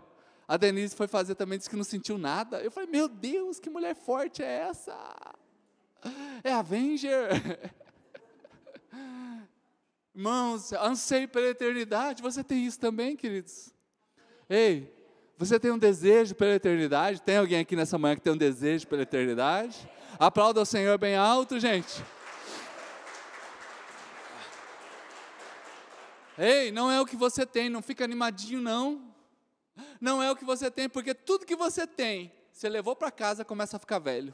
A 0.47 0.57
Denise 0.57 0.95
foi 0.95 1.07
fazer 1.07 1.35
também, 1.35 1.57
disse 1.57 1.69
que 1.69 1.75
não 1.75 1.83
sentiu 1.83 2.17
nada. 2.17 2.61
Eu 2.61 2.71
falei, 2.71 2.89
meu 2.89 3.07
Deus, 3.07 3.59
que 3.59 3.69
mulher 3.69 3.95
forte 3.95 4.43
é 4.43 4.67
essa? 4.69 4.93
É 6.43 6.51
Avenger. 6.51 7.29
Irmãos, 10.13 10.73
anseio 10.73 11.29
pela 11.29 11.47
eternidade. 11.47 12.21
Você 12.21 12.43
tem 12.43 12.65
isso 12.65 12.79
também, 12.79 13.15
queridos? 13.15 13.73
Ei, 14.49 14.93
você 15.37 15.57
tem 15.59 15.71
um 15.71 15.77
desejo 15.77 16.35
pela 16.35 16.53
eternidade? 16.55 17.21
Tem 17.21 17.37
alguém 17.37 17.59
aqui 17.59 17.75
nessa 17.75 17.97
manhã 17.97 18.15
que 18.15 18.21
tem 18.21 18.33
um 18.33 18.37
desejo 18.37 18.87
pela 18.87 19.03
eternidade? 19.03 19.89
Aplauda 20.19 20.61
o 20.61 20.65
Senhor 20.65 20.97
bem 20.97 21.15
alto, 21.15 21.59
gente. 21.59 22.03
Ei, 26.43 26.71
não 26.71 26.89
é 26.89 26.99
o 26.99 27.05
que 27.05 27.15
você 27.15 27.45
tem, 27.45 27.69
não 27.69 27.83
fica 27.83 28.03
animadinho, 28.03 28.59
não. 28.59 29.13
Não 29.99 30.23
é 30.23 30.31
o 30.31 30.35
que 30.35 30.43
você 30.43 30.71
tem, 30.71 30.89
porque 30.89 31.13
tudo 31.13 31.45
que 31.45 31.55
você 31.55 31.85
tem, 31.85 32.33
você 32.51 32.67
levou 32.67 32.95
para 32.95 33.11
casa, 33.11 33.45
começa 33.45 33.77
a 33.77 33.79
ficar 33.79 33.99
velho. 33.99 34.33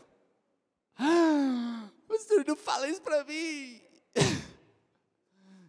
Ah, 0.97 1.89
o 2.07 2.43
não 2.47 2.55
fala 2.55 2.87
isso 2.87 3.01
para 3.01 3.25
mim. 3.25 3.81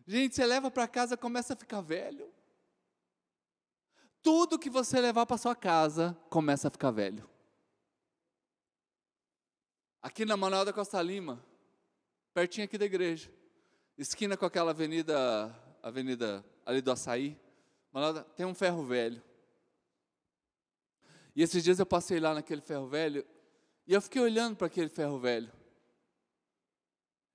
Gente, 0.07 0.37
você 0.37 0.47
leva 0.47 0.71
para 0.71 0.87
casa, 0.87 1.17
começa 1.17 1.55
a 1.55 1.57
ficar 1.57 1.81
velho. 1.81 2.33
Tudo 4.23 4.61
que 4.61 4.71
você 4.71 5.01
levar 5.01 5.27
para 5.27 5.39
sua 5.39 5.57
casa 5.57 6.17
começa 6.31 6.69
a 6.69 6.71
ficar 6.71 6.93
velho. 6.93 7.29
Aqui 10.01 10.25
na 10.25 10.37
Manuel 10.37 10.65
da 10.65 10.73
Costa 10.73 11.03
Lima, 11.03 11.45
pertinho 12.33 12.65
aqui 12.65 12.79
da 12.79 12.85
igreja, 12.85 13.29
esquina 13.99 14.37
com 14.37 14.47
aquela 14.47 14.71
avenida, 14.71 15.53
avenida 15.83 16.45
ali 16.65 16.81
do 16.81 16.91
Açaí, 16.91 17.39
tem 18.37 18.47
um 18.47 18.55
ferro 18.55 18.85
velho. 18.85 19.23
E 21.35 21.43
esses 21.43 21.63
dias 21.63 21.79
eu 21.79 21.87
passei 21.87 22.19
lá 22.21 22.35
naquele 22.35 22.61
ferro 22.61 22.87
velho 22.87 23.25
e 23.87 23.93
eu 23.93 24.03
fiquei 24.03 24.21
olhando 24.21 24.57
para 24.57 24.67
aquele 24.67 24.89
ferro 24.89 25.19
velho. 25.19 25.53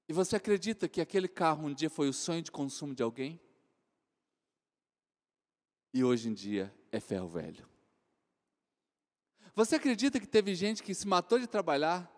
E 0.08 0.14
você 0.14 0.36
acredita 0.36 0.90
que 0.90 1.02
aquele 1.02 1.28
carro 1.28 1.66
um 1.66 1.74
dia 1.74 1.90
foi 1.90 2.10
o 2.10 2.14
sonho 2.14 2.42
de 2.42 2.52
consumo 2.52 2.94
de 2.94 3.02
alguém? 3.02 3.40
E 5.94 6.04
hoje 6.04 6.30
em 6.30 6.34
dia 6.34 6.74
é 6.92 7.00
ferro 7.00 7.28
velho. 7.28 7.68
Você 9.56 9.76
acredita 9.76 10.20
que 10.20 10.28
teve 10.28 10.56
gente 10.56 10.82
que 10.82 10.94
se 10.94 11.08
matou 11.08 11.40
de 11.40 11.48
trabalhar 11.48 12.12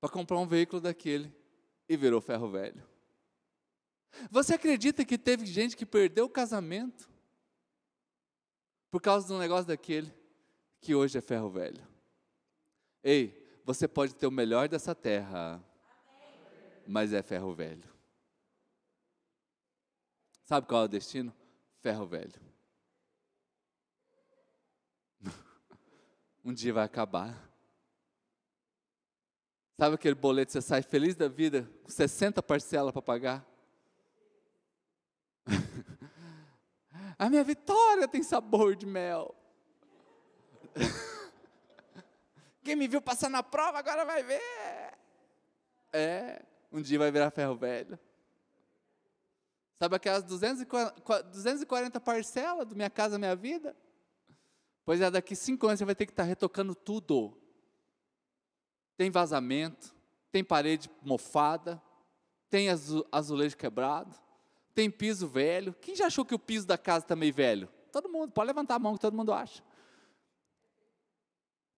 para 0.00 0.10
comprar 0.10 0.38
um 0.38 0.46
veículo 0.46 0.80
daquele 0.80 1.34
e 1.88 1.96
virou 1.96 2.20
ferro 2.20 2.48
velho? 2.48 2.91
Você 4.30 4.54
acredita 4.54 5.04
que 5.04 5.18
teve 5.18 5.46
gente 5.46 5.76
que 5.76 5.86
perdeu 5.86 6.26
o 6.26 6.30
casamento 6.30 7.08
por 8.90 9.00
causa 9.00 9.26
de 9.26 9.32
um 9.32 9.38
negócio 9.38 9.66
daquele 9.66 10.12
que 10.80 10.94
hoje 10.94 11.18
é 11.18 11.20
ferro 11.20 11.50
velho? 11.50 11.86
Ei, 13.02 13.60
você 13.64 13.88
pode 13.88 14.14
ter 14.14 14.26
o 14.26 14.30
melhor 14.30 14.68
dessa 14.68 14.94
terra, 14.94 15.62
mas 16.86 17.12
é 17.12 17.22
ferro 17.22 17.54
velho. 17.54 17.90
Sabe 20.44 20.66
qual 20.66 20.82
é 20.82 20.84
o 20.84 20.88
destino? 20.88 21.34
Ferro 21.80 22.06
velho. 22.06 22.40
um 26.44 26.52
dia 26.52 26.72
vai 26.72 26.84
acabar. 26.84 27.50
Sabe 29.78 29.94
aquele 29.94 30.14
boleto 30.14 30.48
que 30.48 30.52
você 30.52 30.62
sai 30.62 30.82
feliz 30.82 31.16
da 31.16 31.26
vida, 31.26 31.68
com 31.82 31.90
60 31.90 32.42
parcelas 32.42 32.92
para 32.92 33.02
pagar? 33.02 33.51
A 37.18 37.28
minha 37.28 37.44
vitória 37.44 38.08
tem 38.08 38.22
sabor 38.22 38.74
de 38.74 38.86
mel. 38.86 39.34
Quem 42.64 42.76
me 42.76 42.88
viu 42.88 43.02
passar 43.02 43.28
na 43.28 43.42
prova 43.42 43.78
agora 43.78 44.04
vai 44.04 44.22
ver. 44.22 44.40
É 45.92 46.42
um 46.72 46.80
dia 46.80 46.98
vai 46.98 47.12
virar 47.12 47.30
ferro 47.30 47.54
velho. 47.54 47.98
Sabe 49.78 49.96
aquelas 49.96 50.22
240, 50.24 51.22
240 51.24 52.00
parcelas 52.00 52.66
do 52.66 52.74
Minha 52.74 52.88
Casa 52.88 53.18
Minha 53.18 53.36
Vida? 53.36 53.76
Pois 54.84 55.00
é, 55.00 55.10
daqui 55.10 55.36
cinco 55.36 55.66
anos 55.66 55.78
você 55.78 55.84
vai 55.84 55.94
ter 55.94 56.06
que 56.06 56.12
estar 56.12 56.22
retocando 56.22 56.74
tudo. 56.74 57.36
Tem 58.96 59.10
vazamento, 59.10 59.94
tem 60.30 60.42
parede 60.42 60.90
mofada, 61.02 61.82
tem 62.48 62.68
azulejo 63.10 63.56
quebrado, 63.56 64.16
tem 64.74 64.90
piso 64.90 65.26
velho. 65.26 65.74
Quem 65.80 65.94
já 65.94 66.06
achou 66.06 66.24
que 66.24 66.34
o 66.34 66.38
piso 66.38 66.66
da 66.66 66.78
casa 66.78 67.04
está 67.04 67.16
meio 67.16 67.32
velho? 67.32 67.68
Todo 67.90 68.08
mundo, 68.08 68.32
pode 68.32 68.46
levantar 68.46 68.76
a 68.76 68.78
mão 68.78 68.94
que 68.94 69.00
todo 69.00 69.16
mundo 69.16 69.32
acha. 69.32 69.62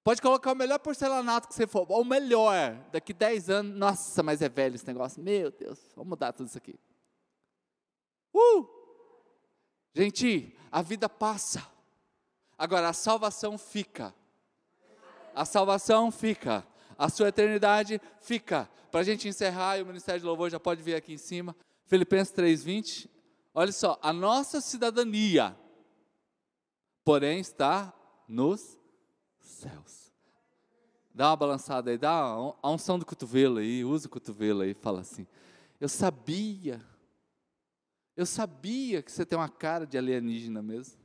Pode 0.04 0.20
colocar 0.20 0.52
o 0.52 0.54
melhor 0.54 0.78
porcelanato 0.78 1.48
que 1.48 1.54
você 1.54 1.66
for, 1.66 1.90
o 1.90 2.04
melhor. 2.04 2.74
Daqui 2.92 3.14
10 3.14 3.50
anos, 3.50 3.76
nossa, 3.76 4.22
mas 4.22 4.42
é 4.42 4.48
velho 4.48 4.74
esse 4.74 4.86
negócio. 4.86 5.22
Meu 5.22 5.50
Deus, 5.50 5.80
vamos 5.96 6.10
mudar 6.10 6.32
tudo 6.32 6.46
isso 6.46 6.58
aqui. 6.58 6.78
Uh! 8.34 8.68
Gente, 9.94 10.54
a 10.70 10.82
vida 10.82 11.08
passa. 11.08 11.66
Agora 12.58 12.88
a 12.88 12.92
salvação 12.92 13.56
fica. 13.56 14.14
A 15.34 15.44
salvação 15.44 16.10
fica. 16.10 16.66
A 16.98 17.08
sua 17.08 17.28
eternidade 17.28 18.00
fica. 18.20 18.68
Para 18.90 19.00
a 19.00 19.04
gente 19.04 19.26
encerrar, 19.26 19.78
e 19.78 19.82
o 19.82 19.86
Ministério 19.86 20.20
de 20.20 20.26
Louvor 20.26 20.50
já 20.50 20.60
pode 20.60 20.82
vir 20.82 20.94
aqui 20.94 21.14
em 21.14 21.18
cima. 21.18 21.56
Filipenses 21.86 22.32
3,20. 22.34 23.08
Olha 23.52 23.72
só, 23.72 23.98
a 24.02 24.12
nossa 24.12 24.60
cidadania, 24.60 25.56
porém, 27.04 27.40
está 27.40 27.92
nos 28.28 28.78
céus. 29.38 30.12
Dá 31.14 31.30
uma 31.30 31.36
balançada 31.36 31.90
aí, 31.90 31.98
dá 31.98 32.10
a 32.10 32.70
unção 32.70 32.98
do 32.98 33.06
cotovelo 33.06 33.58
aí, 33.58 33.84
usa 33.84 34.08
o 34.08 34.10
cotovelo 34.10 34.62
aí, 34.62 34.74
fala 34.74 35.00
assim. 35.00 35.26
Eu 35.80 35.88
sabia, 35.88 36.84
eu 38.16 38.26
sabia 38.26 39.00
que 39.02 39.12
você 39.12 39.24
tem 39.24 39.38
uma 39.38 39.48
cara 39.48 39.86
de 39.86 39.96
alienígena 39.96 40.60
mesmo. 40.60 40.98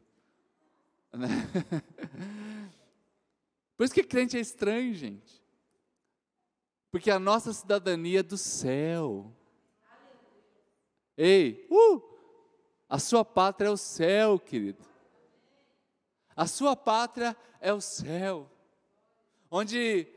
Por 3.78 3.84
isso 3.84 3.94
que 3.94 4.04
crente 4.04 4.36
é 4.36 4.40
estranho, 4.40 4.94
gente. 4.96 5.44
Porque 6.92 7.12
a 7.12 7.20
nossa 7.20 7.54
cidadania 7.54 8.22
é 8.22 8.24
do 8.24 8.38
céu. 8.38 9.32
Ei, 11.22 11.68
uh, 11.70 12.02
a 12.88 12.98
sua 12.98 13.26
pátria 13.26 13.68
é 13.68 13.72
o 13.72 13.76
céu, 13.76 14.40
querido. 14.40 14.86
A 16.34 16.48
sua 16.48 16.78
pátria 16.78 17.36
é 17.60 17.74
o 17.74 17.82
céu, 17.82 18.50
onde 19.52 20.08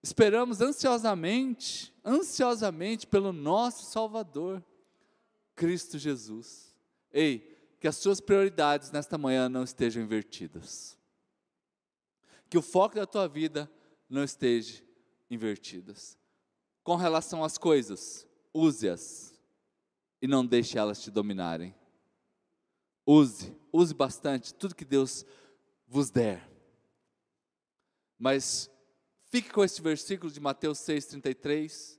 esperamos 0.00 0.60
ansiosamente, 0.60 1.92
ansiosamente 2.04 3.08
pelo 3.08 3.32
nosso 3.32 3.90
Salvador, 3.90 4.64
Cristo 5.56 5.98
Jesus. 5.98 6.72
Ei, 7.12 7.40
que 7.80 7.88
as 7.88 7.96
suas 7.96 8.20
prioridades 8.20 8.92
nesta 8.92 9.18
manhã 9.18 9.48
não 9.48 9.64
estejam 9.64 10.00
invertidas. 10.00 10.96
Que 12.48 12.56
o 12.56 12.62
foco 12.62 12.94
da 12.94 13.04
tua 13.04 13.26
vida 13.26 13.68
não 14.08 14.22
esteja 14.22 14.80
invertidas. 15.28 16.16
Com 16.84 16.94
relação 16.94 17.42
às 17.42 17.58
coisas, 17.58 18.24
use-as 18.54 19.39
e 20.20 20.26
não 20.26 20.44
deixe 20.44 20.78
elas 20.78 21.02
te 21.02 21.10
dominarem. 21.10 21.74
Use, 23.06 23.56
use 23.72 23.94
bastante 23.94 24.54
tudo 24.54 24.74
que 24.74 24.84
Deus 24.84 25.24
vos 25.86 26.10
der. 26.10 26.48
Mas 28.18 28.70
fique 29.24 29.50
com 29.50 29.64
esse 29.64 29.80
versículo 29.80 30.30
de 30.30 30.38
Mateus 30.38 30.78
6,33, 30.78 31.98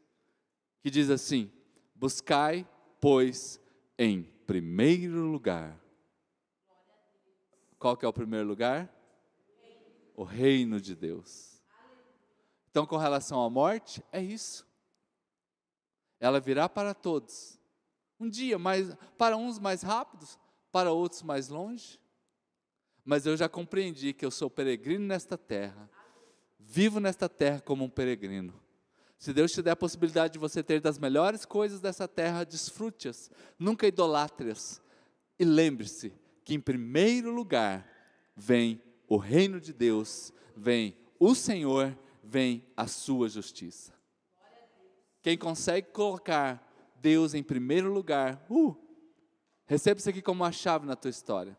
que 0.82 0.90
diz 0.90 1.10
assim: 1.10 1.52
Buscai, 1.96 2.68
pois, 3.00 3.60
em 3.98 4.24
primeiro 4.46 5.26
lugar. 5.26 5.80
Qual 7.78 7.98
que 7.98 8.06
é 8.06 8.08
o 8.08 8.14
primeiro 8.14 8.48
lugar? 8.48 8.94
O 10.16 10.24
reino 10.24 10.80
de 10.80 10.96
Deus. 10.96 11.62
Então, 12.70 12.86
com 12.86 12.96
relação 12.96 13.44
à 13.44 13.50
morte, 13.50 14.04
é 14.12 14.22
isso. 14.22 14.68
ela 16.20 16.40
virá 16.40 16.70
para 16.70 16.94
todos. 16.94 17.61
Um 18.22 18.30
dia, 18.30 18.60
mais, 18.60 18.96
para 19.18 19.36
uns 19.36 19.58
mais 19.58 19.82
rápidos, 19.82 20.38
para 20.72 20.92
outros 20.92 21.24
mais 21.24 21.50
longe. 21.50 22.00
Mas 23.04 23.26
eu 23.26 23.36
já 23.36 23.50
compreendi 23.50 24.14
que 24.14 24.24
eu 24.24 24.30
sou 24.30 24.48
peregrino 24.48 25.08
nesta 25.08 25.40
terra, 25.40 25.90
vivo 26.60 27.00
nesta 27.00 27.28
terra 27.28 27.60
como 27.62 27.84
um 27.84 27.90
peregrino. 27.90 28.54
Se 29.18 29.34
Deus 29.34 29.52
te 29.52 29.64
der 29.64 29.72
a 29.72 29.76
possibilidade 29.76 30.34
de 30.34 30.40
você 30.40 30.62
ter 30.62 30.80
das 30.80 31.00
melhores 31.00 31.46
coisas 31.46 31.82
dessa 31.82 32.08
terra, 32.08 32.44
desfrute-as, 32.44 33.32
nunca 33.58 33.88
idolatres. 33.88 34.80
E 35.40 35.44
lembre-se 35.44 36.14
que 36.46 36.54
em 36.54 36.60
primeiro 36.60 37.34
lugar 37.34 37.88
vem 38.36 38.80
o 39.08 39.18
reino 39.18 39.60
de 39.60 39.74
Deus, 39.74 40.32
vem 40.56 40.96
o 41.20 41.34
Senhor, 41.34 41.98
vem 42.24 42.64
a 42.78 42.86
sua 42.86 43.28
justiça. 43.28 43.92
Quem 45.24 45.36
consegue 45.36 45.88
colocar 45.88 46.71
Deus 47.02 47.34
em 47.34 47.42
primeiro 47.42 47.92
lugar, 47.92 48.46
uh, 48.50 48.76
receba 49.66 50.00
isso 50.00 50.10
aqui 50.10 50.22
como 50.22 50.44
uma 50.44 50.52
chave 50.52 50.86
na 50.86 50.96
tua 50.96 51.10
história. 51.10 51.58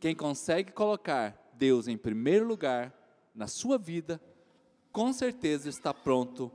Quem 0.00 0.14
consegue 0.14 0.72
colocar 0.72 1.36
Deus 1.54 1.88
em 1.88 1.96
primeiro 1.96 2.46
lugar 2.46 2.94
na 3.34 3.46
sua 3.46 3.76
vida, 3.76 4.20
com 4.90 5.12
certeza 5.12 5.68
está 5.68 5.92
pronto 5.92 6.50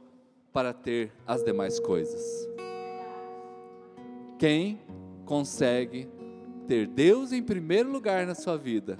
para 0.51 0.74
ter 0.74 1.14
as 1.28 1.43
demais 1.43 1.80
coisas. 1.80 2.24
Quem 4.39 4.82
consegue 5.26 6.10
ter 6.68 6.88
Deus 6.88 7.32
em 7.32 7.43
primeiro 7.43 7.91
lugar 7.91 8.26
na 8.26 8.34
sua 8.34 8.58
vida? 8.58 8.97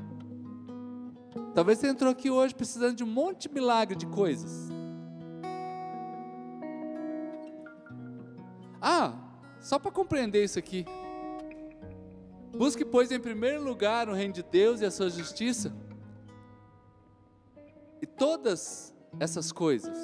Talvez 1.56 1.80
você 1.80 1.88
entrou 1.88 2.12
aqui 2.12 2.30
hoje 2.30 2.54
precisando 2.54 2.98
de 2.98 3.04
um 3.04 3.08
monte 3.08 3.48
de 3.48 3.54
milagre 3.54 3.96
de 3.96 4.06
coisas. 4.06 4.73
Só 9.64 9.80
para 9.80 9.90
compreender 9.90 10.44
isso 10.44 10.60
aqui. 10.60 10.86
Busque, 12.56 12.84
pois, 12.86 13.12
em 13.12 13.20
primeiro 13.20 13.64
lugar 13.64 14.10
o 14.10 14.14
reino 14.14 14.34
de 14.34 14.44
Deus 14.44 14.82
e 14.82 14.86
a 14.86 14.92
sua 14.92 15.10
justiça. 15.10 15.74
E 18.02 18.06
todas 18.06 18.94
essas 19.20 19.52
coisas. 19.52 19.98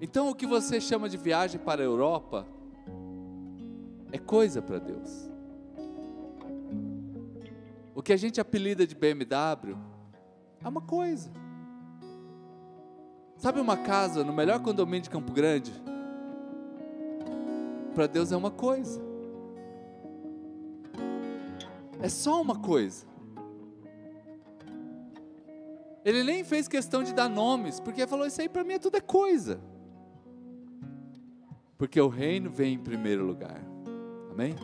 Então, 0.00 0.28
o 0.28 0.34
que 0.34 0.46
você 0.46 0.80
chama 0.80 1.08
de 1.08 1.16
viagem 1.16 1.60
para 1.60 1.80
a 1.82 1.84
Europa 1.84 2.46
é 4.10 4.18
coisa 4.18 4.60
para 4.60 4.78
Deus. 4.78 5.30
O 7.94 8.02
que 8.02 8.12
a 8.12 8.16
gente 8.16 8.40
apelida 8.40 8.86
de 8.86 8.94
BMW 8.94 9.76
é 10.64 10.68
uma 10.68 10.80
coisa. 10.80 11.30
Sabe 13.40 13.58
uma 13.58 13.74
casa 13.74 14.22
no 14.22 14.34
melhor 14.34 14.60
condomínio 14.60 15.00
de 15.00 15.08
Campo 15.08 15.32
Grande? 15.32 15.72
Para 17.94 18.06
Deus 18.06 18.30
é 18.32 18.36
uma 18.36 18.50
coisa. 18.50 19.00
É 22.02 22.08
só 22.10 22.38
uma 22.42 22.56
coisa. 22.56 23.06
Ele 26.04 26.22
nem 26.22 26.44
fez 26.44 26.68
questão 26.68 27.02
de 27.02 27.14
dar 27.14 27.30
nomes, 27.30 27.80
porque 27.80 28.06
falou: 28.06 28.26
Isso 28.26 28.42
aí 28.42 28.48
para 28.48 28.62
mim 28.62 28.74
é 28.74 28.78
tudo 28.78 28.98
é 28.98 29.00
coisa. 29.00 29.58
Porque 31.78 31.98
o 31.98 32.08
reino 32.08 32.50
vem 32.50 32.74
em 32.74 32.78
primeiro 32.78 33.24
lugar. 33.24 33.58
Amém? 34.30 34.54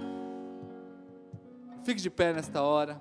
Fique 1.82 2.02
de 2.02 2.10
pé 2.10 2.34
nesta 2.34 2.60
hora. 2.60 3.00